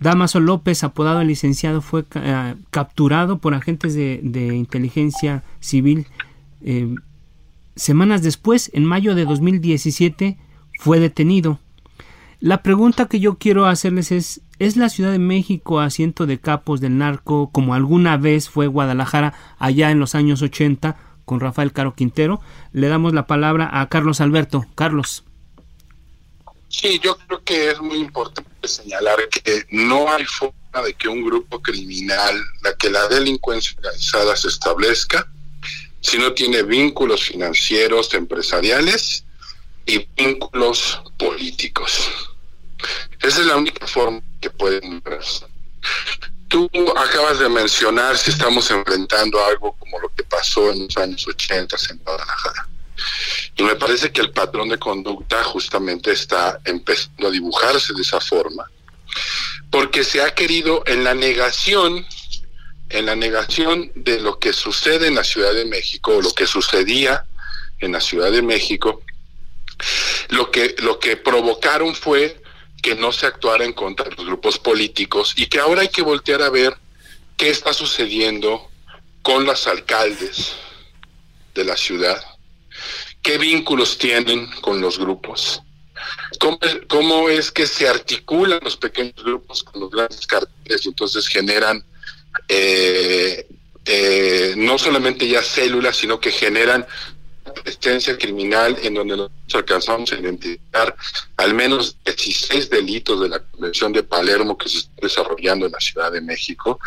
Damaso 0.00 0.40
López, 0.40 0.84
apodado 0.84 1.20
el 1.20 1.28
licenciado, 1.28 1.80
fue 1.80 2.04
eh, 2.14 2.54
capturado 2.70 3.38
por 3.38 3.54
agentes 3.54 3.94
de, 3.94 4.20
inteligencia 4.54 5.42
civil. 5.60 6.06
Eh, 6.62 6.94
semanas 7.76 8.22
después, 8.22 8.70
en 8.74 8.84
mayo 8.84 9.14
de 9.14 9.24
2017, 9.24 10.38
fue 10.78 11.00
detenido. 11.00 11.58
La 12.40 12.62
pregunta 12.62 13.06
que 13.06 13.20
yo 13.20 13.36
quiero 13.36 13.66
hacerles 13.66 14.12
es, 14.12 14.42
¿es 14.58 14.76
la 14.76 14.90
Ciudad 14.90 15.12
de 15.12 15.18
México 15.18 15.80
asiento 15.80 16.26
de 16.26 16.38
capos 16.38 16.80
del 16.80 16.98
narco 16.98 17.50
como 17.50 17.72
alguna 17.72 18.18
vez 18.18 18.50
fue 18.50 18.66
Guadalajara 18.66 19.32
allá 19.58 19.90
en 19.90 19.98
los 19.98 20.14
años 20.14 20.42
80? 20.42 20.96
con 21.26 21.40
Rafael 21.40 21.72
Caro 21.72 21.94
Quintero. 21.94 22.40
Le 22.72 22.88
damos 22.88 23.12
la 23.12 23.26
palabra 23.26 23.68
a 23.82 23.86
Carlos 23.90 24.22
Alberto. 24.22 24.64
Carlos. 24.74 25.24
Sí, 26.68 26.98
yo 27.02 27.18
creo 27.18 27.42
que 27.44 27.70
es 27.70 27.80
muy 27.82 27.98
importante 27.98 28.48
señalar 28.68 29.28
que 29.28 29.66
no 29.70 30.12
hay 30.12 30.24
forma 30.24 30.54
de 30.84 30.94
que 30.94 31.08
un 31.08 31.24
grupo 31.24 31.60
criminal, 31.60 32.40
la 32.62 32.74
que 32.76 32.90
la 32.90 33.08
delincuencia 33.08 33.74
organizada 33.76 34.36
se 34.36 34.48
establezca, 34.48 35.26
si 36.00 36.18
no 36.18 36.32
tiene 36.32 36.62
vínculos 36.62 37.24
financieros, 37.24 38.14
empresariales 38.14 39.24
y 39.86 40.06
vínculos 40.16 41.02
políticos. 41.18 42.10
Esa 43.20 43.40
es 43.40 43.46
la 43.46 43.56
única 43.56 43.86
forma 43.86 44.20
que 44.40 44.50
pueden 44.50 45.02
Tú 46.48 46.70
acabas 46.96 47.38
de 47.38 47.48
mencionar 47.48 48.16
si 48.16 48.30
estamos 48.30 48.70
enfrentando 48.70 49.44
algo 49.44 49.72
como 49.78 49.98
lo 49.98 50.08
que 50.14 50.22
pasó 50.22 50.70
en 50.70 50.84
los 50.84 50.96
años 50.96 51.26
80 51.26 51.76
en 51.90 51.98
Guadalajara. 51.98 52.68
Y 53.56 53.62
me 53.62 53.76
parece 53.76 54.12
que 54.12 54.20
el 54.20 54.30
patrón 54.30 54.68
de 54.68 54.78
conducta 54.78 55.42
justamente 55.44 56.12
está 56.12 56.60
empezando 56.64 57.28
a 57.28 57.30
dibujarse 57.30 57.92
de 57.94 58.02
esa 58.02 58.20
forma, 58.20 58.70
porque 59.70 60.04
se 60.04 60.22
ha 60.22 60.34
querido 60.34 60.82
en 60.86 61.04
la 61.04 61.14
negación, 61.14 62.06
en 62.90 63.06
la 63.06 63.16
negación 63.16 63.90
de 63.94 64.20
lo 64.20 64.38
que 64.38 64.52
sucede 64.52 65.08
en 65.08 65.14
la 65.14 65.24
Ciudad 65.24 65.54
de 65.54 65.64
México, 65.64 66.16
o 66.16 66.22
lo 66.22 66.32
que 66.32 66.46
sucedía 66.46 67.24
en 67.80 67.92
la 67.92 68.00
Ciudad 68.00 68.30
de 68.30 68.42
México, 68.42 69.02
lo 70.28 70.50
que, 70.50 70.74
lo 70.78 70.98
que 70.98 71.16
provocaron 71.16 71.94
fue 71.94 72.40
que 72.82 72.94
no 72.94 73.12
se 73.12 73.26
actuara 73.26 73.64
en 73.64 73.72
contra 73.72 74.08
de 74.08 74.16
los 74.16 74.26
grupos 74.26 74.58
políticos 74.58 75.34
y 75.36 75.46
que 75.46 75.58
ahora 75.58 75.82
hay 75.82 75.88
que 75.88 76.02
voltear 76.02 76.42
a 76.42 76.50
ver 76.50 76.76
qué 77.36 77.50
está 77.50 77.72
sucediendo 77.72 78.70
con 79.22 79.44
los 79.44 79.66
alcaldes 79.66 80.52
de 81.54 81.64
la 81.64 81.76
ciudad, 81.76 82.22
qué 83.22 83.38
vínculos 83.38 83.98
tienen 83.98 84.50
con 84.60 84.80
los 84.80 84.98
grupos, 84.98 85.62
cómo, 86.88 87.28
es 87.28 87.50
que 87.50 87.66
se 87.66 87.88
articulan 87.88 88.60
los 88.62 88.76
pequeños 88.76 89.22
grupos 89.24 89.62
con 89.62 89.80
los 89.80 89.90
grandes 89.90 90.26
carteles 90.26 90.84
y 90.84 90.88
entonces 90.88 91.26
generan 91.26 91.84
eh, 92.48 93.46
eh, 93.86 94.54
no 94.56 94.78
solamente 94.78 95.28
ya 95.28 95.42
células, 95.42 95.96
sino 95.96 96.20
que 96.20 96.32
generan 96.32 96.86
presencia 97.52 98.16
criminal 98.16 98.76
en 98.82 98.94
donde 98.94 99.16
nos 99.16 99.30
alcanzamos 99.54 100.12
a 100.12 100.16
identificar 100.16 100.94
al 101.36 101.54
menos 101.54 101.96
16 102.04 102.70
delitos 102.70 103.20
de 103.20 103.28
la 103.28 103.40
Convención 103.40 103.92
de 103.92 104.02
Palermo 104.02 104.56
que 104.56 104.68
se 104.68 104.78
están 104.78 104.96
desarrollando 105.02 105.66
en 105.66 105.72
la 105.72 105.80
Ciudad 105.80 106.12
de 106.12 106.20
México, 106.20 106.78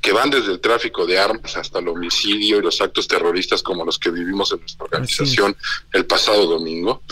que 0.00 0.12
van 0.12 0.30
desde 0.30 0.52
el 0.52 0.60
tráfico 0.60 1.06
de 1.06 1.18
armas 1.18 1.56
hasta 1.56 1.78
el 1.78 1.88
homicidio 1.88 2.58
y 2.58 2.62
los 2.62 2.80
actos 2.80 3.08
terroristas 3.08 3.62
como 3.62 3.84
los 3.84 3.98
que 3.98 4.10
vivimos 4.10 4.52
en 4.52 4.60
nuestra 4.60 4.84
organización 4.84 5.56
el 5.92 6.06
pasado 6.06 6.46
domingo. 6.46 7.02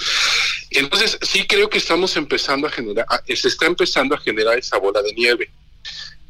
Entonces, 0.71 1.19
sí 1.23 1.47
creo 1.47 1.69
que 1.71 1.79
estamos 1.79 2.17
empezando 2.17 2.67
a 2.67 2.71
generar, 2.71 3.07
se 3.27 3.49
está 3.49 3.67
empezando 3.67 4.15
a 4.15 4.19
generar 4.19 4.59
esa 4.59 4.79
bola 4.79 5.03
de 5.03 5.13
nieve. 5.13 5.51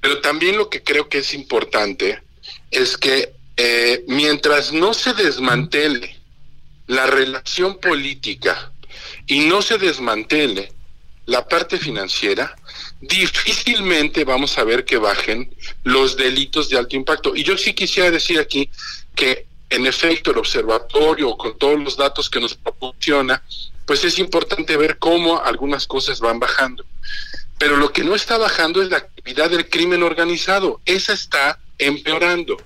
Pero 0.01 0.21
también 0.21 0.59
lo 0.59 0.69
que 0.69 0.83
creo 0.83 1.09
que 1.09 1.19
es 1.19 1.33
importante 1.33 2.23
es 2.71 2.97
que 2.99 3.33
eh, 3.57 4.05
mientras 4.09 4.73
no 4.73 4.93
se 4.93 5.15
desmantele 5.15 6.24
la 6.87 7.07
relación 7.07 7.79
política 7.79 8.73
y 9.27 9.41
no 9.41 9.63
se 9.63 9.79
desmantele 9.79 10.73
la 11.27 11.49
parte 11.49 11.79
financiera, 11.79 12.55
difícilmente 13.01 14.25
vamos 14.25 14.59
a 14.59 14.65
ver 14.65 14.85
que 14.85 14.99
bajen 14.99 15.55
los 15.83 16.17
delitos 16.17 16.69
de 16.69 16.79
alto 16.79 16.97
impacto. 16.97 17.35
Y 17.35 17.43
yo 17.43 17.57
sí 17.57 17.73
quisiera 17.73 18.11
decir 18.11 18.39
aquí 18.39 18.69
que 19.15 19.47
en 19.71 19.87
efecto 19.87 20.31
el 20.31 20.39
observatorio 20.39 21.37
con 21.37 21.57
todos 21.59 21.81
los 21.81 21.97
datos 21.97 22.29
que 22.29 22.41
nos 22.41 22.55
proporciona, 22.55 23.43
pues 23.87 24.05
es 24.05 24.19
importante 24.19 24.77
ver 24.77 24.99
cómo 24.99 25.43
algunas 25.43 25.87
cosas 25.87 26.21
van 26.21 26.39
bajando. 26.39 26.85
Pero 27.59 27.77
lo 27.77 27.93
que 27.93 28.05
no 28.05 28.15
está 28.15 28.37
bajando 28.37 28.83
es 28.83 28.91
la 28.91 28.99
actividad 28.99 29.51
del 29.51 29.69
crimen 29.69 30.03
organizado, 30.03 30.81
esa 30.85 31.13
está 31.13 31.59
empeorando. 31.79 32.57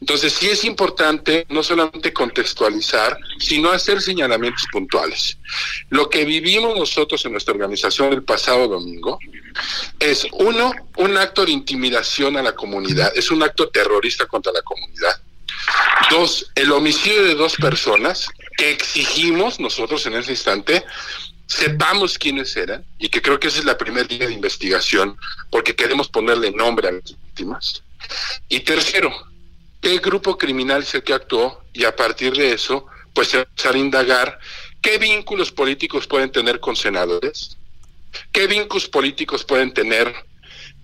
Entonces 0.00 0.32
sí 0.32 0.48
es 0.48 0.64
importante 0.64 1.44
no 1.48 1.62
solamente 1.62 2.12
contextualizar, 2.12 3.18
sino 3.38 3.70
hacer 3.70 4.00
señalamientos 4.00 4.64
puntuales. 4.70 5.38
Lo 5.90 6.08
que 6.08 6.24
vivimos 6.24 6.78
nosotros 6.78 7.24
en 7.24 7.32
nuestra 7.32 7.54
organización 7.54 8.12
el 8.12 8.22
pasado 8.22 8.68
domingo 8.68 9.18
es, 9.98 10.26
uno, 10.32 10.72
un 10.96 11.16
acto 11.16 11.44
de 11.44 11.52
intimidación 11.52 12.36
a 12.36 12.42
la 12.42 12.54
comunidad, 12.54 13.12
es 13.16 13.30
un 13.30 13.42
acto 13.42 13.68
terrorista 13.70 14.26
contra 14.26 14.52
la 14.52 14.62
comunidad. 14.62 15.20
Dos, 16.10 16.50
el 16.54 16.70
homicidio 16.70 17.24
de 17.24 17.34
dos 17.34 17.56
personas 17.56 18.28
que 18.56 18.70
exigimos 18.70 19.58
nosotros 19.58 20.06
en 20.06 20.14
ese 20.14 20.30
instante 20.30 20.84
sepamos 21.46 22.18
quiénes 22.18 22.56
eran 22.56 22.84
y 22.98 23.08
que 23.08 23.22
creo 23.22 23.40
que 23.40 23.48
esa 23.48 23.58
es 23.58 23.64
la 23.64 23.78
primera 23.78 24.06
línea 24.06 24.28
de 24.28 24.34
investigación 24.34 25.16
porque 25.50 25.74
queremos 25.74 26.08
ponerle 26.08 26.52
nombre 26.52 26.88
a 26.88 26.92
las 26.92 27.04
víctimas. 27.04 27.82
Y 28.48 28.60
tercero, 28.60 29.12
qué 29.80 29.98
grupo 29.98 30.36
criminal 30.36 30.82
es 30.82 30.94
el 30.94 31.02
que 31.02 31.14
actuó 31.14 31.62
y 31.72 31.84
a 31.84 31.94
partir 31.94 32.36
de 32.36 32.52
eso, 32.52 32.86
pues 33.14 33.34
empezar 33.34 33.74
a 33.74 33.78
indagar 33.78 34.38
qué 34.80 34.98
vínculos 34.98 35.52
políticos 35.52 36.06
pueden 36.06 36.30
tener 36.30 36.60
con 36.60 36.76
senadores, 36.76 37.56
qué 38.32 38.46
vínculos 38.46 38.88
políticos 38.88 39.44
pueden 39.44 39.72
tener 39.72 40.14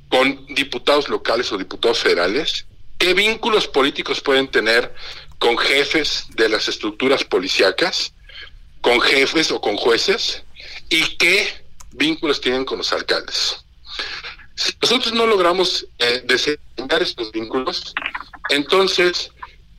con 0.08 0.46
diputados 0.46 1.08
locales 1.08 1.50
o 1.52 1.58
diputados 1.58 1.98
federales, 1.98 2.66
qué 2.98 3.14
vínculos 3.14 3.66
políticos 3.66 4.20
pueden 4.20 4.48
tener 4.48 4.94
con 5.38 5.58
jefes 5.58 6.26
de 6.30 6.48
las 6.48 6.68
estructuras 6.68 7.24
policíacas, 7.24 8.12
con 8.80 9.00
jefes 9.00 9.50
o 9.50 9.60
con 9.60 9.76
jueces, 9.76 10.44
y 10.88 11.16
qué 11.16 11.48
vínculos 11.92 12.40
tienen 12.40 12.64
con 12.64 12.78
los 12.78 12.92
alcaldes. 12.92 13.64
Si 14.54 14.72
nosotros 14.80 15.12
no 15.14 15.26
logramos 15.26 15.86
eh, 15.98 16.24
estos 17.00 17.32
vínculos, 17.32 17.94
entonces, 18.48 19.30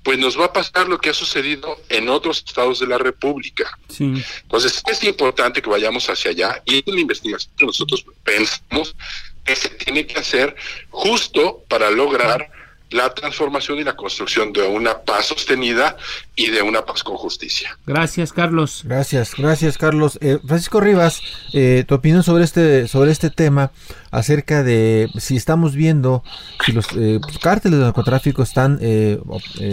pues 0.03 0.19
nos 0.19 0.39
va 0.39 0.45
a 0.45 0.53
pasar 0.53 0.87
lo 0.87 0.99
que 0.99 1.09
ha 1.09 1.13
sucedido 1.13 1.81
en 1.89 2.09
otros 2.09 2.43
estados 2.45 2.79
de 2.79 2.87
la 2.87 2.97
República. 2.97 3.77
Entonces, 3.99 4.83
es 4.85 5.03
importante 5.03 5.61
que 5.61 5.69
vayamos 5.69 6.07
hacia 6.09 6.31
allá 6.31 6.61
y 6.65 6.77
es 6.77 6.83
una 6.85 7.01
investigación 7.01 7.53
que 7.57 7.65
nosotros 7.65 8.05
pensamos 8.23 8.95
que 9.43 9.55
se 9.55 9.69
tiene 9.69 10.05
que 10.05 10.19
hacer 10.19 10.55
justo 10.89 11.63
para 11.67 11.89
lograr 11.89 12.51
la 12.91 13.13
transformación 13.13 13.79
y 13.79 13.83
la 13.83 13.95
construcción 13.95 14.53
de 14.53 14.61
una 14.63 14.99
paz 14.99 15.27
sostenida 15.27 15.97
y 16.35 16.49
de 16.49 16.61
una 16.61 16.85
paz 16.85 17.03
con 17.03 17.17
justicia. 17.17 17.77
Gracias, 17.85 18.31
Carlos. 18.31 18.81
Gracias, 18.83 19.33
gracias, 19.37 19.77
Carlos. 19.77 20.17
Eh, 20.21 20.39
Francisco 20.45 20.79
Rivas, 20.79 21.21
eh, 21.53 21.83
tu 21.87 21.95
opinión 21.95 22.23
sobre 22.23 22.43
este 22.43 22.87
sobre 22.87 23.11
este 23.11 23.29
tema 23.29 23.71
acerca 24.11 24.63
de 24.63 25.09
si 25.19 25.35
estamos 25.35 25.75
viendo 25.75 26.23
si 26.65 26.71
los 26.71 26.87
eh, 26.95 27.19
cárteles 27.41 27.79
de 27.79 27.85
narcotráfico 27.85 28.43
están 28.43 28.79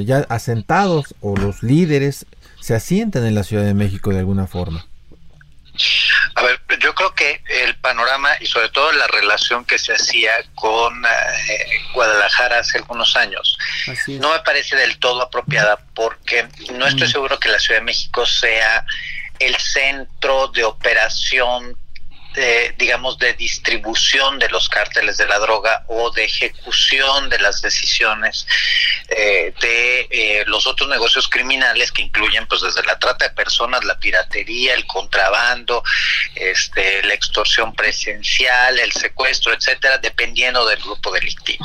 ya 0.04 0.26
asentados 0.28 1.14
o 1.20 1.36
los 1.36 1.62
líderes 1.62 2.26
se 2.60 2.74
asientan 2.74 3.26
en 3.26 3.34
la 3.34 3.42
Ciudad 3.42 3.64
de 3.64 3.74
México 3.74 4.10
de 4.10 4.20
alguna 4.20 4.46
forma. 4.46 4.86
A 6.34 6.42
ver, 6.42 6.60
yo 6.80 6.94
creo 6.94 7.14
que 7.14 7.42
el 7.48 7.76
panorama 7.76 8.30
y 8.40 8.46
sobre 8.46 8.68
todo 8.70 8.92
la 8.92 9.06
relación 9.06 9.64
que 9.64 9.78
se 9.78 9.94
hacía 9.94 10.32
con 10.54 11.04
eh, 11.04 11.80
Guadalajara 11.94 12.58
hace 12.58 12.78
algunos 12.78 13.16
años 13.16 13.58
no 14.06 14.32
me 14.32 14.38
parece 14.40 14.76
del 14.76 14.98
todo 14.98 15.22
apropiada 15.22 15.78
porque 15.94 16.48
no 16.72 16.86
estoy 16.86 17.08
mm. 17.08 17.10
seguro 17.12 17.38
que 17.38 17.48
la 17.48 17.58
Ciudad 17.58 17.80
de 17.80 17.86
México 17.86 18.24
sea 18.26 18.84
el 19.38 19.56
centro 19.56 20.48
de 20.48 20.64
operación 20.64 21.76
digamos, 22.78 23.18
de 23.18 23.34
distribución 23.34 24.38
de 24.38 24.48
los 24.48 24.68
cárteles 24.68 25.16
de 25.18 25.26
la 25.26 25.38
droga 25.38 25.84
o 25.88 26.10
de 26.10 26.24
ejecución 26.24 27.28
de 27.28 27.38
las 27.38 27.60
decisiones 27.60 28.46
eh, 29.08 29.52
de 29.60 30.08
eh, 30.10 30.44
los 30.46 30.66
otros 30.66 30.88
negocios 30.88 31.28
criminales 31.28 31.92
que 31.92 32.02
incluyen, 32.02 32.46
pues, 32.46 32.62
desde 32.62 32.82
la 32.84 32.98
trata 32.98 33.28
de 33.28 33.34
personas, 33.34 33.84
la 33.84 33.98
piratería, 33.98 34.74
el 34.74 34.86
contrabando, 34.86 35.82
este, 36.34 37.02
la 37.02 37.14
extorsión 37.14 37.74
presencial, 37.74 38.78
el 38.78 38.92
secuestro, 38.92 39.52
etcétera, 39.52 39.98
dependiendo 39.98 40.66
del 40.66 40.80
grupo 40.80 41.12
delictivo. 41.12 41.64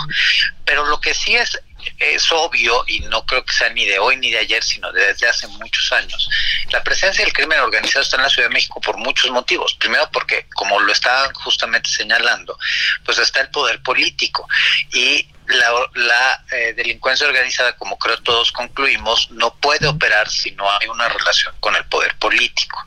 Pero 0.65 0.85
lo 0.85 0.99
que 0.99 1.13
sí 1.13 1.35
es 1.35 1.59
es 1.97 2.31
obvio, 2.31 2.83
y 2.87 2.99
no 3.01 3.25
creo 3.25 3.43
que 3.43 3.53
sea 3.53 3.69
ni 3.69 3.85
de 3.85 3.99
hoy 3.99 4.17
ni 4.17 4.31
de 4.31 4.39
ayer, 4.39 4.63
sino 4.63 4.91
desde 4.91 5.27
hace 5.27 5.47
muchos 5.47 5.91
años, 5.91 6.29
la 6.71 6.83
presencia 6.83 7.23
del 7.23 7.33
crimen 7.33 7.59
organizado 7.59 8.03
está 8.03 8.17
en 8.17 8.23
la 8.23 8.29
Ciudad 8.29 8.49
de 8.49 8.53
México 8.53 8.81
por 8.81 8.97
muchos 8.97 9.31
motivos. 9.31 9.75
Primero 9.75 10.09
porque, 10.11 10.47
como 10.55 10.79
lo 10.79 10.91
estaban 10.91 11.33
justamente 11.33 11.89
señalando, 11.89 12.57
pues 13.03 13.19
está 13.19 13.41
el 13.41 13.49
poder 13.49 13.81
político 13.81 14.47
y 14.93 15.27
la, 15.47 16.43
eh, 16.51 16.73
delincuencia 16.73 17.25
organizada, 17.25 17.75
como 17.75 17.97
creo 17.97 18.17
todos 18.17 18.51
concluimos, 18.51 19.31
no 19.31 19.53
puede 19.55 19.87
operar 19.87 20.29
si 20.29 20.51
no 20.51 20.69
hay 20.69 20.87
una 20.87 21.07
relación 21.07 21.55
con 21.59 21.75
el 21.75 21.85
poder 21.85 22.15
político. 22.17 22.83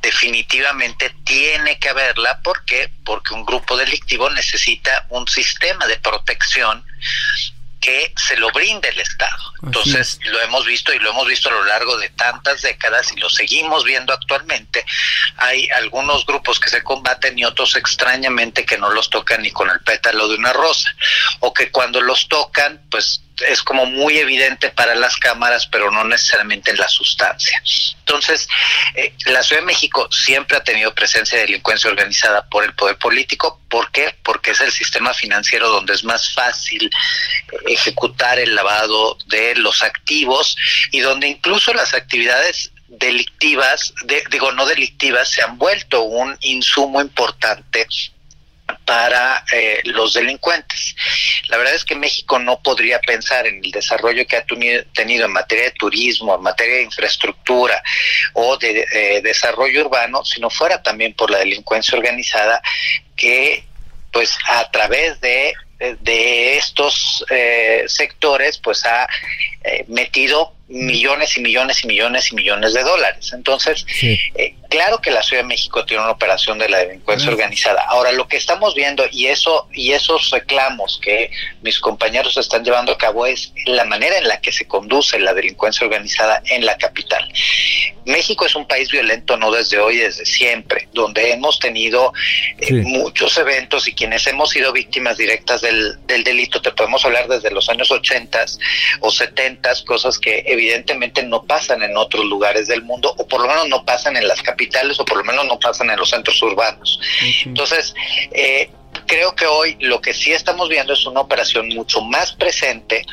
Definitivamente 0.00 1.14
tiene 1.24 1.78
que 1.78 1.90
haberla 1.90 2.40
porque 2.42 2.90
porque 3.04 3.34
un 3.34 3.44
grupo 3.44 3.76
delictivo 3.76 4.30
necesita 4.30 5.06
un 5.10 5.28
sistema 5.28 5.86
de 5.86 5.98
protección 5.98 6.84
que 7.82 8.14
se 8.16 8.36
lo 8.36 8.50
brinde 8.52 8.88
el 8.88 9.00
Estado. 9.00 9.52
Entonces, 9.64 10.20
lo 10.22 10.40
hemos 10.40 10.64
visto 10.64 10.94
y 10.94 11.00
lo 11.00 11.10
hemos 11.10 11.26
visto 11.26 11.48
a 11.48 11.52
lo 11.52 11.64
largo 11.64 11.98
de 11.98 12.08
tantas 12.10 12.62
décadas 12.62 13.12
y 13.12 13.18
lo 13.18 13.28
seguimos 13.28 13.84
viendo 13.84 14.12
actualmente. 14.12 14.86
Hay 15.36 15.68
algunos 15.70 16.24
grupos 16.24 16.60
que 16.60 16.70
se 16.70 16.82
combaten 16.82 17.36
y 17.38 17.44
otros 17.44 17.74
extrañamente 17.76 18.64
que 18.64 18.78
no 18.78 18.88
los 18.90 19.10
tocan 19.10 19.42
ni 19.42 19.50
con 19.50 19.68
el 19.68 19.80
pétalo 19.80 20.28
de 20.28 20.36
una 20.36 20.52
rosa, 20.52 20.94
o 21.40 21.52
que 21.52 21.70
cuando 21.70 22.00
los 22.00 22.28
tocan, 22.28 22.80
pues 22.88 23.20
es 23.48 23.62
como 23.62 23.86
muy 23.86 24.18
evidente 24.18 24.70
para 24.70 24.94
las 24.94 25.16
cámaras, 25.16 25.66
pero 25.66 25.90
no 25.90 26.04
necesariamente 26.04 26.70
en 26.70 26.76
la 26.76 26.88
sustancia. 26.88 27.62
Entonces, 28.00 28.48
eh, 28.94 29.14
la 29.26 29.42
Ciudad 29.42 29.62
de 29.62 29.66
México 29.66 30.08
siempre 30.10 30.56
ha 30.56 30.64
tenido 30.64 30.94
presencia 30.94 31.38
de 31.38 31.46
delincuencia 31.46 31.90
organizada 31.90 32.46
por 32.48 32.64
el 32.64 32.74
poder 32.74 32.96
político. 32.98 33.60
¿Por 33.68 33.90
qué? 33.90 34.14
Porque 34.22 34.52
es 34.52 34.60
el 34.60 34.72
sistema 34.72 35.14
financiero 35.14 35.68
donde 35.68 35.94
es 35.94 36.04
más 36.04 36.32
fácil 36.34 36.90
ejecutar 37.66 38.38
el 38.38 38.54
lavado 38.54 39.16
de 39.26 39.54
los 39.56 39.82
activos 39.82 40.56
y 40.90 41.00
donde 41.00 41.28
incluso 41.28 41.72
las 41.72 41.94
actividades 41.94 42.70
delictivas, 42.88 43.94
digo 44.30 44.52
no 44.52 44.66
delictivas, 44.66 45.30
se 45.30 45.42
han 45.42 45.56
vuelto 45.56 46.02
un 46.02 46.36
insumo 46.40 47.00
importante 47.00 47.86
para 48.84 49.44
eh, 49.52 49.80
los 49.84 50.14
delincuentes. 50.14 50.94
La 51.48 51.56
verdad 51.56 51.74
es 51.74 51.84
que 51.84 51.94
México 51.94 52.38
no 52.38 52.60
podría 52.60 53.00
pensar 53.00 53.46
en 53.46 53.64
el 53.64 53.70
desarrollo 53.70 54.26
que 54.26 54.36
ha 54.36 54.44
tenido 54.44 55.26
en 55.26 55.32
materia 55.32 55.64
de 55.64 55.72
turismo, 55.72 56.34
en 56.34 56.42
materia 56.42 56.76
de 56.76 56.82
infraestructura 56.82 57.82
o 58.34 58.56
de 58.56 58.86
eh, 58.92 59.20
desarrollo 59.22 59.82
urbano 59.82 60.24
si 60.24 60.40
no 60.40 60.50
fuera 60.50 60.82
también 60.82 61.14
por 61.14 61.30
la 61.30 61.38
delincuencia 61.38 61.96
organizada 61.96 62.62
que 63.16 63.64
pues 64.12 64.36
a 64.46 64.70
través 64.70 65.20
de, 65.20 65.54
de 66.00 66.58
estos 66.58 67.24
eh, 67.30 67.84
sectores 67.86 68.58
pues 68.58 68.84
ha 68.84 69.08
metido 69.86 70.54
millones 70.72 71.36
y 71.36 71.40
millones 71.40 71.84
y 71.84 71.86
millones 71.86 72.32
y 72.32 72.34
millones 72.34 72.72
de 72.72 72.82
dólares. 72.82 73.32
Entonces, 73.34 73.84
eh, 74.02 74.54
claro 74.70 75.00
que 75.00 75.10
la 75.10 75.22
Ciudad 75.22 75.42
de 75.42 75.48
México 75.48 75.84
tiene 75.84 76.02
una 76.02 76.12
operación 76.12 76.58
de 76.58 76.68
la 76.68 76.78
delincuencia 76.78 77.30
organizada. 77.30 77.82
Ahora, 77.88 78.10
lo 78.12 78.26
que 78.26 78.38
estamos 78.38 78.74
viendo 78.74 79.04
y 79.10 79.26
eso 79.26 79.68
y 79.72 79.92
esos 79.92 80.30
reclamos 80.30 80.98
que 81.02 81.30
mis 81.60 81.78
compañeros 81.78 82.36
están 82.38 82.64
llevando 82.64 82.92
a 82.92 82.98
cabo 82.98 83.26
es 83.26 83.52
la 83.66 83.84
manera 83.84 84.16
en 84.16 84.26
la 84.28 84.40
que 84.40 84.50
se 84.50 84.66
conduce 84.66 85.18
la 85.18 85.34
delincuencia 85.34 85.86
organizada 85.86 86.42
en 86.46 86.64
la 86.64 86.78
capital. 86.78 87.30
México 88.04 88.46
es 88.46 88.54
un 88.56 88.66
país 88.66 88.90
violento 88.90 89.36
no 89.36 89.52
desde 89.52 89.78
hoy, 89.78 89.98
desde 89.98 90.24
siempre, 90.24 90.88
donde 90.92 91.32
hemos 91.32 91.58
tenido 91.58 92.12
eh, 92.58 92.72
muchos 92.72 93.36
eventos 93.38 93.86
y 93.86 93.94
quienes 93.94 94.26
hemos 94.26 94.50
sido 94.50 94.72
víctimas 94.72 95.18
directas 95.18 95.60
del, 95.60 95.98
del 96.06 96.24
delito, 96.24 96.60
te 96.60 96.72
podemos 96.72 97.04
hablar 97.04 97.28
desde 97.28 97.50
los 97.50 97.68
años 97.68 97.90
80 97.90 98.44
o 99.00 99.10
70, 99.10 99.70
cosas 99.86 100.18
que 100.18 100.42
evidentemente 100.46 100.61
evidentemente 100.62 101.22
no 101.22 101.44
pasan 101.44 101.82
en 101.82 101.96
otros 101.96 102.24
lugares 102.24 102.68
del 102.68 102.82
mundo, 102.82 103.14
o 103.16 103.26
por 103.26 103.42
lo 103.42 103.48
menos 103.48 103.68
no 103.68 103.84
pasan 103.84 104.16
en 104.16 104.26
las 104.26 104.42
capitales, 104.42 104.98
o 105.00 105.04
por 105.04 105.18
lo 105.18 105.24
menos 105.24 105.46
no 105.46 105.58
pasan 105.58 105.90
en 105.90 105.96
los 105.96 106.10
centros 106.10 106.40
urbanos. 106.42 107.00
Entonces, 107.44 107.94
eh, 108.32 108.70
creo 109.06 109.34
que 109.34 109.46
hoy 109.46 109.76
lo 109.80 110.00
que 110.00 110.12
sí 110.12 110.32
estamos 110.32 110.68
viendo 110.68 110.92
es 110.92 111.04
una 111.06 111.20
operación 111.20 111.68
mucho 111.68 112.00
más 112.02 112.32
presente 112.32 113.04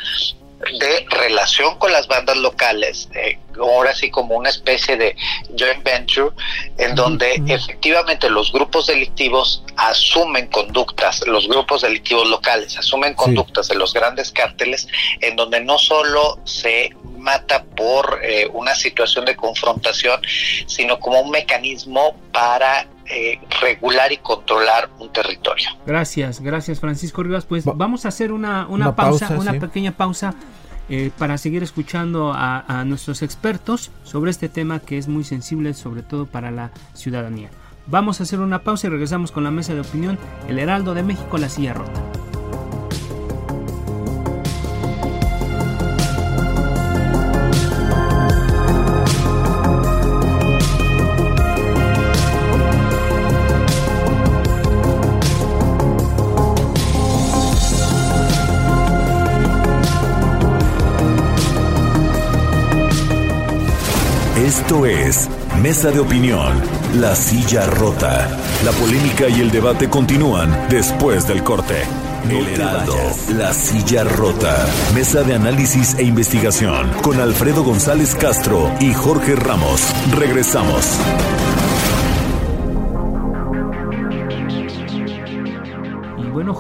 de 0.60 1.06
relación 1.10 1.78
con 1.78 1.92
las 1.92 2.08
bandas 2.08 2.38
locales, 2.38 3.10
eh, 3.16 3.40
ahora 3.60 3.96
sí 3.96 4.10
como 4.10 4.36
una 4.36 4.50
especie 4.50 4.98
de 4.98 5.16
joint 5.58 5.84
venture, 5.84 6.32
en 6.78 6.96
donde 6.96 7.42
efectivamente 7.48 8.30
los 8.30 8.52
grupos 8.52 8.88
delictivos 8.88 9.64
asumen 9.78 10.48
conductas, 10.48 11.26
los 11.28 11.48
grupos 11.48 11.82
delictivos 11.82 12.28
locales 12.30 12.78
asumen 12.78 13.14
conductas 13.14 13.70
de 13.70 13.76
los 13.76 13.94
grandes 13.94 14.32
cárteles, 14.32 14.88
en 15.22 15.36
donde 15.36 15.62
no 15.62 15.78
solo 15.78 16.40
se 16.44 16.90
mata 17.18 17.64
por 17.64 18.20
eh, 18.24 18.50
una 18.52 18.76
situación 18.76 19.26
de 19.26 19.36
confrontación, 19.36 20.22
sino 20.68 21.00
como 21.00 21.22
un 21.22 21.32
mecanismo 21.32 22.16
para 22.32 22.86
eh, 23.10 23.40
regular 23.62 24.12
y 24.12 24.18
controlar 24.18 24.90
un 25.00 25.12
territorio. 25.12 25.70
Gracias, 25.86 26.42
gracias 26.42 26.80
Francisco 26.80 27.24
Rivas. 27.24 27.46
Pues 27.46 27.66
vamos 27.66 28.06
a 28.06 28.10
hacer 28.10 28.32
una, 28.32 28.68
una, 28.68 28.96
pausa, 28.96 29.36
una 29.38 29.54
pequeña 29.54 29.94
pausa 29.94 30.36
eh, 30.90 31.12
para 31.18 31.38
seguir 31.38 31.64
escuchando 31.64 32.34
a, 32.34 32.60
a 32.68 32.86
nuestros 32.86 33.22
expertos 33.22 33.92
sobre 34.04 34.32
este 34.32 34.50
tema 34.50 34.80
que 34.80 34.98
es 34.98 35.08
muy 35.08 35.24
sensible, 35.24 35.74
sobre 35.74 36.04
todo 36.04 36.26
para 36.28 36.52
la 36.52 36.72
ciudadanía. 36.94 37.50
Vamos 37.88 38.20
a 38.20 38.24
hacer 38.24 38.40
una 38.40 38.60
pausa 38.60 38.88
y 38.88 38.90
regresamos 38.92 39.32
con 39.32 39.44
la 39.44 39.52
mesa 39.52 39.74
de 39.74 39.82
opinión, 39.82 40.20
El 40.48 40.60
Heraldo 40.60 40.94
de 40.94 41.02
México, 41.02 41.40
la 41.40 41.50
silla 41.50 41.74
rota. 41.74 42.29
Esto 64.70 64.86
es 64.86 65.28
Mesa 65.64 65.90
de 65.90 66.00
Opinión, 66.00 66.62
La 66.94 67.16
Silla 67.16 67.66
Rota. 67.66 68.30
La 68.64 68.72
polémica 68.74 69.28
y 69.28 69.42
el 69.42 69.50
debate 69.50 69.90
continúan 69.90 70.68
después 70.70 71.28
del 71.28 71.44
corte. 71.44 71.82
El 72.30 72.50
Heraldo, 72.50 72.96
La 73.36 73.52
Silla 73.52 74.04
Rota. 74.04 74.68
Mesa 74.94 75.24
de 75.24 75.34
análisis 75.34 75.96
e 75.98 76.04
investigación 76.04 76.88
con 77.02 77.20
Alfredo 77.20 77.64
González 77.64 78.14
Castro 78.14 78.72
y 78.80 78.94
Jorge 78.94 79.36
Ramos. 79.36 79.82
Regresamos. 80.12 81.00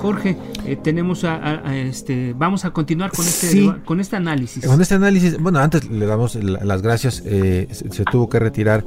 Jorge, 0.01 0.38
eh, 0.65 0.77
tenemos 0.81 1.23
a, 1.23 1.35
a- 1.35 1.69
a 1.69 1.77
este, 1.77 2.33
vamos 2.38 2.65
a 2.65 2.71
continuar 2.71 3.12
con 3.12 3.25
este, 3.25 3.47
Sí. 3.47 3.71
con 3.85 3.99
este 3.99 4.15
análisis. 4.15 4.65
Con 4.65 4.81
este 4.81 4.95
análisis, 4.95 5.38
bueno, 5.39 5.59
antes 5.59 5.89
le 5.89 6.05
damos 6.05 6.35
la- 6.35 6.63
las 6.63 6.81
gracias. 6.81 7.21
eh, 7.25 7.67
se, 7.71 7.89
se 7.91 8.03
tuvo 8.05 8.29
que 8.29 8.39
retirar 8.39 8.85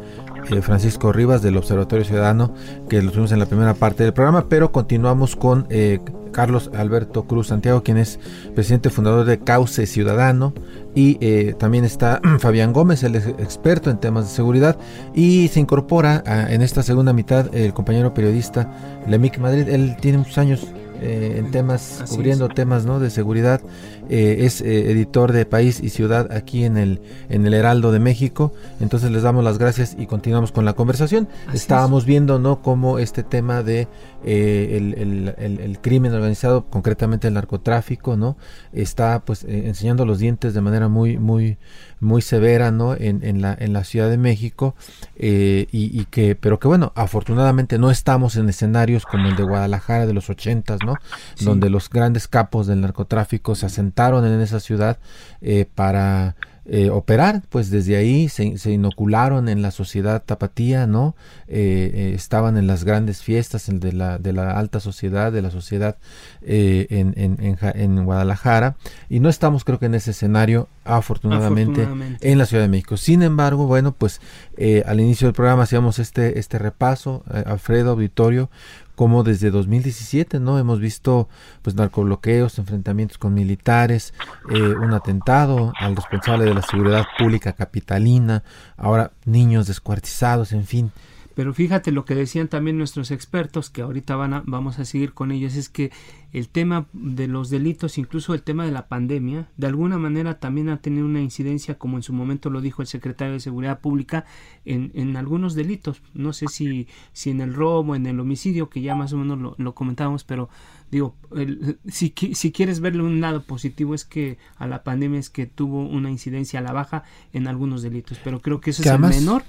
eh, 0.50 0.60
Francisco 0.62 1.12
Rivas 1.12 1.42
del 1.42 1.56
Observatorio 1.56 2.04
Ciudadano, 2.04 2.54
que 2.88 3.00
lo 3.02 3.10
tuvimos 3.10 3.32
en 3.32 3.38
la 3.38 3.46
primera 3.46 3.74
parte 3.74 4.02
del 4.04 4.12
programa, 4.12 4.46
pero 4.48 4.72
continuamos 4.72 5.36
con 5.36 5.66
eh, 5.70 6.00
Carlos 6.32 6.70
Alberto 6.74 7.24
Cruz 7.24 7.48
Santiago, 7.48 7.82
quien 7.82 7.98
es 7.98 8.18
presidente 8.54 8.88
fundador 8.88 9.26
de 9.26 9.38
Cauce 9.38 9.86
Ciudadano, 9.86 10.54
y 10.94 11.18
eh, 11.20 11.54
también 11.58 11.84
está 11.84 12.20
Fabián 12.38 12.72
Gómez, 12.72 13.02
el 13.02 13.16
experto 13.16 13.90
en 13.90 13.98
temas 14.00 14.24
de 14.28 14.34
seguridad, 14.34 14.76
y 15.14 15.48
se 15.48 15.60
incorpora 15.60 16.22
a- 16.26 16.52
en 16.52 16.62
esta 16.62 16.82
segunda 16.82 17.12
mitad 17.12 17.54
el 17.54 17.72
compañero 17.74 18.14
periodista 18.14 18.72
Lemic 19.06 19.38
Madrid. 19.38 19.68
Él 19.68 19.96
tiene 20.00 20.18
muchos 20.18 20.38
años 20.38 20.66
eh, 21.02 21.36
en 21.38 21.50
temas, 21.50 22.00
Así 22.02 22.14
cubriendo 22.16 22.48
temas 22.48 22.84
¿no? 22.84 23.00
de 23.00 23.10
seguridad. 23.10 23.60
Eh, 24.08 24.44
es 24.46 24.60
eh, 24.60 24.90
editor 24.90 25.32
de 25.32 25.46
País 25.46 25.80
y 25.82 25.88
Ciudad 25.88 26.32
aquí 26.32 26.64
en 26.64 26.76
el, 26.76 27.00
en 27.28 27.46
el 27.46 27.54
Heraldo 27.54 27.92
de 27.92 27.98
México. 27.98 28.52
Entonces 28.80 29.10
les 29.10 29.22
damos 29.22 29.42
las 29.44 29.58
gracias 29.58 29.96
y 29.98 30.06
continuamos 30.06 30.52
con 30.52 30.64
la 30.64 30.74
conversación. 30.74 31.28
Así 31.48 31.56
Estábamos 31.58 32.04
viendo 32.06 32.38
¿no? 32.38 32.62
cómo 32.62 32.98
este 32.98 33.22
tema 33.22 33.62
de 33.62 33.88
el, 34.24 34.94
el- 34.94 35.34
el- 35.38 35.60
el 35.60 35.78
crimen 35.80 36.12
organizado, 36.14 36.66
concretamente 36.70 37.28
el 37.28 37.34
narcotráfico, 37.34 38.16
¿no? 38.16 38.36
está 38.72 39.20
pues 39.24 39.44
enseñando 39.44 40.06
los 40.06 40.18
dientes 40.18 40.54
de 40.54 40.60
manera 40.60 40.88
muy, 40.88 41.18
muy, 41.18 41.58
muy 42.02 42.20
severa 42.20 42.70
¿no? 42.70 42.94
en, 42.94 43.22
en 43.22 43.40
la, 43.40 43.56
en 43.58 43.72
la 43.72 43.84
Ciudad 43.84 44.10
de 44.10 44.18
México. 44.18 44.74
eh, 45.16 45.66
y, 45.72 45.98
y 45.98 46.04
que, 46.06 46.34
pero 46.34 46.58
que 46.58 46.68
bueno, 46.68 46.92
afortunadamente 46.96 47.78
no 47.78 47.90
estamos 47.90 48.36
en 48.36 48.48
escenarios 48.48 49.06
como 49.06 49.28
el 49.28 49.36
de 49.36 49.44
Guadalajara 49.44 50.06
de 50.06 50.12
los 50.12 50.28
ochentas, 50.28 50.80
¿no? 50.84 50.96
Sí. 51.34 51.44
Donde 51.44 51.70
los 51.70 51.88
grandes 51.88 52.28
capos 52.28 52.66
del 52.66 52.80
narcotráfico 52.80 53.54
se 53.54 53.66
asentaron 53.66 54.26
en 54.26 54.40
esa 54.40 54.60
ciudad 54.60 54.98
eh, 55.40 55.66
para 55.74 56.36
eh, 56.64 56.90
operar, 56.90 57.42
pues 57.48 57.70
desde 57.70 57.96
ahí 57.96 58.28
se, 58.28 58.56
se 58.56 58.70
inocularon 58.70 59.48
en 59.48 59.62
la 59.62 59.70
sociedad 59.70 60.22
tapatía, 60.24 60.86
¿no? 60.86 61.16
Eh, 61.48 61.90
eh, 61.94 62.12
estaban 62.14 62.56
en 62.56 62.66
las 62.66 62.84
grandes 62.84 63.22
fiestas 63.22 63.66
de, 63.68 63.92
la, 63.92 64.18
de 64.18 64.32
la 64.32 64.52
alta 64.58 64.78
sociedad, 64.78 65.32
de 65.32 65.42
la 65.42 65.50
sociedad 65.50 65.96
eh, 66.42 66.86
en, 66.90 67.14
en, 67.16 67.36
en 67.44 67.58
en 67.74 68.04
Guadalajara, 68.04 68.76
y 69.08 69.20
no 69.20 69.28
estamos 69.28 69.64
creo 69.64 69.78
que 69.78 69.86
en 69.86 69.94
ese 69.94 70.12
escenario, 70.12 70.68
afortunadamente, 70.84 71.82
Afortunadamente. 71.82 72.30
en 72.30 72.38
la 72.38 72.46
Ciudad 72.46 72.62
de 72.62 72.68
México. 72.68 72.96
Sin 72.96 73.22
embargo, 73.22 73.66
bueno, 73.66 73.92
pues 73.92 74.20
eh, 74.56 74.82
al 74.86 75.00
inicio 75.00 75.26
del 75.26 75.34
programa 75.34 75.64
hacíamos 75.64 75.98
este, 75.98 76.38
este 76.38 76.58
repaso, 76.58 77.24
Alfredo 77.46 77.90
Auditorio, 77.92 78.50
como 78.94 79.22
desde 79.22 79.50
2017, 79.50 80.40
¿no? 80.40 80.58
Hemos 80.58 80.80
visto 80.80 81.28
pues 81.62 81.76
narcobloqueos, 81.76 82.58
enfrentamientos 82.58 83.18
con 83.18 83.34
militares, 83.34 84.14
eh, 84.50 84.60
un 84.60 84.92
atentado 84.92 85.72
al 85.78 85.96
responsable 85.96 86.44
de 86.44 86.54
la 86.54 86.62
seguridad 86.62 87.04
pública 87.18 87.52
capitalina, 87.52 88.42
ahora 88.76 89.12
niños 89.24 89.66
descuartizados, 89.66 90.52
en 90.52 90.66
fin. 90.66 90.92
Pero 91.34 91.54
fíjate 91.54 91.92
lo 91.92 92.04
que 92.04 92.14
decían 92.14 92.48
también 92.48 92.76
nuestros 92.78 93.10
expertos, 93.10 93.70
que 93.70 93.82
ahorita 93.82 94.16
van 94.16 94.34
a- 94.34 94.42
vamos 94.46 94.78
a 94.78 94.84
seguir 94.84 95.12
con 95.14 95.32
ellos, 95.32 95.54
es 95.56 95.68
que 95.68 95.90
el 96.32 96.48
tema 96.48 96.86
de 96.92 97.28
los 97.28 97.50
delitos, 97.50 97.98
incluso 97.98 98.34
el 98.34 98.42
tema 98.42 98.64
de 98.64 98.72
la 98.72 98.88
pandemia, 98.88 99.48
de 99.56 99.66
alguna 99.66 99.98
manera 99.98 100.38
también 100.38 100.68
ha 100.68 100.80
tenido 100.80 101.04
una 101.06 101.20
incidencia, 101.20 101.78
como 101.78 101.96
en 101.96 102.02
su 102.02 102.12
momento 102.12 102.50
lo 102.50 102.60
dijo 102.60 102.82
el 102.82 102.88
secretario 102.88 103.34
de 103.34 103.40
Seguridad 103.40 103.80
Pública, 103.80 104.24
en, 104.64 104.90
en 104.94 105.16
algunos 105.16 105.54
delitos. 105.54 106.02
No 106.14 106.32
sé 106.32 106.46
si, 106.48 106.86
si 107.12 107.30
en 107.30 107.40
el 107.40 107.54
robo, 107.54 107.94
en 107.96 108.06
el 108.06 108.18
homicidio, 108.20 108.68
que 108.70 108.80
ya 108.82 108.94
más 108.94 109.12
o 109.12 109.16
menos 109.18 109.38
lo, 109.38 109.54
lo 109.58 109.74
comentábamos, 109.74 110.24
pero 110.24 110.48
digo, 110.90 111.16
el- 111.36 111.78
si, 111.88 112.12
si 112.34 112.52
quieres 112.52 112.80
verle 112.80 113.02
un 113.02 113.20
lado 113.20 113.42
positivo 113.42 113.94
es 113.94 114.04
que 114.04 114.38
a 114.56 114.66
la 114.66 114.82
pandemia 114.84 115.18
es 115.20 115.30
que 115.30 115.46
tuvo 115.46 115.86
una 115.86 116.10
incidencia 116.10 116.60
a 116.60 116.62
la 116.62 116.72
baja 116.72 117.04
en 117.32 117.46
algunos 117.46 117.82
delitos, 117.82 118.18
pero 118.22 118.40
creo 118.40 118.60
que 118.60 118.70
eso 118.70 118.82
es 118.82 118.86
el 118.88 119.00
menor 119.18 119.42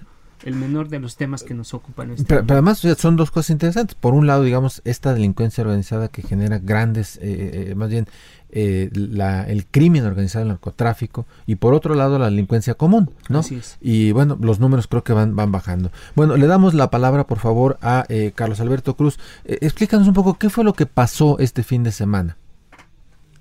el 0.46 0.56
menor 0.56 0.90
de 0.90 1.00
los 1.00 1.16
temas 1.16 1.44
que 1.44 1.54
nos 1.54 1.74
ocupan 1.74 2.12
este 2.12 2.26
Pero, 2.26 2.42
pero 2.42 2.54
además 2.56 2.80
o 2.80 2.82
sea, 2.82 2.96
son 2.96 3.16
dos 3.16 3.32
cosas 3.32 3.52
interesantes. 3.52 3.96
Por 3.96 4.14
un 4.14 4.28
lado, 4.28 4.44
digamos, 4.44 4.82
esta 4.86 5.14
delincuencia 5.14 5.62
organizada 5.64 6.08
que 6.10 6.22
genera 6.22 6.60
grandes, 6.60 7.18
eh, 7.18 7.70
eh, 7.72 7.76
más 7.76 7.90
bien, 7.90 8.08
eh, 8.56 8.90
la- 8.94 9.44
el 9.50 9.66
crimen 9.66 10.06
organizado, 10.06 10.44
el 10.44 10.50
narcotráfico, 10.50 11.26
y 11.48 11.56
por 11.56 11.74
otro 11.74 11.96
lado, 11.96 12.20
la 12.20 12.26
delincuencia 12.26 12.76
común, 12.76 13.10
¿no? 13.30 13.40
Así 13.40 13.56
es. 13.56 13.78
Y 13.82 14.12
bueno, 14.12 14.38
los 14.40 14.60
números 14.60 14.86
creo 14.88 15.04
que 15.04 15.14
van, 15.14 15.36
van 15.36 15.52
bajando. 15.52 15.92
Bueno, 16.16 16.38
le 16.38 16.46
damos 16.46 16.74
la 16.76 16.92
palabra, 16.92 17.26
por 17.26 17.40
favor, 17.40 17.80
a 17.82 18.06
eh, 18.10 18.32
Carlos 18.36 18.60
Alberto 18.60 18.96
Cruz. 18.96 19.18
Eh, 19.46 19.58
explícanos 19.62 20.08
un 20.08 20.14
poco 20.14 20.38
qué 20.38 20.50
fue 20.52 20.64
lo 20.64 20.74
que 20.74 20.86
pasó 20.86 21.40
este 21.40 21.64
fin 21.64 21.84
de 21.84 21.92
semana. 21.92 22.38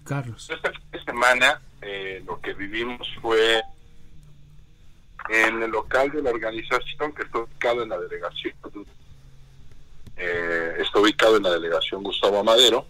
Carlos. 0.04 0.48
Este 0.50 0.70
fin 0.70 0.80
de 0.92 1.04
semana 1.04 1.60
eh, 1.82 2.22
lo 2.26 2.40
que 2.40 2.54
vivimos 2.54 3.06
fue 3.20 3.60
en 5.28 5.62
el 5.62 5.70
local 5.70 6.11
de 6.11 6.22
la 6.22 6.30
organización 6.30 7.12
que 7.12 7.22
está 7.22 7.38
ubicado 7.38 7.82
en 7.82 7.88
la 7.88 7.98
delegación. 7.98 8.54
eh, 10.16 10.76
está 10.78 11.00
ubicado 11.00 11.37
en 11.37 11.42
la 11.44 11.50
delegación 11.50 12.02
Gustavo 12.02 12.38
Amadero. 12.38 12.87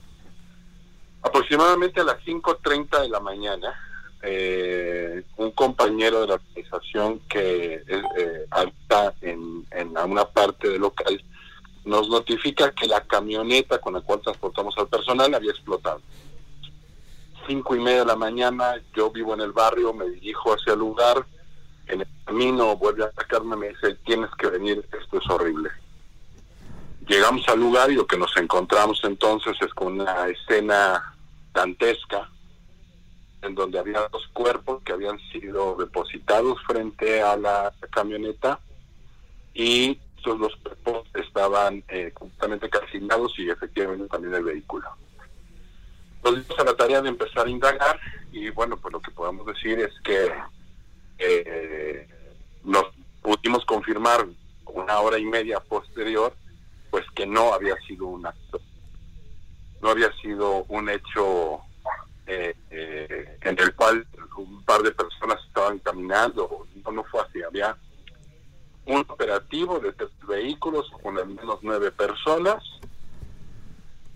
Aproximadamente 1.23 2.01
a 2.01 2.05
las 2.05 2.19
5.30 2.25 3.03
de 3.03 3.09
la 3.09 3.21
mañana, 3.21 3.75
eh, 4.23 5.23
un 5.37 5.53
compañero 5.53 6.21
de 6.23 6.27
la 6.29 6.35
organización 6.35 7.21
que 7.29 7.75
es, 7.75 8.03
eh, 8.19 8.47
habita 8.51 9.15
en, 9.21 9.67
en 9.71 9.97
una 9.97 10.25
parte 10.25 10.69
del 10.69 10.81
local 10.81 11.23
nos 11.85 12.09
notifica 12.09 12.71
que 12.71 12.87
la 12.87 13.01
camioneta 13.01 13.79
con 13.81 13.95
la 13.95 14.01
cual 14.01 14.21
transportamos 14.21 14.73
al 14.79 14.87
personal 14.87 15.35
había 15.35 15.51
explotado 15.51 16.01
cinco 17.47 17.75
y 17.75 17.81
media 17.81 18.01
de 18.01 18.07
la 18.07 18.17
mañana, 18.17 18.81
yo 18.95 19.11
vivo 19.11 19.35
en 19.35 19.41
el 19.41 19.53
barrio, 19.53 19.93
me 19.93 20.09
dirijo 20.09 20.53
hacia 20.53 20.75
el 20.75 20.79
lugar, 20.79 21.27
en 21.87 22.01
el 22.01 22.07
camino 22.25 22.77
vuelve 22.77 23.05
a 23.05 23.09
atacarme, 23.09 23.57
me 23.57 23.69
dice, 23.71 23.95
tienes 24.05 24.31
que 24.39 24.49
venir, 24.49 24.87
esto 25.01 25.19
es 25.19 25.31
horrible. 25.31 25.71
Llegamos 27.07 27.47
al 27.49 27.61
lugar 27.61 27.91
y 27.91 27.95
lo 27.95 28.07
que 28.07 28.17
nos 28.17 28.37
encontramos 28.37 29.01
entonces 29.05 29.57
es 29.61 29.75
con 29.75 30.01
una 30.01 30.29
escena 30.29 31.15
dantesca, 31.53 32.29
en 33.43 33.55
donde 33.55 33.79
había 33.79 34.09
dos 34.09 34.29
cuerpos 34.33 34.83
que 34.85 34.93
habían 34.93 35.19
sido 35.33 35.77
depositados 35.77 36.59
frente 36.65 37.23
a 37.23 37.37
la 37.37 37.73
camioneta 37.91 38.61
y 39.53 39.99
estos 40.17 40.39
dos 40.39 40.57
cuerpos 40.63 41.09
estaban 41.15 41.83
eh, 41.89 42.13
completamente 42.15 42.71
calcinados 42.71 43.33
y 43.39 43.51
efectivamente 43.51 44.07
también 44.07 44.35
el 44.35 44.45
vehículo 44.45 44.89
nos 46.23 46.35
dimos 46.35 46.59
a 46.59 46.65
la 46.65 46.75
tarea 46.75 47.03
de 47.03 47.09
empezar 47.09 47.47
a 47.47 47.51
indagar 47.51 47.99
y 48.31 48.51
bueno, 48.51 48.77
pues 48.77 48.93
lo 48.93 49.01
que 49.01 49.11
podemos 49.11 49.47
decir 49.47 49.79
es 49.81 49.93
que 50.05 50.33
eh, 51.19 52.09
nos 52.65 52.85
pudimos 53.23 53.65
confirmar 53.65 54.27
una 54.67 55.01
hora 55.01 55.19
y 55.19 55.25
media 55.25 55.61
posterior, 55.61 56.35
pues 56.91 57.05
que 57.15 57.27
no 57.27 57.53
había 57.53 57.77
sido 57.87 58.07
un 58.07 58.27
acto, 58.27 58.61
no 59.81 59.91
había 59.91 60.13
sido 60.21 60.65
un 60.69 60.89
hecho 60.89 61.61
eh, 62.27 62.55
eh, 62.71 63.39
en 63.43 63.59
el 63.59 63.75
cual 63.75 64.07
un 64.37 64.65
par 64.65 64.83
de 64.83 64.93
personas 64.93 65.39
estaban 65.47 65.79
caminando, 65.81 66.67
no, 66.91 67.05
fue 67.05 67.21
así, 67.21 67.43
había 67.43 67.77
un 68.87 69.01
operativo 69.09 69.79
de 69.79 69.93
tres 69.93 70.11
vehículos 70.27 70.91
con 71.03 71.19
al 71.19 71.29
menos 71.29 71.59
nueve 71.63 71.91
personas, 71.93 72.63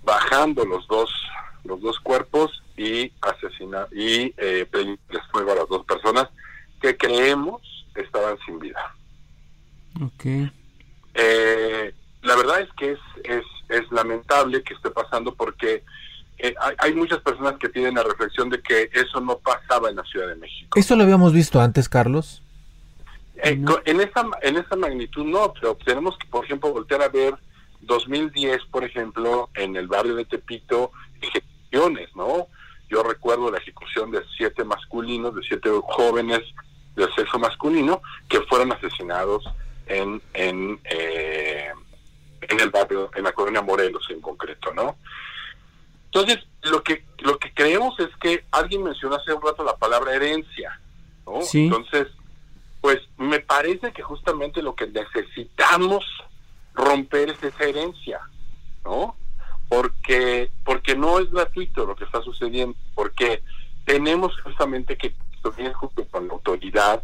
bajando 0.03 0.65
los 0.65 0.87
dos 0.89 1.11
los 1.65 1.81
dos 1.81 1.99
cuerpos 1.99 2.63
y 2.77 3.13
asesina 3.21 3.89
y 3.91 4.33
eh, 4.37 4.69
fuego 5.33 5.51
a 5.51 5.57
las 5.57 5.69
dos 5.69 5.85
personas 5.85 6.29
que 6.81 6.97
creemos 6.97 7.63
estaban 7.95 8.37
sin 8.45 8.59
vida. 8.59 8.95
Ok. 10.03 10.51
Eh, 11.15 11.95
la 12.23 12.37
verdad 12.37 12.61
es 12.61 12.69
que 12.77 12.93
es, 12.93 12.99
es, 13.25 13.45
es 13.69 13.91
lamentable 13.91 14.63
que 14.63 14.75
esté 14.75 14.91
pasando 14.91 15.35
porque 15.35 15.83
eh, 16.39 16.55
hay, 16.61 16.75
hay, 16.79 16.95
muchas 16.95 17.21
personas 17.21 17.55
que 17.59 17.69
tienen 17.71 17.95
la 17.95 18.03
reflexión 18.03 18.51
de 18.51 18.61
que 18.61 18.91
eso 18.93 19.21
no 19.21 19.39
pasaba 19.39 19.89
en 19.89 19.97
la 19.97 20.05
Ciudad 20.05 20.29
de 20.29 20.37
México. 20.37 20.79
¿Eso 20.79 20.95
lo 20.97 21.05
habíamos 21.05 21.33
visto 21.33 21.61
antes, 21.61 21.89
Carlos? 21.89 22.43
Eh, 23.37 23.57
no. 23.57 23.79
En 23.85 24.01
esa 24.01 24.27
en 24.43 24.57
esa 24.57 24.77
magnitud 24.77 25.25
no, 25.25 25.53
pero 25.55 25.77
tenemos 25.85 26.17
que, 26.19 26.27
por 26.27 26.45
ejemplo, 26.45 26.73
voltear 26.73 27.03
a 27.03 27.09
ver 27.09 27.35
2010, 27.83 28.65
por 28.71 28.85
ejemplo, 28.85 29.49
en 29.55 29.77
el 29.77 29.87
barrio 29.87 30.15
de 30.15 30.25
Tepito, 30.25 30.91
ejecuciones, 31.21 32.09
¿no? 32.15 32.49
Yo 32.89 33.03
recuerdo 33.03 33.51
la 33.51 33.59
ejecución 33.59 34.11
de 34.11 34.23
siete 34.37 34.65
masculinos, 34.65 35.35
de 35.35 35.43
siete 35.43 35.71
jóvenes 35.83 36.41
de 36.95 37.07
sexo 37.15 37.39
masculino, 37.39 38.01
que 38.29 38.41
fueron 38.43 38.73
asesinados 38.73 39.45
en, 39.87 40.23
en, 40.35 40.81
eh, 40.85 41.73
en 42.43 42.61
el 42.61 42.71
barrio, 42.71 43.11
en 43.15 43.25
la 43.25 43.33
colonia 43.33 43.63
Morelos 43.63 44.07
en 44.11 44.21
concreto, 44.21 44.73
¿no? 44.73 44.97
Entonces, 46.07 46.39
lo 46.63 46.83
que, 46.83 47.05
lo 47.19 47.39
que 47.39 47.53
creemos 47.53 47.99
es 48.01 48.09
que 48.21 48.45
alguien 48.51 48.83
mencionó 48.83 49.17
hace 49.17 49.33
un 49.33 49.43
rato 49.43 49.65
la 49.65 49.77
palabra 49.77 50.15
herencia, 50.15 50.81
¿no? 51.27 51.43
Sí. 51.43 51.65
Entonces, 51.65 52.09
pues 52.81 53.01
me 53.19 53.41
parece 53.41 53.93
que 53.93 54.03
justamente 54.03 54.63
lo 54.63 54.75
que 54.75 54.87
necesitamos 54.87 56.05
romper 56.75 57.31
es 57.31 57.43
esa 57.43 57.65
herencia, 57.65 58.21
¿no? 58.85 59.17
Porque, 59.69 60.51
porque 60.65 60.95
no 60.97 61.19
es 61.19 61.31
gratuito 61.31 61.85
lo 61.85 61.97
que 61.97 62.05
está 62.05 62.23
sucediendo, 62.23 62.77
porque 62.95 63.43
tenemos 63.85 64.41
justamente 64.43 64.97
que 64.97 65.13
construir 65.43 65.73
junto 65.73 66.05
con 66.07 66.29
la 66.29 66.35
autoridad 66.35 67.03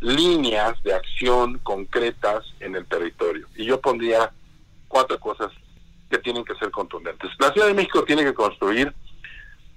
líneas 0.00 0.80
de 0.82 0.92
acción 0.94 1.58
concretas 1.58 2.44
en 2.60 2.76
el 2.76 2.86
territorio. 2.86 3.46
Y 3.56 3.64
yo 3.64 3.80
pondría 3.80 4.30
cuatro 4.88 5.18
cosas 5.18 5.50
que 6.10 6.18
tienen 6.18 6.44
que 6.44 6.54
ser 6.56 6.70
contundentes. 6.70 7.30
La 7.38 7.52
Ciudad 7.52 7.68
de 7.68 7.74
México 7.74 8.04
tiene 8.04 8.22
que 8.22 8.34
construir 8.34 8.94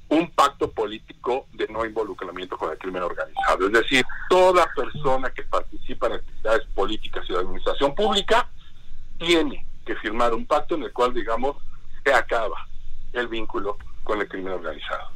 un 0.09 0.29
pacto 0.31 0.71
político 0.71 1.47
de 1.53 1.67
no 1.67 1.85
involucramiento 1.85 2.57
con 2.57 2.71
el 2.71 2.77
crimen 2.77 3.03
organizado. 3.03 3.65
Es 3.67 3.73
decir, 3.73 4.05
toda 4.29 4.67
persona 4.75 5.29
que 5.31 5.43
participa 5.43 6.07
en 6.07 6.13
actividades 6.13 6.65
políticas 6.73 7.25
y 7.29 7.33
de 7.33 7.39
administración 7.39 7.93
pública 7.93 8.49
tiene 9.17 9.65
que 9.85 9.95
firmar 9.95 10.33
un 10.33 10.45
pacto 10.45 10.75
en 10.75 10.83
el 10.83 10.93
cual, 10.93 11.13
digamos, 11.13 11.57
se 12.07 12.13
acaba 12.13 12.65
el 13.11 13.27
vínculo 13.27 13.77
con 14.03 14.21
el 14.21 14.29
crimen 14.29 14.53
organizado. 14.53 15.09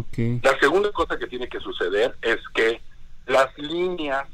Okay. 0.00 0.40
La 0.42 0.58
segunda 0.58 0.90
cosa 0.92 1.18
que 1.18 1.26
tiene 1.26 1.48
que 1.48 1.60
suceder 1.60 2.16
es 2.22 2.38
que 2.54 2.80
las 3.26 3.56
líneas 3.58 4.26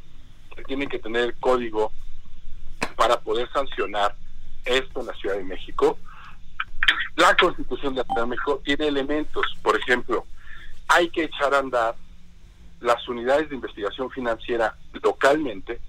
que 0.55 0.63
tienen 0.65 0.89
que 0.89 0.99
tener 0.99 1.25
el 1.25 1.35
código 1.39 1.91
para 2.97 3.21
poder 3.21 3.51
sancionar 3.53 4.15
esto 4.65 5.01
en 5.01 5.07
la 5.07 5.15
Ciudad 5.15 5.37
de 5.37 5.45
México, 5.45 5.99
la 7.17 7.37
Constitución 7.37 7.95
de 7.95 8.01
la 8.01 8.05
Ciudad 8.05 8.23
de 8.23 8.29
México 8.29 8.63
tiene 8.65 8.87
elementos, 8.87 9.45
por 9.63 9.77
ejemplo, 9.77 10.25
hay 10.87 11.09
que 11.11 11.25
echar 11.25 11.53
a 11.55 11.59
andar 11.59 11.97
las 12.81 13.09
unidades 13.09 13.49
de 13.49 13.57
investigación 13.57 14.11
financiera 14.11 14.77
localmente, 15.03 15.81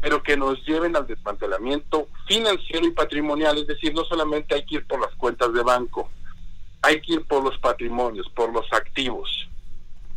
pero 0.00 0.22
que 0.22 0.36
nos 0.36 0.64
lleven 0.66 0.96
al 0.96 1.06
desmantelamiento 1.06 2.08
financiero 2.26 2.86
y 2.86 2.90
patrimonial, 2.90 3.58
es 3.58 3.66
decir, 3.66 3.94
no 3.94 4.04
solamente 4.04 4.54
hay 4.54 4.64
que 4.64 4.76
ir 4.76 4.86
por 4.86 5.00
las 5.00 5.14
cuentas 5.14 5.52
de 5.52 5.62
banco, 5.62 6.10
hay 6.82 7.00
que 7.00 7.14
ir 7.14 7.24
por 7.24 7.42
los 7.42 7.58
patrimonios, 7.58 8.28
por 8.30 8.52
los 8.52 8.70
activos, 8.72 9.48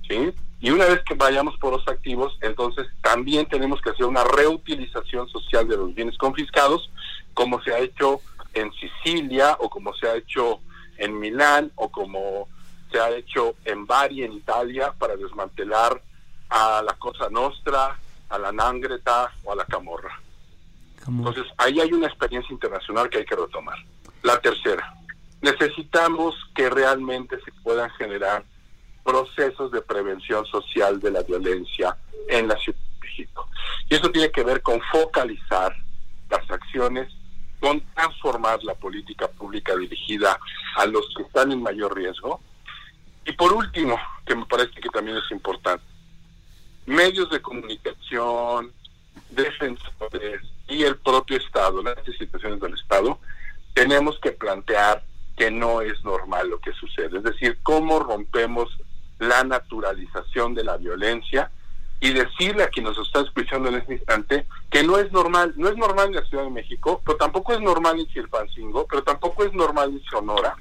¿sí? 0.07 0.33
Y 0.61 0.71
una 0.71 0.85
vez 0.85 1.01
que 1.07 1.13
vayamos 1.13 1.57
por 1.57 1.71
los 1.71 1.87
activos, 1.87 2.37
entonces 2.41 2.87
también 3.01 3.47
tenemos 3.47 3.81
que 3.81 3.91
hacer 3.91 4.05
una 4.05 4.25
reutilización 4.25 5.29
social 5.29 5.67
de 5.67 5.77
los 5.77 5.95
bienes 5.95 6.17
confiscados, 6.17 6.91
como 7.33 7.61
se 7.63 7.73
ha 7.73 7.79
hecho 7.79 8.19
en 8.53 8.71
Sicilia 8.73 9.55
o 9.59 9.69
como 9.69 9.93
se 9.93 10.07
ha 10.07 10.15
hecho 10.15 10.59
en 10.97 11.17
Milán 11.17 11.71
o 11.75 11.89
como 11.89 12.47
se 12.91 12.99
ha 12.99 13.09
hecho 13.11 13.55
en 13.65 13.85
Bari, 13.85 14.23
en 14.23 14.33
Italia, 14.33 14.93
para 14.97 15.15
desmantelar 15.15 16.01
a 16.49 16.81
la 16.81 16.93
Cosa 16.93 17.29
Nostra, 17.29 17.97
a 18.29 18.37
la 18.37 18.51
Nangreta 18.51 19.31
o 19.43 19.51
a 19.51 19.55
la 19.55 19.65
Camorra. 19.65 20.19
Camorra. 21.03 21.29
Entonces, 21.29 21.53
ahí 21.57 21.79
hay 21.79 21.91
una 21.93 22.07
experiencia 22.07 22.53
internacional 22.53 23.09
que 23.09 23.19
hay 23.19 23.25
que 23.25 23.35
retomar. 23.35 23.77
La 24.23 24.39
tercera, 24.39 24.93
necesitamos 25.41 26.35
que 26.53 26.69
realmente 26.69 27.39
se 27.43 27.51
puedan 27.63 27.89
generar 27.91 28.43
procesos 29.03 29.71
de 29.71 29.81
prevención 29.81 30.45
social 30.45 30.99
de 30.99 31.11
la 31.11 31.23
violencia 31.23 31.97
en 32.27 32.47
la 32.47 32.55
Ciudad 32.57 32.77
de 32.77 33.07
México. 33.07 33.49
Y 33.89 33.95
eso 33.95 34.11
tiene 34.11 34.31
que 34.31 34.43
ver 34.43 34.61
con 34.61 34.79
focalizar 34.91 35.75
las 36.29 36.49
acciones, 36.51 37.11
con 37.59 37.81
transformar 37.93 38.63
la 38.63 38.75
política 38.75 39.27
pública 39.27 39.75
dirigida 39.75 40.39
a 40.75 40.85
los 40.85 41.11
que 41.15 41.23
están 41.23 41.51
en 41.51 41.63
mayor 41.63 41.95
riesgo. 41.95 42.41
Y 43.25 43.31
por 43.33 43.53
último, 43.53 43.97
que 44.25 44.35
me 44.35 44.45
parece 44.45 44.79
que 44.79 44.89
también 44.89 45.17
es 45.17 45.31
importante, 45.31 45.83
medios 46.89 47.29
de 47.29 47.41
comunicación, 47.41 48.73
defensores 49.29 50.41
y 50.67 50.83
el 50.83 50.97
propio 50.97 51.37
Estado, 51.37 51.81
las 51.81 52.05
instituciones 52.07 52.59
del 52.59 52.73
Estado, 52.73 53.19
tenemos 53.73 54.19
que 54.19 54.31
plantear 54.31 55.03
que 55.37 55.51
no 55.51 55.81
es 55.81 56.03
normal 56.03 56.49
lo 56.49 56.59
que 56.59 56.73
sucede. 56.73 57.17
Es 57.17 57.23
decir, 57.23 57.59
cómo 57.63 57.99
rompemos 57.99 58.69
la 59.19 59.43
naturalización 59.43 60.53
de 60.55 60.63
la 60.63 60.77
violencia 60.77 61.51
y 62.01 62.11
decirle 62.13 62.63
a 62.63 62.69
quien 62.69 62.85
nos 62.85 62.97
está 62.97 63.21
escuchando 63.21 63.69
en 63.69 63.75
este 63.75 63.93
instante 63.93 64.45
que 64.69 64.83
no 64.83 64.97
es 64.97 65.11
normal, 65.11 65.53
no 65.57 65.69
es 65.69 65.77
normal 65.77 66.07
en 66.07 66.15
la 66.15 66.25
Ciudad 66.25 66.43
de 66.45 66.49
México, 66.49 67.01
pero 67.05 67.17
tampoco 67.17 67.53
es 67.53 67.61
normal 67.61 67.99
en 67.99 68.07
Chilpancingo, 68.07 68.87
pero 68.87 69.03
tampoco 69.03 69.43
es 69.43 69.53
normal 69.53 69.91
en 69.91 70.03
Sonora, 70.05 70.55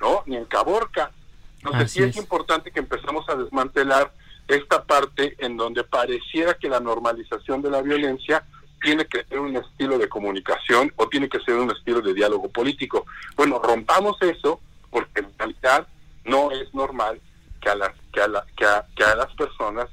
¿no? 0.00 0.22
Ni 0.26 0.36
en 0.36 0.44
Caborca. 0.46 1.10
Entonces 1.58 1.82
Así 1.82 1.98
sí 1.98 2.04
es 2.04 2.10
es. 2.10 2.16
importante 2.16 2.70
que 2.70 2.78
empezamos 2.78 3.28
a 3.28 3.34
desmantelar 3.34 4.12
esta 4.48 4.84
parte 4.84 5.36
en 5.38 5.56
donde 5.56 5.84
pareciera 5.84 6.54
que 6.54 6.68
la 6.68 6.80
normalización 6.80 7.62
de 7.62 7.70
la 7.70 7.82
violencia 7.82 8.44
tiene 8.82 9.06
que 9.06 9.24
ser 9.24 9.40
un 9.40 9.56
estilo 9.56 9.98
de 9.98 10.08
comunicación 10.08 10.92
o 10.96 11.08
tiene 11.08 11.28
que 11.28 11.40
ser 11.40 11.54
un 11.54 11.70
estilo 11.70 12.02
de 12.02 12.12
diálogo 12.12 12.50
político. 12.50 13.06
Bueno, 13.36 13.58
rompamos 13.58 14.20
eso 14.20 14.60
porque 14.90 15.20
en 15.20 15.38
realidad 15.38 15.88
no 16.24 16.50
es 16.50 16.72
normal 16.74 17.20
que 17.60 17.70
a 17.70 17.74
las 17.74 17.92
que 18.12 18.20
a, 18.20 18.28
la, 18.28 18.46
que 18.56 18.64
a, 18.64 18.86
que 18.94 19.04
a 19.04 19.16
las 19.16 19.32
personas, 19.34 19.88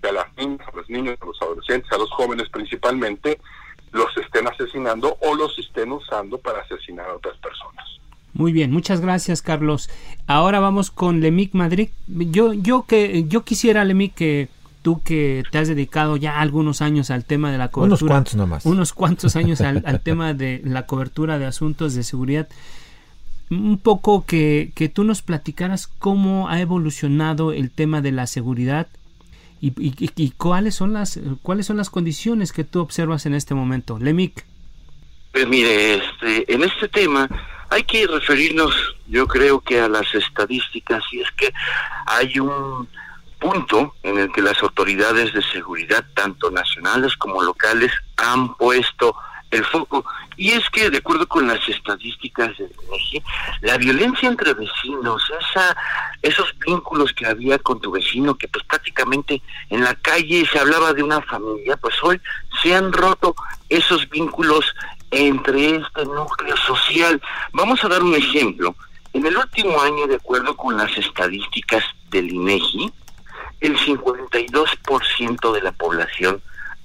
que 0.00 0.08
a 0.08 0.12
las 0.12 0.36
niñas, 0.36 0.66
a 0.66 0.76
los 0.76 0.88
niños, 0.88 1.18
a 1.20 1.26
los 1.26 1.42
adolescentes, 1.42 1.92
a 1.92 1.98
los 1.98 2.10
jóvenes 2.12 2.48
principalmente, 2.48 3.40
los 3.92 4.16
estén 4.16 4.46
asesinando 4.46 5.18
o 5.20 5.34
los 5.34 5.58
estén 5.58 5.90
usando 5.92 6.38
para 6.38 6.60
asesinar 6.60 7.10
a 7.10 7.16
otras 7.16 7.36
personas. 7.38 7.99
Muy 8.32 8.52
bien, 8.52 8.70
muchas 8.70 9.00
gracias, 9.00 9.42
Carlos. 9.42 9.90
Ahora 10.26 10.60
vamos 10.60 10.90
con 10.90 11.20
Lemic 11.20 11.54
Madrid. 11.54 11.88
Yo, 12.06 12.52
yo 12.52 12.84
que 12.86 13.24
yo 13.28 13.44
quisiera, 13.44 13.84
Lemic, 13.84 14.14
que 14.14 14.48
tú 14.82 15.02
que 15.02 15.42
te 15.50 15.58
has 15.58 15.68
dedicado 15.68 16.16
ya 16.16 16.40
algunos 16.40 16.80
años 16.80 17.10
al 17.10 17.24
tema 17.24 17.50
de 17.50 17.58
la 17.58 17.68
cobertura. 17.68 17.98
Unos 17.98 18.08
cuantos 18.08 18.34
nomás. 18.36 18.66
Unos 18.66 18.92
cuantos 18.92 19.36
años 19.36 19.60
al, 19.60 19.82
al 19.86 20.00
tema 20.00 20.34
de 20.34 20.62
la 20.64 20.86
cobertura 20.86 21.38
de 21.38 21.46
asuntos 21.46 21.94
de 21.94 22.02
seguridad. 22.02 22.48
Un 23.50 23.78
poco 23.78 24.24
que, 24.24 24.70
que 24.76 24.88
tú 24.88 25.02
nos 25.02 25.22
platicaras 25.22 25.88
cómo 25.88 26.48
ha 26.48 26.60
evolucionado 26.60 27.52
el 27.52 27.70
tema 27.70 28.00
de 28.00 28.12
la 28.12 28.28
seguridad 28.28 28.86
y, 29.60 29.68
y, 29.76 30.10
y 30.16 30.30
cuáles 30.30 30.76
son 30.76 30.92
las 30.92 31.18
cuáles 31.42 31.66
son 31.66 31.76
las 31.76 31.90
condiciones 31.90 32.52
que 32.52 32.62
tú 32.62 32.80
observas 32.80 33.26
en 33.26 33.34
este 33.34 33.54
momento. 33.54 33.98
Lemic. 33.98 34.46
Pues 35.32 35.48
mire, 35.48 35.94
este, 35.94 36.52
en 36.52 36.62
este 36.62 36.88
tema 36.88 37.28
hay 37.70 37.84
que 37.84 38.06
referirnos, 38.06 38.74
yo 39.06 39.26
creo 39.26 39.60
que 39.60 39.80
a 39.80 39.88
las 39.88 40.12
estadísticas, 40.14 41.02
y 41.12 41.20
es 41.20 41.30
que 41.32 41.52
hay 42.06 42.38
un 42.38 42.88
punto 43.38 43.94
en 44.02 44.18
el 44.18 44.32
que 44.32 44.42
las 44.42 44.62
autoridades 44.62 45.32
de 45.32 45.42
seguridad, 45.42 46.04
tanto 46.14 46.50
nacionales 46.50 47.16
como 47.16 47.42
locales, 47.42 47.92
han 48.16 48.54
puesto 48.54 49.16
el 49.50 49.64
foco. 49.64 50.04
Y 50.36 50.52
es 50.52 50.68
que, 50.70 50.90
de 50.90 50.98
acuerdo 50.98 51.26
con 51.26 51.46
las 51.46 51.66
estadísticas 51.68 52.56
del 52.56 52.72
INEGI, 52.88 53.22
la 53.62 53.76
violencia 53.76 54.28
entre 54.28 54.54
vecinos, 54.54 55.22
esa, 55.40 55.76
esos 56.22 56.54
vínculos 56.58 57.12
que 57.12 57.26
había 57.26 57.58
con 57.58 57.80
tu 57.80 57.90
vecino, 57.90 58.36
que 58.36 58.48
pues 58.48 58.64
prácticamente 58.64 59.42
en 59.70 59.84
la 59.84 59.94
calle 59.96 60.46
se 60.50 60.58
hablaba 60.58 60.92
de 60.92 61.02
una 61.02 61.20
familia, 61.22 61.76
pues 61.76 61.94
hoy 62.02 62.20
se 62.62 62.74
han 62.74 62.92
roto 62.92 63.34
esos 63.68 64.08
vínculos 64.08 64.64
entre 65.10 65.76
este 65.76 66.04
núcleo 66.04 66.56
social. 66.56 67.20
Vamos 67.52 67.82
a 67.84 67.88
dar 67.88 68.02
un 68.02 68.14
ejemplo. 68.14 68.74
En 69.12 69.26
el 69.26 69.36
último 69.36 69.80
año, 69.80 70.06
de 70.06 70.16
acuerdo 70.16 70.56
con 70.56 70.76
las 70.76 70.96
estadísticas 70.96 71.84
del 72.10 72.32
INEGI, 72.32 72.92
el 73.60 73.76
52% 73.76 75.52
de 75.52 75.62
la 75.62 75.72
población 75.72 76.40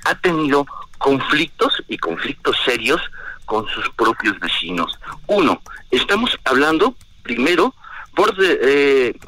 ha 0.05 0.15
tenido 0.15 0.65
conflictos 0.97 1.83
y 1.87 1.97
conflictos 1.97 2.57
serios 2.65 3.01
con 3.45 3.67
sus 3.67 3.89
propios 3.91 4.39
vecinos. 4.39 4.97
Uno, 5.27 5.61
estamos 5.91 6.37
hablando 6.45 6.95
primero 7.23 7.73
por 8.15 8.35
de, 8.35 8.59
eh, 8.61 9.19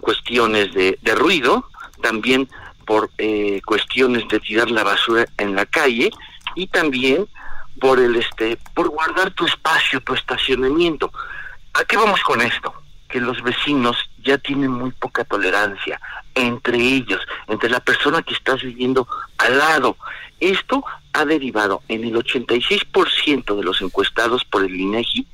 cuestiones 0.00 0.72
de, 0.74 0.98
de 1.02 1.14
ruido, 1.14 1.68
también 2.02 2.48
por 2.86 3.10
eh, 3.18 3.60
cuestiones 3.66 4.26
de 4.28 4.40
tirar 4.40 4.70
la 4.70 4.84
basura 4.84 5.26
en 5.36 5.54
la 5.54 5.66
calle 5.66 6.10
y 6.54 6.66
también 6.68 7.28
por 7.80 7.98
el 7.98 8.16
este 8.16 8.58
por 8.74 8.88
guardar 8.88 9.30
tu 9.32 9.46
espacio, 9.46 10.00
tu 10.00 10.14
estacionamiento. 10.14 11.12
¿A 11.74 11.84
qué 11.84 11.96
vamos 11.96 12.20
con 12.22 12.40
esto? 12.40 12.72
Que 13.08 13.20
los 13.20 13.42
vecinos 13.42 13.96
ya 14.22 14.38
tienen 14.38 14.70
muy 14.70 14.90
poca 14.90 15.24
tolerancia 15.24 16.00
entre 16.34 16.78
ellos, 16.78 17.20
entre 17.46 17.70
la 17.70 17.80
persona 17.80 18.22
que 18.22 18.34
estás 18.34 18.62
viviendo 18.62 19.06
al 19.38 19.58
lado. 19.58 19.96
Esto 20.40 20.84
ha 21.12 21.24
derivado 21.24 21.82
en 21.88 22.04
el 22.04 22.14
86% 22.14 23.56
de 23.56 23.64
los 23.64 23.80
encuestados 23.82 24.44
por 24.44 24.64
el 24.64 24.74
INEGI 24.74 25.26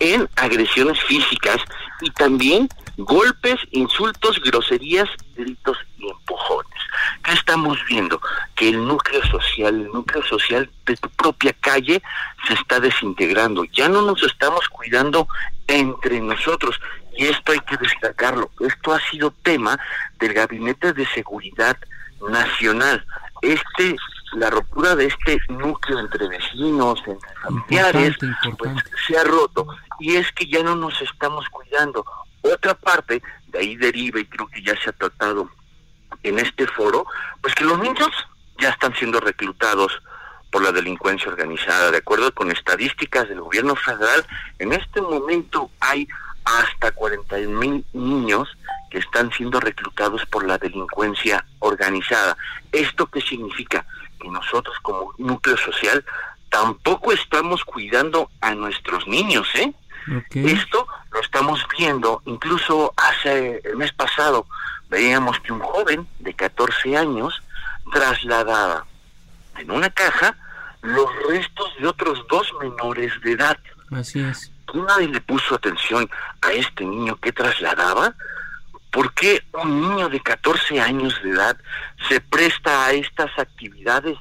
en 0.00 0.28
agresiones 0.36 1.02
físicas 1.04 1.58
y 2.00 2.10
también 2.10 2.68
golpes, 3.04 3.56
insultos, 3.72 4.40
groserías, 4.40 5.08
gritos 5.34 5.78
y 5.98 6.08
empujones. 6.08 6.70
¿Qué 7.22 7.32
estamos 7.32 7.78
viendo? 7.88 8.20
Que 8.54 8.70
el 8.70 8.86
núcleo 8.86 9.22
social, 9.26 9.74
el 9.74 9.88
núcleo 9.88 10.22
social 10.24 10.70
de 10.86 10.96
tu 10.96 11.08
propia 11.10 11.52
calle 11.52 12.02
se 12.46 12.54
está 12.54 12.80
desintegrando. 12.80 13.64
Ya 13.64 13.88
no 13.88 14.02
nos 14.02 14.22
estamos 14.22 14.68
cuidando 14.68 15.28
entre 15.66 16.20
nosotros 16.20 16.80
y 17.16 17.26
esto 17.26 17.52
hay 17.52 17.60
que 17.60 17.76
destacarlo. 17.76 18.50
Esto 18.60 18.92
ha 18.92 19.00
sido 19.10 19.30
tema 19.42 19.78
del 20.18 20.32
Gabinete 20.34 20.92
de 20.92 21.06
Seguridad 21.06 21.76
Nacional. 22.28 23.04
Este 23.42 23.96
la 24.32 24.50
ruptura 24.50 24.94
de 24.94 25.06
este 25.06 25.40
núcleo 25.48 25.98
entre 25.98 26.28
vecinos, 26.28 27.02
entre 27.06 27.34
familiares, 27.42 28.16
pues 28.58 28.72
se 29.06 29.18
ha 29.18 29.24
roto. 29.24 29.66
Y 29.98 30.16
es 30.16 30.30
que 30.32 30.46
ya 30.46 30.62
no 30.62 30.76
nos 30.76 31.00
estamos 31.02 31.48
cuidando. 31.48 32.04
Otra 32.42 32.74
parte, 32.74 33.22
de 33.48 33.58
ahí 33.58 33.76
deriva, 33.76 34.20
y 34.20 34.26
creo 34.26 34.48
que 34.48 34.62
ya 34.62 34.74
se 34.82 34.90
ha 34.90 34.92
tratado 34.92 35.50
en 36.22 36.38
este 36.38 36.66
foro, 36.66 37.06
pues 37.40 37.54
que 37.54 37.64
los 37.64 37.78
niños 37.78 38.10
ya 38.58 38.70
están 38.70 38.94
siendo 38.94 39.20
reclutados 39.20 40.00
por 40.50 40.62
la 40.62 40.72
delincuencia 40.72 41.30
organizada. 41.30 41.90
De 41.90 41.98
acuerdo 41.98 42.32
con 42.34 42.50
estadísticas 42.50 43.28
del 43.28 43.40
gobierno 43.40 43.76
federal, 43.76 44.26
en 44.58 44.72
este 44.72 45.00
momento 45.00 45.70
hay 45.80 46.08
hasta 46.44 46.92
40 46.92 47.36
mil 47.48 47.84
niños 47.92 48.48
que 48.90 48.98
están 48.98 49.30
siendo 49.32 49.60
reclutados 49.60 50.26
por 50.26 50.44
la 50.44 50.58
delincuencia 50.58 51.44
organizada. 51.60 52.36
¿Esto 52.72 53.06
qué 53.06 53.20
significa? 53.20 53.86
Que 54.20 54.28
nosotros 54.28 54.76
como 54.82 55.14
núcleo 55.18 55.56
social 55.56 56.04
tampoco 56.48 57.12
estamos 57.12 57.64
cuidando 57.64 58.30
a 58.40 58.54
nuestros 58.54 59.06
niños, 59.06 59.48
¿eh? 59.54 59.72
Esto 60.30 60.86
lo 61.12 61.20
estamos 61.20 61.64
viendo, 61.76 62.22
incluso 62.24 62.92
hace 62.96 63.60
el 63.64 63.76
mes 63.76 63.92
pasado 63.92 64.46
veíamos 64.88 65.38
que 65.40 65.52
un 65.52 65.60
joven 65.60 66.06
de 66.18 66.34
14 66.34 66.96
años 66.96 67.42
trasladaba 67.92 68.86
en 69.56 69.70
una 69.70 69.90
caja 69.90 70.36
los 70.82 71.06
restos 71.28 71.68
de 71.78 71.86
otros 71.86 72.24
dos 72.28 72.52
menores 72.60 73.12
de 73.22 73.32
edad. 73.32 73.58
Así 73.90 74.20
es. 74.20 74.50
Nadie 74.72 75.08
le 75.08 75.20
puso 75.20 75.54
atención 75.54 76.08
a 76.42 76.52
este 76.52 76.84
niño 76.84 77.16
que 77.16 77.32
trasladaba. 77.32 78.14
¿Por 78.90 79.12
qué 79.14 79.44
un 79.52 79.80
niño 79.80 80.08
de 80.08 80.20
14 80.20 80.80
años 80.80 81.20
de 81.22 81.30
edad 81.30 81.56
se 82.08 82.20
presta 82.20 82.86
a 82.86 82.92
estas 82.92 83.36
actividades 83.38 84.16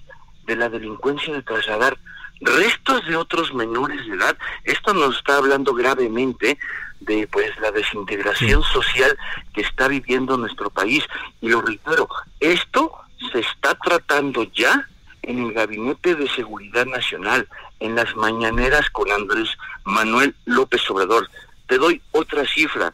de 0.46 0.56
la 0.56 0.70
delincuencia 0.70 1.34
de 1.34 1.44
trasladar 1.44 1.98
restos 2.42 3.06
de 3.08 3.16
otros 3.16 3.54
menores 3.54 4.06
de 4.08 4.16
edad? 4.16 4.38
Esto 4.64 4.94
nos 4.94 5.18
está 5.18 5.38
hablando 5.38 5.74
gravemente 5.74 6.58
de 7.00 7.28
pues 7.28 7.52
la 7.60 7.72
desintegración 7.72 8.64
social 8.64 9.18
que 9.54 9.62
está 9.62 9.88
viviendo 9.88 10.38
nuestro 10.38 10.70
país 10.70 11.04
y 11.42 11.50
lo 11.50 11.62
reitero, 11.62 12.08
esto 12.40 12.92
se 13.32 13.40
está 13.40 13.74
tratando 13.76 14.44
ya 14.44 14.88
en 15.22 15.46
el 15.46 15.54
Gabinete 15.54 16.16
de 16.16 16.28
Seguridad 16.30 16.86
Nacional, 16.86 17.48
en 17.80 17.96
las 17.96 18.16
mañaneras 18.16 18.90
con 18.90 19.12
Andrés 19.12 19.50
Manuel 19.84 20.36
López 20.46 20.90
Obrador. 20.90 21.30
Te 21.68 21.78
doy 21.78 22.02
otra 22.12 22.46
cifra. 22.46 22.94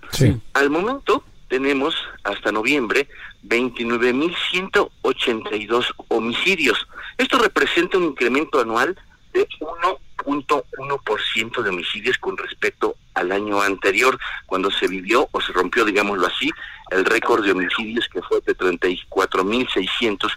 Al 0.54 0.70
momento 0.70 1.24
tenemos 1.48 1.96
hasta 2.24 2.52
noviembre 2.52 3.08
29.182 3.48 5.94
homicidios. 6.10 6.86
Esto 7.18 7.38
representa 7.38 7.98
un 7.98 8.04
incremento 8.06 8.60
anual 8.60 8.98
de 9.36 9.48
1.1% 9.60 11.62
de 11.62 11.70
homicidios 11.70 12.18
con 12.18 12.36
respecto 12.38 12.96
al 13.14 13.32
año 13.32 13.62
anterior, 13.62 14.18
cuando 14.46 14.72
se 14.72 14.88
vivió 14.88 15.28
o 15.32 15.42
se 15.42 15.52
rompió, 15.52 15.86
digámoslo 15.86 16.26
así, 16.26 16.50
el 16.92 17.06
récord 17.06 17.46
de 17.46 17.52
homicidios 17.52 18.08
que 18.08 18.22
fue 18.22 18.40
de 18.46 18.56
34.600 18.58 20.32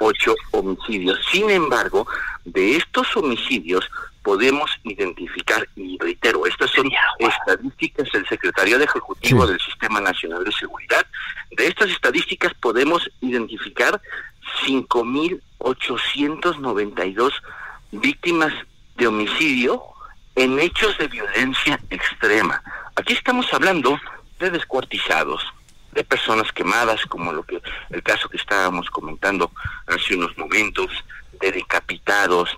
ocho 0.00 0.34
homicidios. 0.50 1.20
Sin 1.30 1.48
embargo, 1.50 2.08
de 2.44 2.76
estos 2.76 3.16
homicidios 3.16 3.88
podemos 4.22 4.70
identificar, 4.84 5.66
y 5.76 5.98
reitero, 5.98 6.44
estas 6.46 6.70
son 6.70 6.90
estadísticas 7.18 8.10
del 8.12 8.26
Secretario 8.28 8.78
Ejecutivo 8.78 9.46
del 9.46 9.60
Sistema 9.60 10.00
Nacional 10.00 10.44
de 10.44 10.52
Seguridad, 10.52 11.06
de 11.52 11.68
estas 11.68 11.90
estadísticas 11.90 12.52
podemos 12.54 13.10
identificar 13.20 14.00
5.892 14.66 17.32
víctimas 17.92 18.52
de 18.96 19.06
homicidio 19.06 19.82
en 20.34 20.58
hechos 20.58 20.96
de 20.98 21.08
violencia 21.08 21.80
extrema. 21.90 22.62
Aquí 22.96 23.12
estamos 23.12 23.52
hablando 23.52 23.98
de 24.38 24.50
descuartizados, 24.50 25.42
de 25.92 26.04
personas 26.04 26.52
quemadas, 26.52 27.04
como 27.06 27.32
lo 27.32 27.42
que 27.42 27.60
el 27.90 28.02
caso 28.02 28.28
que 28.28 28.36
estábamos 28.36 28.88
comentando 28.90 29.50
hace 29.86 30.14
unos 30.14 30.36
momentos, 30.38 30.90
de 31.40 31.52
decapitados, 31.52 32.50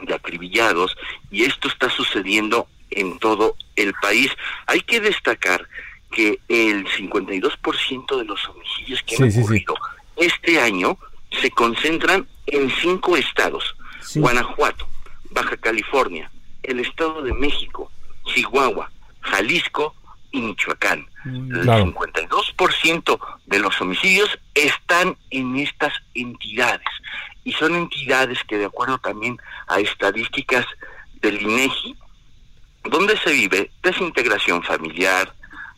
de 0.00 0.14
acribillados, 0.14 0.96
y 1.30 1.44
esto 1.44 1.68
está 1.68 1.90
sucediendo 1.90 2.68
en 2.90 3.18
todo 3.18 3.56
el 3.76 3.94
país. 3.94 4.30
Hay 4.66 4.80
que 4.82 5.00
destacar 5.00 5.66
que 6.10 6.40
el 6.48 6.86
52% 6.86 8.18
de 8.18 8.24
los 8.24 8.48
homicidios 8.48 9.02
que 9.02 9.16
han 9.16 9.30
ocurrido 9.30 9.74
este 10.16 10.60
año 10.60 10.98
se 11.40 11.50
concentran 11.50 12.26
en 12.46 12.70
cinco 12.80 13.16
estados, 13.16 13.76
Guanajuato, 14.14 14.88
Baja 15.30 15.56
California, 15.56 16.30
el 16.62 16.80
Estado 16.80 17.22
de 17.22 17.32
México, 17.32 17.90
Chihuahua, 18.24 18.90
Jalisco 19.20 19.94
y 20.30 20.40
Michoacán. 20.40 21.06
El 21.24 21.66
52% 21.66 23.18
de 23.46 23.58
los 23.58 23.80
homicidios 23.80 24.38
están 24.54 25.16
en 25.30 25.56
estas 25.56 25.92
entidades. 26.14 26.88
Y 27.44 27.52
son 27.52 27.74
entidades 27.74 28.38
que 28.44 28.58
de 28.58 28.66
acuerdo 28.66 28.98
también 28.98 29.38
a 29.66 29.80
estadísticas 29.80 30.66
del 31.20 31.40
INEGI, 31.40 31.96
donde 32.84 33.16
se 33.18 33.32
vive 33.32 33.70
desintegración 33.82 34.62
familiar, 34.62 35.32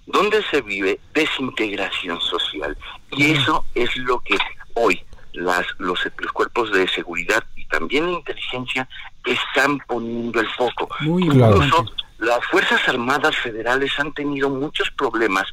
donde 0.07 0.43
se 0.51 0.61
vive 0.61 1.01
desintegración 1.15 2.21
social. 2.21 2.77
Y 3.13 3.33
eso 3.33 3.65
es 3.75 3.97
lo 3.97 4.21
que 4.21 4.37
hoy 4.75 5.03
las, 5.33 5.67
los, 5.79 6.01
cuerpos 6.33 6.73
de 6.73 6.89
seguridad 6.89 7.45
y 7.57 7.60
también 7.71 8.07
la 8.07 8.19
inteligencia 8.19 8.89
están 9.25 9.79
poniendo 9.87 10.41
el 10.41 10.49
foco. 10.51 10.89
Muy 11.01 11.25
Incluso 11.25 11.87
las 12.19 12.45
Fuerzas 12.47 12.81
Armadas 12.87 13.37
Federales 13.37 13.93
han 13.99 14.13
tenido 14.13 14.51
muchos 14.51 14.91
problemas, 14.91 15.47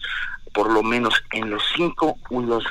por 0.54 0.72
lo 0.72 0.84
menos 0.84 1.14
en 1.32 1.50
los 1.50 1.64
cinco, 1.76 2.18
los 2.30 2.66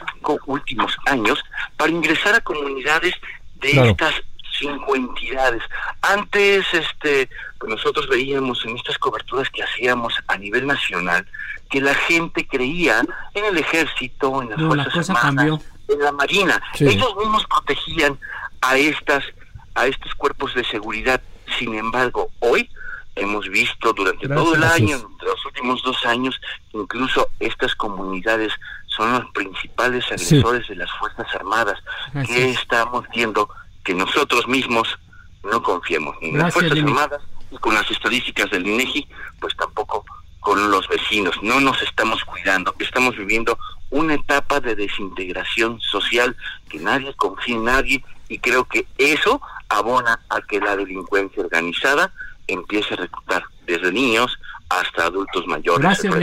últimos 0.47 0.95
años, 1.07 1.43
para 1.77 1.91
ingresar 1.91 2.35
a 2.35 2.41
comunidades 2.41 3.15
de 3.57 3.89
estas 3.89 4.15
cinco 4.59 4.97
entidades. 4.97 5.63
Antes, 6.03 6.67
este, 6.73 7.29
pues 7.59 7.71
nosotros 7.71 8.09
veíamos 8.09 8.65
en 8.65 8.77
estas 8.77 8.99
coberturas 8.99 9.49
que 9.51 9.63
hacíamos 9.63 10.15
a 10.29 10.37
nivel 10.37 10.67
nacional 10.67 11.27
que 11.71 11.81
la 11.81 11.95
gente 11.95 12.47
creía 12.47 13.03
en 13.35 13.45
el 13.45 13.59
ejército, 13.59 14.43
en 14.43 14.51
las 14.51 14.61
fuerzas 14.61 15.11
armadas, 15.11 15.61
en 15.89 15.99
la 16.01 16.13
marina. 16.13 16.63
Ellos 16.79 17.17
mismos 17.17 17.45
protegían 17.47 18.19
a 18.61 18.77
estas, 18.77 19.25
a 19.77 19.87
estos 19.87 20.15
cuerpos 20.15 20.55
de 20.55 20.65
seguridad. 20.65 21.21
Sin 21.59 21.75
embargo, 21.75 22.31
hoy 22.41 22.69
hemos 23.15 23.49
visto 23.49 23.93
durante 23.93 24.29
todo 24.29 24.55
el 24.55 24.65
año, 24.65 24.97
entre 24.97 25.29
los 25.29 25.47
últimos 25.47 25.83
dos 25.83 26.05
años, 26.05 26.41
incluso 26.73 27.29
estas 27.39 27.75
comunidades 27.77 28.53
son 28.89 29.13
los 29.13 29.31
principales 29.33 30.05
agresores 30.07 30.67
de 30.69 30.77
las 30.77 30.91
Fuerzas 30.93 31.27
Armadas. 31.35 31.79
que 32.27 32.51
estamos 32.51 33.05
viendo? 33.15 33.49
Que 33.85 33.95
nosotros 33.95 34.49
mismos 34.49 34.99
no 35.45 35.63
confiemos 35.63 36.17
ni 36.21 36.31
en 36.31 36.39
las 36.39 36.53
Fuerzas 36.53 36.79
Armadas 36.79 37.23
y 37.51 37.57
con 37.59 37.75
las 37.75 37.89
estadísticas 37.91 38.51
del 38.51 38.67
INEGI, 38.67 39.07
pues 39.39 39.55
tampoco 39.57 40.05
con 40.41 40.71
los 40.71 40.89
vecinos. 40.89 41.35
No 41.43 41.61
nos 41.61 41.81
estamos 41.83 42.25
cuidando. 42.25 42.75
Estamos 42.79 43.17
viviendo 43.17 43.59
una 43.91 44.15
etapa 44.15 44.61
de 44.61 44.75
desintegración 44.75 45.81
social 45.81 46.37
que 46.69 46.79
nadie 46.79 47.15
confía 47.15 47.57
en 47.57 47.65
nadie 47.65 48.05
y 48.29 48.39
creo 48.39 48.65
que 48.65 48.87
eso 48.99 49.41
abona 49.69 50.21
a 50.29 50.41
que 50.43 50.61
la 50.61 50.77
delincuencia 50.77 51.43
organizada 51.43 52.13
empiece 52.47 52.95
a 52.95 52.99
reclutar 52.99 53.43
desde 53.67 53.93
niños 53.93 54.39
hasta 54.69 55.07
adultos 55.07 55.47
mayores. 55.47 55.83
Gracias, 55.83 56.15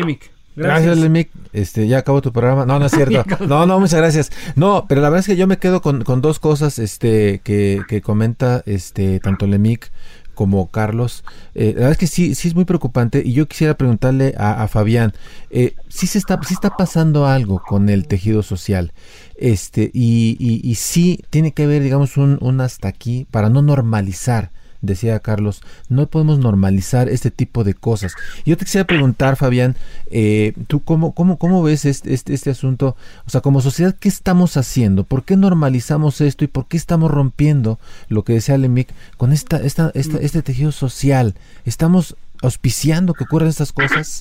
Gracias, 0.56 0.98
Lemic. 0.98 1.32
Este, 1.52 1.88
ya 1.88 2.00
acabó 2.00 2.22
tu 2.22 2.32
programa. 2.32 2.66
No, 2.66 2.78
no 2.78 2.86
es 2.86 2.92
cierto. 2.96 3.24
No, 3.48 3.66
no, 3.66 3.80
muchas 3.80 4.00
gracias. 4.00 4.32
No, 4.56 4.86
pero 4.88 5.02
la 5.02 5.10
verdad 5.10 5.22
es 5.22 5.28
que 5.28 5.36
yo 5.36 5.48
me 5.48 5.58
quedo 5.58 5.82
con, 5.82 6.04
con 6.04 6.22
dos 6.22 6.40
cosas 6.40 6.80
este, 6.80 7.42
que, 7.44 7.82
que 7.88 8.02
comenta 8.02 8.62
este, 8.66 9.20
tanto 9.20 9.48
Lemic 9.48 9.92
como 10.34 10.70
Carlos. 10.70 11.24
Eh, 11.56 11.74
la 11.74 11.74
verdad 11.74 11.92
es 11.92 11.98
que 11.98 12.08
sí, 12.08 12.36
sí 12.36 12.48
es 12.48 12.56
muy 12.56 12.66
preocupante 12.66 13.22
y 13.24 13.34
yo 13.34 13.48
quisiera 13.48 13.76
preguntarle 13.76 14.34
a, 14.38 14.68
Fabián, 14.68 15.14
eh, 15.50 15.76
si 15.90 16.08
se 16.08 16.18
está, 16.18 16.40
si 16.44 16.54
está 16.54 16.76
pasando 16.76 17.28
algo 17.28 17.62
con 17.62 17.90
el 17.90 18.08
tejido 18.08 18.44
social, 18.44 18.94
este, 19.38 19.92
y, 19.94 20.38
y, 20.40 20.68
y 20.68 20.76
sí 20.76 21.24
tiene 21.30 21.52
que 21.52 21.64
haber, 21.64 21.84
digamos, 21.84 22.18
un, 22.18 22.38
un 22.42 22.62
hasta 22.62 22.88
aquí 22.88 23.26
para 23.32 23.50
no 23.50 23.62
normalizar 23.62 24.52
decía 24.84 25.20
Carlos, 25.20 25.64
no 25.90 26.06
podemos 26.08 26.38
normalizar 26.38 27.10
este 27.10 27.32
tipo 27.32 27.64
de 27.64 27.74
cosas. 27.74 28.14
Yo 28.46 28.58
te 28.58 28.66
quisiera 28.66 28.86
preguntar, 28.86 29.38
Fabián, 29.38 29.76
eh, 30.12 30.54
¿tú 30.68 30.84
cómo, 30.84 31.14
cómo, 31.14 31.38
cómo 31.38 31.64
ves 31.64 31.86
este, 31.86 32.14
este, 32.14 32.34
este, 32.34 32.52
asunto? 32.52 32.96
O 33.26 33.30
sea, 33.30 33.42
como 33.42 33.62
sociedad, 33.62 33.96
¿qué 33.98 34.10
estamos 34.10 34.58
haciendo? 34.58 35.06
¿Por 35.06 35.24
qué 35.24 35.38
normalizamos 35.38 36.22
esto 36.22 36.44
y 36.44 36.48
por 36.48 36.68
qué 36.68 36.78
estamos 36.78 37.10
rompiendo 37.10 37.80
lo 38.10 38.24
que 38.24 38.34
decía 38.34 38.58
Lemic 38.58 38.94
con 39.18 39.32
esta, 39.32 39.58
esta, 39.58 39.90
esta, 39.96 40.18
este 40.18 40.42
tejido 40.44 40.72
social? 40.72 41.34
¿Estamos 41.66 42.16
auspiciando 42.42 43.14
que 43.14 43.24
ocurran 43.24 43.50
estas 43.50 43.72
cosas? 43.72 44.20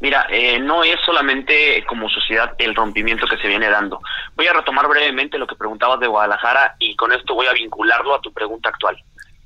Mira, 0.00 0.26
eh, 0.28 0.58
no 0.58 0.84
es 0.84 1.00
solamente 1.04 1.82
como 1.86 2.08
sociedad 2.10 2.54
el 2.58 2.74
rompimiento 2.74 3.26
que 3.26 3.38
se 3.38 3.48
viene 3.48 3.70
dando. 3.70 4.00
Voy 4.34 4.46
a 4.46 4.52
retomar 4.52 4.86
brevemente 4.88 5.38
lo 5.38 5.46
que 5.46 5.56
preguntabas 5.56 6.00
de 6.00 6.06
Guadalajara 6.06 6.76
y 6.78 6.94
con 6.96 7.12
esto 7.12 7.34
voy 7.34 7.46
a 7.46 7.52
vincularlo 7.52 8.14
a 8.14 8.20
tu 8.20 8.32
pregunta 8.32 8.68
actual. 8.68 9.02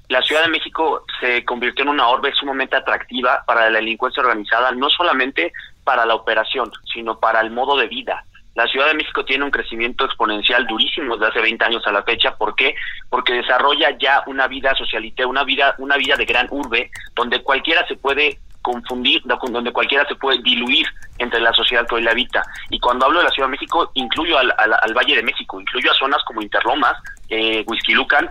La 0.09 0.23
Ciudad 0.23 0.43
de 0.43 0.49
México 0.49 1.05
se 1.21 1.45
convirtió 1.45 1.85
en 1.85 1.91
una 1.91 2.09
orbe 2.09 2.33
sumamente 2.35 2.75
atractiva 2.75 3.45
para 3.47 3.71
la 3.71 3.79
delincuencia 3.79 4.25
organizada, 4.25 4.73
no 4.73 4.91
solamente 4.91 5.53
para 5.85 6.05
la 6.05 6.17
operación, 6.17 6.73
sino 6.93 7.21
para 7.21 7.41
el 7.41 7.53
modo 7.53 7.77
de 7.77 7.87
vida. 7.87 8.25
La 8.57 8.67
Ciudad 8.67 8.89
de 8.89 8.95
México 8.95 9.25
tiene 9.25 9.45
un 9.45 9.53
crecimiento 9.53 10.05
exponencial 10.05 10.67
durísimo 10.67 11.17
desde 11.17 11.31
hace 11.31 11.41
20 11.41 11.65
años 11.65 11.87
a 11.87 11.93
la 11.93 12.03
fecha. 12.03 12.35
¿Por 12.37 12.57
qué? 12.57 12.75
Porque 13.09 13.35
desarrolla 13.35 13.97
ya 13.99 14.25
una 14.27 14.49
vida 14.49 14.75
socialite, 14.75 15.25
una 15.25 15.45
vida, 15.45 15.77
una 15.79 15.97
vida 15.97 16.17
de 16.17 16.25
gran 16.25 16.49
urbe, 16.51 16.91
donde 17.15 17.45
cualquiera 17.45 17.87
se 17.87 17.95
puede 17.95 18.41
confundir, 18.63 19.23
donde 19.25 19.73
cualquiera 19.73 20.07
se 20.07 20.15
puede 20.15 20.43
diluir 20.43 20.87
entre 21.19 21.41
la 21.41 21.53
sociedad 21.53 21.87
que 21.87 21.97
hoy 21.97 22.03
la 22.03 22.13
habita. 22.13 22.43
Y 22.71 22.79
cuando 22.79 23.07
hablo 23.07 23.19
de 23.19 23.25
la 23.25 23.31
Ciudad 23.31 23.49
de 23.49 23.53
México, 23.53 23.91
incluyo 23.95 24.39
al, 24.39 24.53
al, 24.57 24.95
Valle 24.95 25.17
de 25.17 25.23
México, 25.23 25.61
incluyo 25.61 25.91
a 25.91 25.95
zonas 25.95 26.23
como 26.25 26.43
Interlomas, 26.43 26.97
eh, 27.29 27.65
Huizquilucan, 27.67 28.31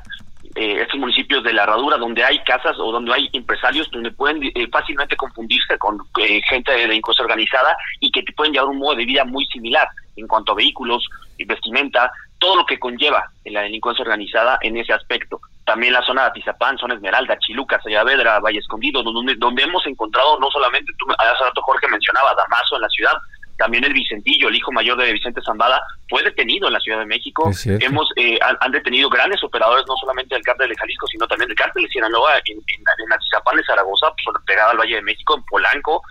eh, 0.56 0.82
estos 0.82 1.00
municipios 1.00 1.44
de 1.44 1.54
la 1.54 1.64
herradura, 1.64 1.98
donde 1.98 2.24
hay 2.24 2.40
casas 2.40 2.76
o 2.80 2.92
donde 2.92 3.14
hay 3.14 3.30
empresarios 3.34 3.90
donde 3.92 4.12
pueden 4.12 4.44
eh, 4.44 4.68
fácilmente 4.72 5.16
confundirse 5.16 5.78
con 5.78 6.00
eh, 6.20 6.42
gente 6.50 6.72
de 6.72 6.88
delincuencia 6.88 7.24
organizada 7.24 7.78
y 8.00 8.12
que 8.12 8.24
te 8.24 8.34
pueden 8.34 8.54
llevar 8.54 8.70
un 8.70 8.80
modo 8.80 8.96
de 8.96 9.06
vida 9.06 9.24
muy 9.26 9.46
similar 9.46 9.88
en 10.16 10.28
cuanto 10.28 10.54
a 10.54 10.56
vehículos, 10.56 11.08
vestimenta, 11.46 12.12
todo 12.40 12.58
lo 12.58 12.66
que 12.66 12.80
conlleva 12.80 13.32
la 13.46 13.62
delincuencia 13.62 14.04
organizada 14.04 14.58
en 14.62 14.76
ese 14.78 14.92
aspecto 14.92 15.40
también 15.70 15.94
la 15.94 16.02
zona 16.02 16.24
de 16.24 16.28
Atizapán, 16.30 16.80
zona 16.80 16.96
Esmeralda, 16.96 17.38
Chiluca, 17.38 17.80
Sayavedra, 17.80 18.40
Valle 18.40 18.58
Escondido, 18.58 19.04
donde, 19.04 19.36
donde 19.36 19.62
hemos 19.62 19.86
encontrado 19.86 20.40
no 20.40 20.50
solamente, 20.50 20.92
tú, 20.98 21.06
hace 21.16 21.44
rato 21.44 21.62
Jorge 21.62 21.88
mencionaba 21.88 22.34
Damaso 22.34 22.76
en 22.78 22.82
la 22.82 22.90
ciudad, 22.90 23.14
también 23.56 23.84
el 23.84 23.94
Vicentillo, 23.94 24.48
el 24.48 24.56
hijo 24.56 24.72
mayor 24.72 24.98
de 24.98 25.14
Vicente 25.14 25.42
Zambada, 25.46 25.80
fue 26.10 26.24
detenido 26.24 26.66
en 26.66 26.74
la 26.74 26.80
Ciudad 26.80 26.98
de 26.98 27.06
México. 27.06 27.52
Hemos 27.66 28.10
eh, 28.16 28.40
han, 28.42 28.72
detenido 28.72 29.12
grandes 29.12 29.44
operadores, 29.44 29.86
no 29.88 29.96
solamente 29.98 30.34
del 30.34 30.44
cártel 30.44 30.70
de 30.70 30.76
Jalisco, 30.76 31.06
sino 31.06 31.28
también 31.28 31.50
del 31.50 31.58
cártel 31.58 31.84
de 31.84 31.90
Sinaloa, 31.90 32.38
en, 32.46 32.58
en, 32.58 33.14
Atizapán 33.14 33.58
de 33.58 33.64
Zaragoza, 33.64 34.08
pues, 34.26 34.44
pegada 34.48 34.72
al 34.72 34.78
Valle 34.80 34.96
de 34.96 35.02
México, 35.04 35.36
en 35.38 35.44
Polanco. 35.44 36.02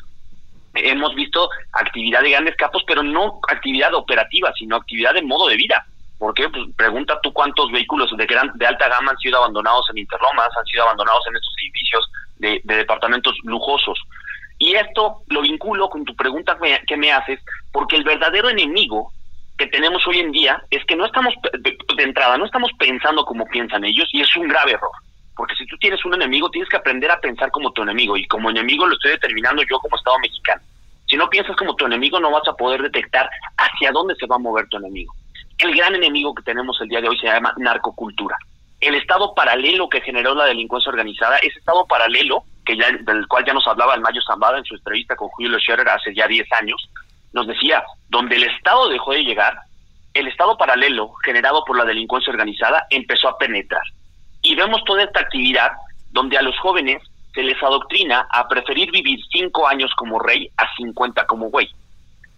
Hemos 0.74 1.16
visto 1.16 1.50
actividad 1.72 2.22
de 2.22 2.30
grandes 2.30 2.54
capos, 2.54 2.84
pero 2.86 3.02
no 3.02 3.40
actividad 3.48 3.92
operativa, 3.94 4.52
sino 4.56 4.76
actividad 4.76 5.14
de 5.14 5.22
modo 5.22 5.48
de 5.48 5.56
vida. 5.56 5.84
¿Por 6.18 6.34
qué? 6.34 6.48
Pues 6.48 6.64
pregunta 6.76 7.18
tú 7.22 7.32
cuántos 7.32 7.70
vehículos 7.70 8.10
de 8.16 8.26
gran, 8.26 8.50
de 8.54 8.66
alta 8.66 8.88
gama 8.88 9.12
han 9.12 9.18
sido 9.18 9.38
abandonados 9.38 9.86
en 9.90 9.98
Interlomas, 9.98 10.50
han 10.58 10.66
sido 10.66 10.82
abandonados 10.82 11.24
en 11.28 11.36
estos 11.36 11.54
edificios 11.62 12.10
de, 12.38 12.60
departamentos 12.64 13.34
lujosos. 13.44 13.98
Y 14.58 14.74
esto 14.74 15.22
lo 15.28 15.42
vinculo 15.42 15.88
con 15.88 16.04
tu 16.04 16.16
pregunta 16.16 16.58
que 16.86 16.96
me 16.96 17.12
haces, 17.12 17.40
porque 17.70 17.96
el 17.96 18.02
verdadero 18.02 18.48
enemigo 18.48 19.12
que 19.56 19.66
tenemos 19.66 20.04
hoy 20.06 20.18
en 20.18 20.32
día 20.32 20.62
es 20.70 20.84
que 20.84 20.96
no 20.96 21.06
estamos, 21.06 21.34
de 21.52 22.02
entrada, 22.02 22.36
no 22.36 22.46
estamos 22.46 22.70
pensando 22.78 23.24
como 23.24 23.46
piensan 23.46 23.84
ellos 23.84 24.08
y 24.12 24.20
es 24.20 24.36
un 24.36 24.48
grave 24.48 24.72
error. 24.72 24.90
Porque 25.36 25.54
si 25.54 25.66
tú 25.66 25.76
tienes 25.78 26.04
un 26.04 26.14
enemigo, 26.14 26.50
tienes 26.50 26.68
que 26.68 26.76
aprender 26.76 27.12
a 27.12 27.20
pensar 27.20 27.52
como 27.52 27.70
tu 27.70 27.82
enemigo 27.82 28.16
y 28.16 28.26
como 28.26 28.50
enemigo 28.50 28.86
lo 28.86 28.94
estoy 28.94 29.12
determinando 29.12 29.62
yo 29.70 29.78
como 29.78 29.96
Estado 29.96 30.18
mexicano. 30.18 30.60
Si 31.06 31.16
no 31.16 31.30
piensas 31.30 31.56
como 31.56 31.76
tu 31.76 31.86
enemigo, 31.86 32.18
no 32.18 32.32
vas 32.32 32.46
a 32.48 32.54
poder 32.54 32.82
detectar 32.82 33.30
hacia 33.56 33.92
dónde 33.92 34.16
se 34.16 34.26
va 34.26 34.34
a 34.34 34.40
mover 34.40 34.66
tu 34.68 34.78
enemigo. 34.78 35.14
El 35.58 35.74
gran 35.74 35.92
enemigo 35.92 36.34
que 36.34 36.44
tenemos 36.44 36.80
el 36.80 36.88
día 36.88 37.00
de 37.00 37.08
hoy 37.08 37.18
se 37.18 37.26
llama 37.26 37.52
narcocultura. 37.56 38.36
El 38.80 38.94
estado 38.94 39.34
paralelo 39.34 39.88
que 39.88 40.00
generó 40.00 40.32
la 40.32 40.44
delincuencia 40.44 40.90
organizada, 40.90 41.36
ese 41.38 41.58
estado 41.58 41.84
paralelo, 41.86 42.44
que 42.64 42.76
ya, 42.76 42.92
del 42.92 43.26
cual 43.26 43.44
ya 43.44 43.52
nos 43.52 43.66
hablaba 43.66 43.94
el 43.94 44.00
Mayo 44.00 44.20
Zambada 44.24 44.58
en 44.58 44.64
su 44.64 44.76
entrevista 44.76 45.16
con 45.16 45.28
Julio 45.30 45.58
Scherer 45.58 45.88
hace 45.88 46.14
ya 46.14 46.28
10 46.28 46.52
años, 46.52 46.88
nos 47.32 47.48
decía, 47.48 47.82
donde 48.08 48.36
el 48.36 48.44
Estado 48.44 48.88
dejó 48.88 49.12
de 49.12 49.24
llegar, 49.24 49.58
el 50.14 50.28
Estado 50.28 50.56
paralelo 50.56 51.12
generado 51.24 51.64
por 51.64 51.76
la 51.76 51.84
delincuencia 51.84 52.32
organizada 52.32 52.86
empezó 52.90 53.28
a 53.28 53.36
penetrar. 53.36 53.82
Y 54.42 54.54
vemos 54.54 54.84
toda 54.84 55.02
esta 55.02 55.20
actividad 55.20 55.72
donde 56.10 56.38
a 56.38 56.42
los 56.42 56.56
jóvenes 56.60 57.02
se 57.34 57.42
les 57.42 57.60
adoctrina 57.60 58.28
a 58.30 58.46
preferir 58.46 58.92
vivir 58.92 59.18
cinco 59.32 59.66
años 59.66 59.90
como 59.96 60.20
rey 60.20 60.48
a 60.56 60.72
50 60.76 61.26
como 61.26 61.50
güey 61.50 61.68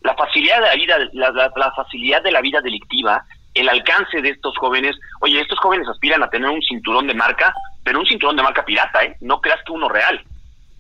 la 0.03 0.15
facilidad 0.15 0.61
de 0.61 0.67
la 0.67 0.75
vida, 0.75 0.99
la, 1.13 1.73
facilidad 1.73 2.23
de 2.23 2.33
la 2.33 2.41
vida 2.41 2.61
delictiva, 2.61 3.25
el 3.55 3.69
alcance 3.69 4.23
de 4.23 4.31
estos 4.31 4.57
jóvenes, 4.57 4.97
oye, 5.21 5.41
estos 5.41 5.59
jóvenes 5.59 5.89
aspiran 5.89 6.23
a 6.23 6.31
tener 6.31 6.49
un 6.49 6.63
cinturón 6.63 7.07
de 7.07 7.15
marca, 7.15 7.53
pero 7.85 7.99
un 8.01 8.07
cinturón 8.07 8.37
de 8.37 8.43
marca 8.43 8.65
pirata, 8.65 9.05
¿eh? 9.05 9.17
No 9.21 9.41
creas 9.41 9.61
que 9.65 9.73
uno 9.73 9.89
real. 9.89 10.23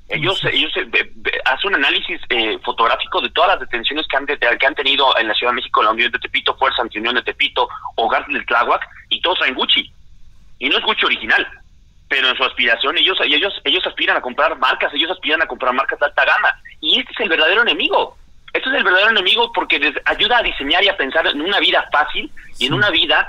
Ellos, 0.08 0.42
ellos 0.44 0.72
eh, 0.76 1.40
hacen 1.44 1.68
un 1.68 1.76
análisis 1.76 2.20
eh, 2.30 2.58
fotográfico 2.64 3.20
de 3.20 3.30
todas 3.30 3.50
las 3.50 3.60
detenciones 3.60 4.06
que 4.08 4.16
han, 4.16 4.26
que 4.26 4.66
han 4.66 4.74
tenido 4.74 5.16
en 5.16 5.28
la 5.28 5.34
Ciudad 5.34 5.52
de 5.52 5.56
México, 5.56 5.82
la 5.82 5.92
Unión 5.92 6.10
de 6.10 6.18
Tepito, 6.18 6.56
Fuerza 6.56 6.82
Antiunión 6.82 7.14
de 7.14 7.22
Tepito, 7.22 7.68
Hogar 7.96 8.26
del 8.26 8.44
Tláhuac, 8.46 8.82
y 9.08 9.20
todos 9.20 9.38
traen 9.38 9.54
Gucci. 9.54 9.92
Y 10.58 10.68
no 10.68 10.78
es 10.78 10.84
Gucci 10.84 11.06
original, 11.06 11.46
pero 12.08 12.28
en 12.28 12.36
su 12.36 12.42
aspiración 12.42 12.98
ellos, 12.98 13.18
ellos, 13.22 13.60
ellos 13.62 13.86
aspiran 13.86 14.16
a 14.16 14.20
comprar 14.20 14.58
marcas, 14.58 14.92
ellos 14.94 15.12
aspiran 15.12 15.42
a 15.42 15.46
comprar 15.46 15.72
marcas 15.72 15.98
de 16.00 16.06
alta 16.06 16.24
gama. 16.24 16.60
Y 16.80 16.98
este 16.98 17.12
es 17.12 17.20
el 17.20 17.28
verdadero 17.28 17.62
enemigo. 17.62 18.16
Esto 18.52 18.70
es 18.70 18.76
el 18.76 18.84
verdadero 18.84 19.10
enemigo 19.10 19.52
porque 19.52 19.78
les 19.78 19.94
ayuda 20.04 20.38
a 20.38 20.42
diseñar 20.42 20.82
y 20.82 20.88
a 20.88 20.96
pensar 20.96 21.26
en 21.26 21.40
una 21.40 21.60
vida 21.60 21.88
fácil 21.92 22.30
y 22.58 22.66
en 22.66 22.74
una 22.74 22.90
vida 22.90 23.26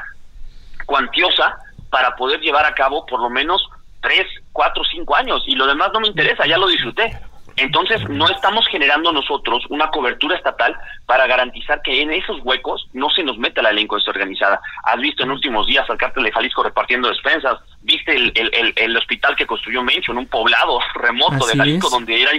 cuantiosa 0.85 1.57
para 1.89 2.15
poder 2.15 2.39
llevar 2.39 2.65
a 2.65 2.73
cabo 2.73 3.05
por 3.05 3.19
lo 3.19 3.29
menos 3.29 3.69
tres, 4.01 4.25
cuatro, 4.51 4.83
cinco 4.91 5.15
años 5.15 5.43
y 5.45 5.55
lo 5.55 5.67
demás 5.67 5.91
no 5.93 5.99
me 5.99 6.07
interesa, 6.07 6.45
ya 6.47 6.57
lo 6.57 6.67
disfruté. 6.67 7.17
Entonces 7.57 8.01
no 8.09 8.29
estamos 8.29 8.65
generando 8.69 9.11
nosotros 9.11 9.63
una 9.69 9.89
cobertura 9.89 10.35
estatal 10.37 10.75
para 11.05 11.27
garantizar 11.27 11.81
que 11.81 12.01
en 12.01 12.11
esos 12.11 12.39
huecos 12.43 12.87
no 12.93 13.09
se 13.09 13.23
nos 13.23 13.37
meta 13.37 13.61
la 13.61 13.69
delincuencia 13.69 14.09
organizada. 14.09 14.61
Has 14.83 14.99
visto 14.99 15.23
en 15.23 15.31
últimos 15.31 15.67
días 15.67 15.87
al 15.89 15.97
cártel 15.97 16.23
de 16.23 16.31
Jalisco 16.31 16.63
repartiendo 16.63 17.09
despensas, 17.09 17.59
viste 17.81 18.15
el, 18.15 18.31
el, 18.35 18.73
el, 18.75 18.97
hospital 18.97 19.35
que 19.35 19.45
construyó 19.45 19.83
Mencho 19.83 20.13
en 20.13 20.19
un 20.19 20.27
poblado 20.27 20.79
remoto 20.95 21.45
de 21.45 21.57
Jalisco 21.57 21.89
donde 21.89 22.21
era 22.21 22.31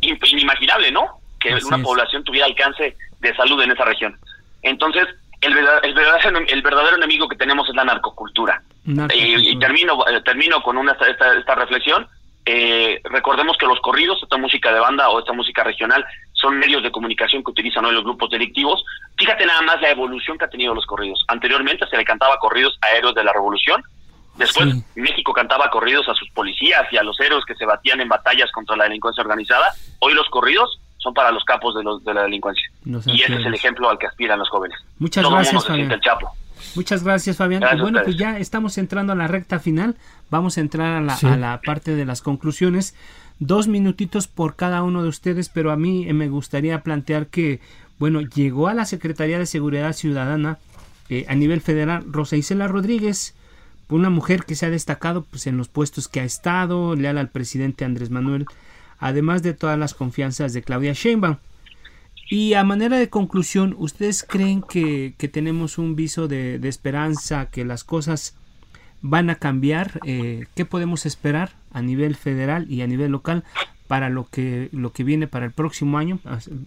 inimaginable, 0.00 0.90
¿no? 0.90 1.17
Que 1.40 1.54
una 1.66 1.78
población 1.78 2.24
tuviera 2.24 2.46
alcance 2.46 2.96
de 3.20 3.36
salud 3.36 3.60
en 3.62 3.70
esa 3.70 3.84
región. 3.84 4.18
Entonces, 4.62 5.06
el, 5.40 5.56
el, 5.56 5.94
verdadero, 5.94 6.38
el 6.46 6.62
verdadero 6.62 6.96
enemigo 6.96 7.28
que 7.28 7.36
tenemos 7.36 7.68
es 7.68 7.74
la 7.74 7.84
narcocultura. 7.84 8.62
Eh, 9.10 9.36
y 9.40 9.58
termino, 9.58 10.06
eh, 10.08 10.20
termino 10.22 10.62
con 10.62 10.76
una, 10.78 10.92
esta, 10.92 11.34
esta 11.34 11.54
reflexión. 11.54 12.08
Eh, 12.46 13.00
recordemos 13.04 13.58
que 13.58 13.66
los 13.66 13.78
corridos, 13.80 14.18
esta 14.22 14.38
música 14.38 14.72
de 14.72 14.80
banda 14.80 15.10
o 15.10 15.18
esta 15.18 15.34
música 15.34 15.62
regional, 15.62 16.04
son 16.32 16.58
medios 16.58 16.82
de 16.82 16.90
comunicación 16.90 17.44
que 17.44 17.50
utilizan 17.50 17.84
hoy 17.84 17.92
los 17.92 18.04
grupos 18.04 18.30
delictivos. 18.30 18.82
Fíjate 19.18 19.44
nada 19.44 19.60
más 19.62 19.80
la 19.80 19.90
evolución 19.90 20.38
que 20.38 20.46
ha 20.46 20.50
tenido 20.50 20.74
los 20.74 20.86
corridos. 20.86 21.22
Anteriormente 21.28 21.86
se 21.86 21.96
le 21.96 22.04
cantaba 22.04 22.38
corridos 22.38 22.78
a 22.80 22.96
héroes 22.96 23.14
de 23.14 23.24
la 23.24 23.32
revolución. 23.32 23.82
Después 24.36 24.68
México 24.94 25.32
cantaba 25.32 25.68
corridos 25.68 26.08
a 26.08 26.14
sus 26.14 26.30
policías 26.30 26.86
y 26.92 26.96
a 26.96 27.02
los 27.02 27.18
héroes 27.20 27.44
que 27.44 27.56
se 27.56 27.66
batían 27.66 28.00
en 28.00 28.08
batallas 28.08 28.50
contra 28.52 28.76
la 28.76 28.84
delincuencia 28.84 29.22
organizada. 29.22 29.72
Hoy 29.98 30.14
los 30.14 30.28
corridos 30.28 30.80
son 31.08 31.14
para 31.14 31.32
los 31.32 31.44
capos 31.44 31.74
de, 31.74 31.82
los, 31.82 32.04
de 32.04 32.14
la 32.14 32.22
delincuencia. 32.22 32.70
y 32.84 33.22
ese 33.22 33.34
es 33.34 33.46
el 33.46 33.54
ejemplo 33.54 33.88
al 33.88 33.98
que 33.98 34.06
aspiran 34.06 34.38
los 34.38 34.48
jóvenes. 34.48 34.78
Muchas 34.98 35.28
gracias, 35.28 35.66
Fabián. 35.66 36.00
Muchas 36.74 37.04
gracias, 37.04 37.36
Fabián. 37.36 37.62
y 37.76 37.80
bueno, 37.80 38.00
pues 38.04 38.16
ya 38.16 38.38
estamos 38.38 38.78
entrando 38.78 39.12
a 39.12 39.16
la 39.16 39.26
recta 39.26 39.58
final. 39.58 39.96
Vamos 40.30 40.58
a 40.58 40.60
entrar 40.60 40.96
a 40.96 41.00
la, 41.00 41.14
a 41.14 41.36
la 41.36 41.60
parte 41.64 41.94
de 41.94 42.04
las 42.04 42.22
conclusiones. 42.22 42.94
Dos 43.38 43.68
minutitos 43.68 44.26
por 44.26 44.56
cada 44.56 44.82
uno 44.82 45.02
de 45.02 45.08
ustedes, 45.08 45.48
pero 45.48 45.70
a 45.70 45.76
mí 45.76 46.12
me 46.12 46.28
gustaría 46.28 46.82
plantear 46.82 47.28
que, 47.28 47.60
bueno, 47.98 48.20
llegó 48.20 48.68
a 48.68 48.74
la 48.74 48.84
Secretaría 48.84 49.38
de 49.38 49.46
Seguridad 49.46 49.92
Ciudadana 49.92 50.58
eh, 51.08 51.24
a 51.28 51.34
nivel 51.34 51.60
federal 51.60 52.04
Rosa 52.10 52.36
Isela 52.36 52.68
Rodríguez, 52.68 53.34
una 53.88 54.10
mujer 54.10 54.44
que 54.44 54.56
se 54.56 54.66
ha 54.66 54.70
destacado 54.70 55.22
pues, 55.22 55.46
en 55.46 55.56
los 55.56 55.68
puestos 55.68 56.08
que 56.08 56.20
ha 56.20 56.24
estado, 56.24 56.96
leal 56.96 57.16
al 57.16 57.28
presidente 57.28 57.84
Andrés 57.84 58.10
Manuel 58.10 58.46
además 58.98 59.42
de 59.42 59.54
todas 59.54 59.78
las 59.78 59.94
confianzas 59.94 60.52
de 60.52 60.62
Claudia 60.62 60.92
Sheinbaum. 60.92 61.36
Y 62.30 62.54
a 62.54 62.64
manera 62.64 62.98
de 62.98 63.08
conclusión, 63.08 63.74
¿ustedes 63.78 64.22
creen 64.22 64.62
que, 64.62 65.14
tenemos 65.32 65.78
un 65.78 65.96
viso 65.96 66.28
de, 66.28 66.60
esperanza, 66.68 67.46
que 67.50 67.64
las 67.64 67.84
cosas 67.84 68.36
van 69.00 69.30
a 69.30 69.36
cambiar? 69.36 70.00
Eh, 70.04 70.46
¿Qué 70.54 70.66
podemos 70.66 71.06
esperar 71.06 71.52
a 71.72 71.80
nivel 71.80 72.16
federal 72.16 72.70
y 72.70 72.82
a 72.82 72.86
nivel 72.86 73.12
local 73.12 73.44
para 73.86 74.10
lo 74.10 74.28
que, 74.28 74.68
lo 74.72 74.92
que 74.92 75.04
viene 75.04 75.26
para 75.26 75.46
el 75.46 75.52
próximo 75.52 75.96
año? 75.96 76.18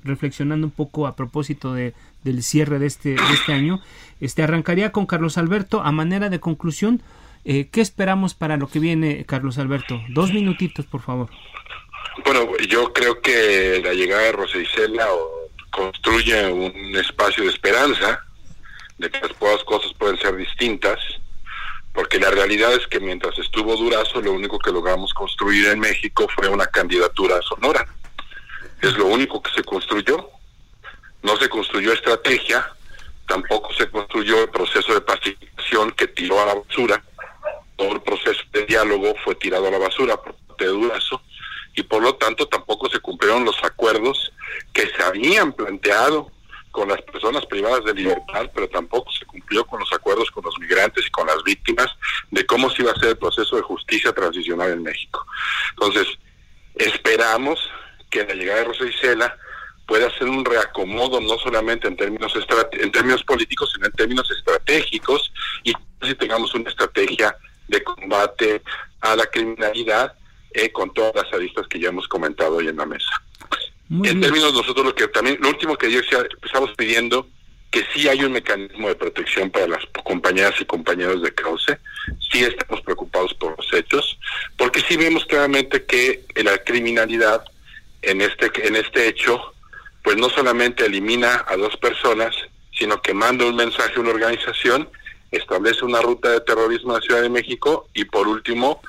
Reflexionando 0.04 0.66
un 0.66 0.72
poco 0.72 1.06
a 1.06 1.16
propósito 1.16 1.76
de, 1.76 1.94
del 2.24 2.42
cierre 2.42 2.80
de 2.80 2.88
este, 2.88 3.10
de 3.10 3.34
este 3.34 3.54
año, 3.54 3.82
este 4.20 4.42
arrancaría 4.42 4.92
con 4.92 5.06
Carlos 5.06 5.38
Alberto. 5.38 5.84
A 5.84 5.92
manera 5.92 6.30
de 6.30 6.40
conclusión, 6.40 7.04
eh, 7.46 7.68
¿qué 7.72 7.82
esperamos 7.82 8.34
para 8.34 8.58
lo 8.58 8.68
que 8.68 8.80
viene, 8.80 9.26
Carlos 9.26 9.60
Alberto? 9.60 10.02
Dos 10.10 10.34
minutitos, 10.34 10.88
por 10.88 11.02
favor. 11.02 11.30
Bueno, 12.24 12.58
yo 12.68 12.94
creo 12.94 13.22
que 13.22 13.82
la 13.84 13.94
llegada 13.94 14.24
de 14.24 14.32
Rosa 14.32 14.58
Isela 14.58 15.08
construye 15.72 16.52
un 16.52 16.96
espacio 16.96 17.44
de 17.44 17.50
esperanza 17.50 18.24
de 18.98 19.10
que 19.10 19.20
las 19.20 19.64
cosas 19.64 19.94
pueden 19.98 20.18
ser 20.20 20.36
distintas, 20.36 21.00
porque 21.94 22.20
la 22.20 22.30
realidad 22.30 22.74
es 22.74 22.86
que 22.88 23.00
mientras 23.00 23.38
estuvo 23.40 23.76
Durazo, 23.76 24.22
lo 24.22 24.34
único 24.34 24.60
que 24.60 24.72
logramos 24.72 25.14
construir 25.14 25.68
en 25.68 25.80
México 25.80 26.28
fue 26.36 26.48
una 26.48 26.68
candidatura 26.68 27.42
sonora. 27.42 27.88
Es 28.82 28.94
lo 28.98 29.08
único 29.08 29.42
que 29.42 29.52
se 29.52 29.64
construyó. 29.64 30.30
No 31.24 31.38
se 31.38 31.50
construyó 31.50 31.94
estrategia, 31.94 32.68
tampoco 33.28 33.74
se 33.74 33.90
construyó 33.90 34.44
el 34.44 34.50
proceso 34.50 34.94
de 34.94 35.02
pacificación 35.02 35.92
que 35.92 36.08
tiró 36.08 36.42
a 36.42 36.46
la 36.46 36.56
basura. 36.56 37.04
Todo 37.76 37.94
el 37.94 38.02
proceso 38.02 38.42
de 38.52 38.66
diálogo 38.66 39.16
fue 39.24 39.36
tirado 39.36 39.68
a 39.68 39.72
la 39.72 39.78
basura 39.80 40.18
por 40.18 40.36
parte 40.36 40.66
de 40.66 40.72
Durazo 40.72 41.22
y 41.76 41.84
por 41.84 42.02
lo 42.02 42.16
tanto 42.16 42.48
tampoco 42.48 42.90
se 42.90 43.00
cumplieron 43.00 43.46
los 43.46 43.64
acuerdos 43.64 44.32
que 44.74 44.88
se 44.88 45.04
habían 45.04 45.54
planteado 45.54 46.32
con 46.72 46.88
las 46.88 47.02
personas 47.02 47.46
privadas 47.46 47.84
de 47.84 47.94
libertad, 47.94 48.50
pero 48.54 48.68
tampoco 48.70 49.12
se 49.12 49.26
cumplió 49.26 49.66
con 49.66 49.80
los 49.80 49.92
acuerdos 49.92 50.32
con 50.32 50.44
los 50.46 50.58
migrantes 50.60 51.06
y 51.06 51.12
con 51.12 51.28
las 51.28 51.44
víctimas 51.44 51.88
de 52.32 52.46
cómo 52.46 52.70
se 52.70 52.82
iba 52.82 52.92
a 52.92 53.00
ser 53.00 53.10
el 53.10 53.18
proceso 53.18 53.58
de 53.58 53.62
justicia 53.62 54.14
transicional 54.14 54.72
en 54.72 54.84
México. 54.84 55.26
Entonces, 55.72 56.08
esperamos 56.76 57.60
que 58.10 58.26
la 58.26 58.34
llegada 58.34 58.60
de 58.60 58.66
Rosa 58.66 58.86
Isela 58.86 59.38
pueda 59.86 60.10
ser 60.18 60.30
un 60.30 60.46
reacomodo 60.46 61.20
no 61.20 61.38
solamente 61.40 61.88
en 61.88 61.98
términos 61.98 62.34
en 62.72 62.92
términos 62.92 63.24
políticos, 63.24 63.72
sino 63.74 63.88
en 63.88 63.92
términos 63.94 64.30
estratégicos 64.32 65.34
y 65.64 65.74
si 66.02 66.16
tengamos 66.16 66.54
una 66.56 66.70
estrategia 66.70 67.36
de 67.68 67.84
combate 67.84 68.62
a 69.02 69.16
la 69.16 69.26
criminalidad 69.26 70.14
eh, 70.54 70.72
con 70.72 70.94
todas 70.94 71.16
las 71.16 71.34
aristas 71.34 71.68
que 71.68 71.80
ya 71.80 71.90
hemos 71.90 72.08
comentado 72.08 72.58
hoy 72.58 72.68
en 72.68 72.78
la 72.78 72.86
mesa. 72.86 73.22
en 73.90 74.22
términos 74.22 74.54
nosotros 74.54 74.86
lo 74.86 74.96
que 74.96 75.08
también, 75.08 75.38
lo 75.42 75.50
último 75.50 75.78
que 75.78 75.92
yo 75.92 76.00
estamos 76.44 76.72
pidiendo 76.78 77.28
que 77.72 77.86
sí 77.94 78.10
hay 78.10 78.24
un 78.26 78.34
mecanismo 78.34 78.90
de 78.90 78.96
protección 78.96 79.50
para 79.50 79.66
las 79.66 79.86
compañeras 80.04 80.54
y 80.60 80.66
compañeros 80.66 81.22
de 81.22 81.34
cauce, 81.34 81.78
sí 82.30 82.44
estamos 82.44 82.82
preocupados 82.82 83.34
por 83.36 83.56
los 83.58 83.74
hechos, 83.74 84.20
porque 84.58 84.82
sí 84.82 84.98
vemos 84.98 85.24
claramente 85.26 85.86
que 85.86 86.26
la 86.36 86.58
criminalidad 86.58 87.46
en 88.02 88.20
este 88.22 88.52
en 88.68 88.76
este 88.76 89.08
hecho 89.08 89.54
pues 90.04 90.18
no 90.18 90.30
solamente 90.30 90.86
elimina 90.86 91.46
a 91.48 91.56
dos 91.56 91.78
personas, 91.78 92.36
sino 92.78 93.02
que 93.02 93.14
manda 93.14 93.46
un 93.46 93.56
mensaje 93.56 93.94
a 93.96 94.00
una 94.00 94.10
organización, 94.10 94.90
establece 95.32 95.86
una 95.86 96.02
ruta 96.02 96.30
de 96.30 96.42
terrorismo 96.42 96.92
en 96.92 97.00
la 97.00 97.06
Ciudad 97.06 97.22
de 97.22 97.30
México 97.30 97.88
y 97.94 98.06
por 98.06 98.28
último 98.28 98.82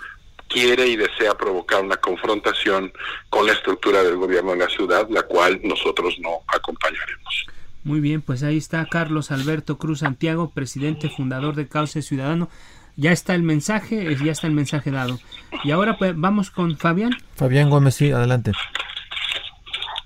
quiere 0.53 0.87
y 0.87 0.97
desea 0.97 1.35
provocar 1.35 1.83
una 1.83 1.97
confrontación 1.97 2.93
con 3.31 3.47
la 3.47 3.53
estructura 3.53 4.03
del 4.03 4.17
gobierno 4.17 4.53
de 4.53 4.59
la 4.59 4.69
ciudad, 4.69 5.09
la 5.11 5.23
cual 5.23 5.61
nosotros 5.65 6.17
no 6.21 6.41
acompañaremos. 6.47 7.47
Muy 7.85 8.01
bien, 8.01 8.23
pues 8.23 8.43
ahí 8.43 8.59
está 8.59 8.87
Carlos 8.87 9.31
Alberto 9.31 9.79
Cruz 9.79 10.01
Santiago, 10.01 10.53
presidente 10.55 11.09
fundador 11.09 11.57
de 11.57 11.67
Cauce 11.67 12.03
Ciudadano. 12.03 12.49
Ya 12.97 13.11
está 13.11 13.35
el 13.35 13.43
mensaje, 13.43 14.17
ya 14.23 14.33
está 14.33 14.47
el 14.47 14.53
mensaje 14.53 14.91
dado. 14.91 15.19
Y 15.65 15.71
ahora 15.71 15.97
pues 15.97 16.13
vamos 16.15 16.51
con 16.51 16.77
Fabián. 16.77 17.13
Fabián 17.35 17.71
Gómez, 17.71 17.95
sí, 17.95 18.13
adelante. 18.13 18.53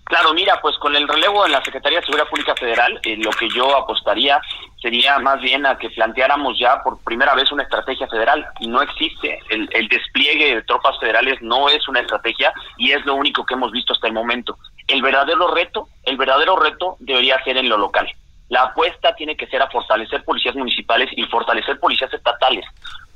Claro, 0.07 0.33
mira, 0.35 0.61
pues 0.61 0.79
con 0.79 0.95
el 0.95 1.09
relevo 1.09 1.45
en 1.45 1.51
la 1.51 1.65
Secretaría 1.65 1.99
de 1.99 2.07
Seguridad 2.07 2.29
Pública 2.29 2.55
Federal, 2.55 3.01
eh, 3.03 3.17
lo 3.17 3.31
que 3.31 3.49
yo 3.49 3.77
apostaría 3.77 4.41
sería 4.81 5.19
más 5.19 5.41
bien 5.41 5.67
a 5.67 5.77
que 5.79 5.91
planteáramos 5.91 6.57
ya 6.61 6.81
por 6.81 7.03
primera 7.03 7.35
vez 7.35 7.51
una 7.51 7.65
estrategia 7.65 8.07
federal. 8.07 8.47
No 8.61 8.83
existe. 8.83 9.41
El, 9.51 9.69
el 9.73 9.89
despliegue 9.89 10.55
de 10.55 10.63
tropas 10.63 10.97
federales 11.01 11.43
no 11.43 11.69
es 11.69 11.89
una 11.89 11.99
estrategia 11.99 12.53
y 12.77 12.93
es 12.93 13.05
lo 13.05 13.17
único 13.17 13.45
que 13.45 13.55
hemos 13.55 13.73
visto 13.73 13.95
hasta 13.95 14.07
el 14.07 14.13
momento. 14.13 14.57
El 14.87 15.03
verdadero 15.03 15.53
reto, 15.53 15.89
el 16.05 16.17
verdadero 16.17 16.55
reto 16.55 16.97
debería 17.01 17.43
ser 17.43 17.57
en 17.57 17.69
lo 17.69 17.77
local. 17.77 18.09
La 18.49 18.63
apuesta 18.63 19.13
tiene 19.17 19.37
que 19.37 19.49
ser 19.49 19.61
a 19.61 19.71
fortalecer 19.71 20.23
policías 20.23 20.55
municipales 20.55 21.11
y 21.17 21.25
fortalecer 21.25 21.81
policías 21.81 22.15
estatales, 22.15 22.65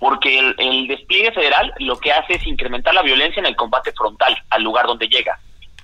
porque 0.00 0.40
el, 0.40 0.56
el 0.58 0.88
despliegue 0.88 1.30
federal 1.30 1.72
lo 1.78 2.00
que 2.00 2.10
hace 2.10 2.34
es 2.34 2.44
incrementar 2.48 2.94
la 2.94 3.02
violencia 3.02 3.38
en 3.38 3.46
el 3.46 3.54
combate 3.54 3.92
frontal 3.92 4.36
al 4.50 4.64
lugar 4.64 4.88
donde 4.88 5.06
llega 5.06 5.38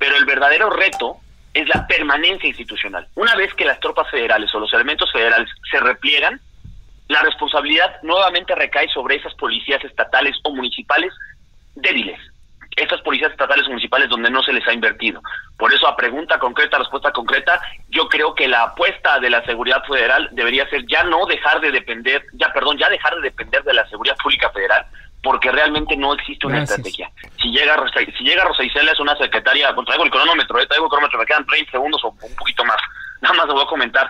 pero 0.06 0.18
el 0.18 0.24
verdadero 0.24 0.70
reto 0.70 1.16
es 1.52 1.68
la 1.68 1.84
permanencia 1.88 2.46
institucional. 2.46 3.08
Una 3.16 3.34
vez 3.34 3.52
que 3.54 3.64
las 3.64 3.80
tropas 3.80 4.08
federales 4.08 4.54
o 4.54 4.60
los 4.60 4.72
elementos 4.72 5.10
federales 5.10 5.50
se 5.68 5.80
repliegan, 5.80 6.40
la 7.08 7.22
responsabilidad 7.22 8.00
nuevamente 8.02 8.54
recae 8.54 8.88
sobre 8.90 9.16
esas 9.16 9.34
policías 9.34 9.82
estatales 9.82 10.36
o 10.44 10.54
municipales 10.54 11.12
débiles. 11.74 12.20
Estas 12.76 13.00
policías 13.00 13.32
estatales 13.32 13.66
o 13.66 13.70
municipales 13.70 14.08
donde 14.08 14.30
no 14.30 14.44
se 14.44 14.52
les 14.52 14.64
ha 14.68 14.72
invertido. 14.72 15.20
Por 15.58 15.74
eso, 15.74 15.88
a 15.88 15.96
pregunta 15.96 16.38
concreta, 16.38 16.78
respuesta 16.78 17.10
concreta, 17.10 17.60
yo 17.88 18.08
creo 18.08 18.32
que 18.32 18.46
la 18.46 18.62
apuesta 18.62 19.18
de 19.18 19.30
la 19.30 19.44
seguridad 19.44 19.82
federal 19.88 20.28
debería 20.30 20.68
ser 20.68 20.86
ya 20.86 21.02
no 21.02 21.26
dejar 21.26 21.60
de 21.60 21.72
depender, 21.72 22.22
ya 22.34 22.52
perdón, 22.52 22.78
ya 22.78 22.88
dejar 22.88 23.16
de 23.16 23.22
depender 23.22 23.64
de 23.64 23.74
la 23.74 23.88
seguridad 23.88 24.16
pública 24.22 24.50
federal, 24.50 24.86
porque 25.26 25.50
realmente 25.50 25.96
no 25.96 26.14
existe 26.14 26.46
una 26.46 26.62
estrategia. 26.62 27.10
Si 27.42 27.50
llega 27.50 27.74
Rosa, 27.74 27.98
si 28.16 28.22
llega 28.22 28.44
Rosa 28.44 28.62
Isela 28.62 28.92
es 28.92 29.00
una 29.00 29.16
secretaria, 29.16 29.74
pues 29.74 29.84
traigo 29.84 30.04
el 30.04 30.10
cronómetro, 30.12 30.56
eh, 30.60 30.66
traigo 30.68 30.84
el 30.84 30.88
cronómetro, 30.88 31.18
me 31.18 31.26
quedan 31.26 31.44
30 31.44 31.72
segundos 31.72 32.04
o 32.04 32.10
un 32.10 32.36
poquito 32.36 32.64
más. 32.64 32.76
Nada 33.20 33.34
más 33.34 33.48
le 33.48 33.54
voy 33.54 33.64
a 33.64 33.66
comentar 33.66 34.08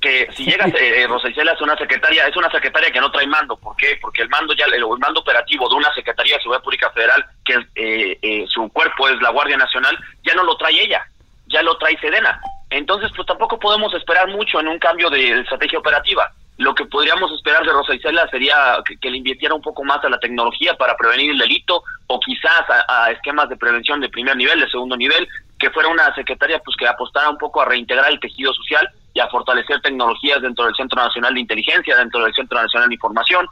que 0.00 0.26
si 0.32 0.46
llega 0.46 0.66
eh, 0.68 0.72
eh, 1.02 1.06
Rosa 1.06 1.28
Isela 1.28 1.52
es 1.52 1.60
una 1.60 1.76
secretaria, 1.76 2.26
es 2.26 2.34
una 2.34 2.50
secretaria 2.50 2.90
que 2.90 2.98
no 2.98 3.12
trae 3.12 3.26
mando. 3.26 3.58
¿Por 3.58 3.76
qué? 3.76 3.98
Porque 4.00 4.22
el 4.22 4.30
mando 4.30 4.54
ya, 4.54 4.64
el, 4.64 4.86
mando 4.98 5.20
operativo 5.20 5.68
de 5.68 5.74
una 5.74 5.92
Secretaría 5.92 6.36
de 6.36 6.40
Seguridad 6.40 6.64
Pública 6.64 6.90
Federal, 6.92 7.26
que 7.44 7.66
eh, 7.74 8.46
su 8.48 8.66
cuerpo 8.70 9.06
es 9.10 9.20
la 9.20 9.32
Guardia 9.32 9.58
Nacional, 9.58 9.98
ya 10.22 10.32
no 10.32 10.44
lo 10.44 10.56
trae 10.56 10.80
ella, 10.80 11.06
ya 11.48 11.62
lo 11.62 11.76
trae 11.76 11.98
Sedena. 11.98 12.40
Entonces, 12.70 13.10
pues 13.14 13.28
tampoco 13.28 13.58
podemos 13.58 13.92
esperar 13.92 14.28
mucho 14.28 14.60
en 14.60 14.68
un 14.68 14.78
cambio 14.78 15.10
de 15.10 15.40
estrategia 15.40 15.78
operativa 15.78 16.32
lo 16.56 16.74
que 16.74 16.84
podríamos 16.84 17.32
esperar 17.32 17.64
de 17.64 17.72
Rosa 17.72 17.94
Isela 17.94 18.28
sería 18.28 18.54
que, 19.00 19.10
le 19.10 19.16
invirtiera 19.16 19.54
un 19.54 19.62
poco 19.62 19.82
más 19.82 20.04
a 20.04 20.08
la 20.08 20.20
tecnología 20.20 20.74
para 20.74 20.96
prevenir 20.96 21.32
el 21.32 21.38
delito 21.38 21.82
o 22.06 22.20
quizás 22.20 22.62
a, 22.88 23.10
esquemas 23.10 23.48
de 23.48 23.56
prevención 23.56 24.00
de 24.00 24.08
primer 24.08 24.36
nivel, 24.36 24.60
de 24.60 24.68
segundo 24.68 24.96
nivel, 24.96 25.26
que 25.58 25.70
fuera 25.70 25.88
una 25.88 26.14
secretaria 26.14 26.60
pues 26.64 26.76
que 26.76 26.86
apostara 26.86 27.30
un 27.30 27.38
poco 27.38 27.60
a 27.60 27.64
reintegrar 27.64 28.10
el 28.10 28.20
tejido 28.20 28.52
social 28.54 28.88
y 29.12 29.20
a 29.20 29.28
fortalecer 29.28 29.80
tecnologías 29.80 30.42
dentro 30.42 30.64
del 30.66 30.74
Centro 30.76 31.02
Nacional 31.02 31.34
de 31.34 31.40
Inteligencia, 31.40 31.96
dentro 31.96 32.22
del 32.22 32.34
Centro 32.34 32.60
Nacional 32.60 32.88
de 32.88 32.94
Información, 32.94 33.46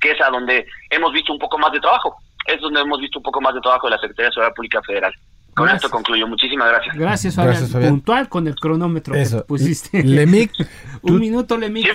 que 0.00 0.12
es 0.12 0.20
a 0.22 0.30
donde 0.30 0.66
hemos 0.88 1.12
visto 1.12 1.32
un 1.32 1.38
poco 1.38 1.58
más 1.58 1.72
de 1.72 1.80
trabajo, 1.80 2.16
es 2.46 2.60
donde 2.60 2.80
hemos 2.80 2.98
visto 2.98 3.18
un 3.18 3.24
poco 3.24 3.40
más 3.42 3.54
de 3.54 3.60
trabajo 3.60 3.88
de 3.88 3.96
la 3.96 4.00
Secretaría 4.00 4.28
de 4.28 4.32
Seguridad 4.32 4.54
Pública 4.54 4.80
Federal. 4.82 5.14
Con 5.54 5.68
esto 5.68 5.90
concluyo. 5.90 6.26
Muchísimas 6.26 6.68
gracias. 6.68 6.96
Gracias, 6.96 7.34
Fabián. 7.34 7.90
Puntual 7.90 8.28
con 8.28 8.46
el 8.46 8.54
cronómetro 8.54 9.12
que 9.14 9.26
pusiste. 9.46 10.02
Lemic. 10.02 10.50
un 11.02 11.18
minuto, 11.18 11.56
Lemic. 11.58 11.94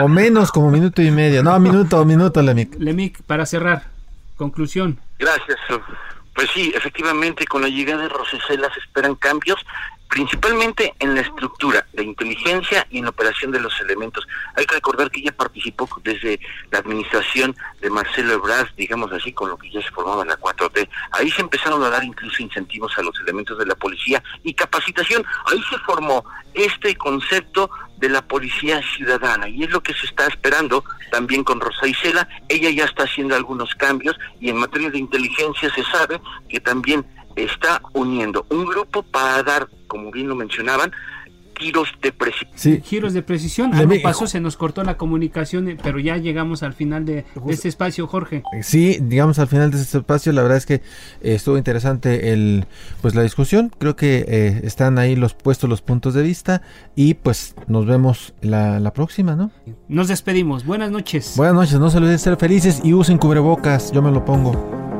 o 0.00 0.08
menos, 0.08 0.52
como 0.52 0.70
minuto 0.70 1.02
y 1.02 1.10
medio. 1.10 1.42
No, 1.42 1.58
minuto, 1.58 2.04
minuto, 2.04 2.42
Lemic. 2.42 2.76
Lemic, 2.78 3.22
para 3.22 3.46
cerrar. 3.46 3.84
Conclusión. 4.36 4.98
Gracias. 5.18 5.58
Pues 6.34 6.48
sí, 6.54 6.72
efectivamente, 6.74 7.44
con 7.46 7.62
la 7.62 7.68
llegada 7.68 8.02
de 8.02 8.08
Rosicela 8.08 8.72
se 8.72 8.80
esperan 8.80 9.14
cambios 9.14 9.58
principalmente 10.10 10.92
en 10.98 11.14
la 11.14 11.20
estructura 11.20 11.86
de 11.92 12.02
inteligencia 12.02 12.84
y 12.90 12.98
en 12.98 13.04
la 13.04 13.10
operación 13.10 13.52
de 13.52 13.60
los 13.60 13.80
elementos. 13.80 14.26
Hay 14.56 14.66
que 14.66 14.74
recordar 14.74 15.08
que 15.08 15.20
ella 15.20 15.30
participó 15.32 15.88
desde 16.02 16.40
la 16.72 16.80
administración 16.80 17.56
de 17.80 17.90
Marcelo 17.90 18.32
Ebrard, 18.32 18.74
digamos 18.76 19.12
así, 19.12 19.32
con 19.32 19.50
lo 19.50 19.56
que 19.56 19.70
ya 19.70 19.80
se 19.80 19.90
formaba 19.90 20.24
la 20.24 20.36
4T. 20.36 20.88
Ahí 21.12 21.30
se 21.30 21.42
empezaron 21.42 21.82
a 21.84 21.90
dar 21.90 22.02
incluso 22.02 22.42
incentivos 22.42 22.98
a 22.98 23.02
los 23.02 23.18
elementos 23.20 23.56
de 23.56 23.66
la 23.66 23.76
policía 23.76 24.20
y 24.42 24.52
capacitación. 24.52 25.24
Ahí 25.46 25.62
se 25.70 25.78
formó 25.78 26.24
este 26.54 26.96
concepto 26.96 27.70
de 27.98 28.08
la 28.08 28.22
policía 28.22 28.82
ciudadana 28.96 29.48
y 29.48 29.62
es 29.62 29.70
lo 29.70 29.80
que 29.80 29.94
se 29.94 30.06
está 30.06 30.26
esperando 30.26 30.82
también 31.12 31.44
con 31.44 31.60
Rosa 31.60 31.86
Isela. 31.86 32.28
Ella 32.48 32.70
ya 32.70 32.86
está 32.86 33.04
haciendo 33.04 33.36
algunos 33.36 33.74
cambios 33.76 34.18
y 34.40 34.50
en 34.50 34.56
materia 34.56 34.90
de 34.90 34.98
inteligencia 34.98 35.72
se 35.72 35.84
sabe 35.84 36.20
que 36.48 36.58
también 36.58 37.06
está 37.44 37.82
uniendo 37.92 38.46
un 38.50 38.64
grupo 38.64 39.02
para 39.02 39.42
dar, 39.42 39.68
como 39.86 40.10
bien 40.10 40.28
lo 40.28 40.34
mencionaban, 40.34 40.92
giros 41.60 41.88
de 42.02 42.10
precisión. 42.12 42.50
Sí. 42.54 42.82
Giros 42.84 43.12
de 43.12 43.22
precisión. 43.22 43.74
Algo 43.74 43.94
pasó, 44.02 44.26
se 44.26 44.40
nos 44.40 44.56
cortó 44.56 44.82
la 44.82 44.96
comunicación, 44.96 45.68
eh, 45.68 45.76
pero 45.80 45.98
ya 45.98 46.16
llegamos 46.16 46.62
al 46.62 46.72
final 46.72 47.04
de, 47.04 47.26
este 47.48 47.68
espacio, 47.68 48.06
Jorge. 48.06 48.42
Sí, 48.62 48.98
digamos 49.00 49.38
al 49.38 49.46
final 49.46 49.70
de 49.70 49.80
este 49.80 49.98
espacio, 49.98 50.32
la 50.32 50.42
verdad 50.42 50.56
es 50.56 50.66
que 50.66 50.74
eh, 50.74 50.80
estuvo 51.22 51.58
interesante 51.58 52.32
el 52.32 52.64
pues 53.02 53.14
la 53.14 53.22
discusión. 53.22 53.70
Creo 53.78 53.94
que 53.94 54.24
eh, 54.26 54.60
están 54.64 54.98
ahí 54.98 55.14
los 55.14 55.34
puestos 55.34 55.68
los 55.68 55.82
puntos 55.82 56.14
de 56.14 56.22
vista 56.22 56.62
y 56.96 57.14
pues 57.14 57.54
nos 57.68 57.86
vemos 57.86 58.32
la, 58.40 58.80
la 58.80 58.92
próxima, 58.92 59.36
¿no? 59.36 59.50
Nos 59.88 60.08
despedimos. 60.08 60.64
Buenas 60.64 60.90
noches. 60.90 61.34
Buenas 61.36 61.54
noches, 61.54 61.78
no 61.78 61.90
se 61.90 61.98
olviden 61.98 62.14
de 62.14 62.18
ser 62.18 62.36
felices 62.36 62.80
y 62.82 62.94
usen 62.94 63.18
cubrebocas, 63.18 63.92
yo 63.92 64.00
me 64.00 64.10
lo 64.10 64.24
pongo. 64.24 64.99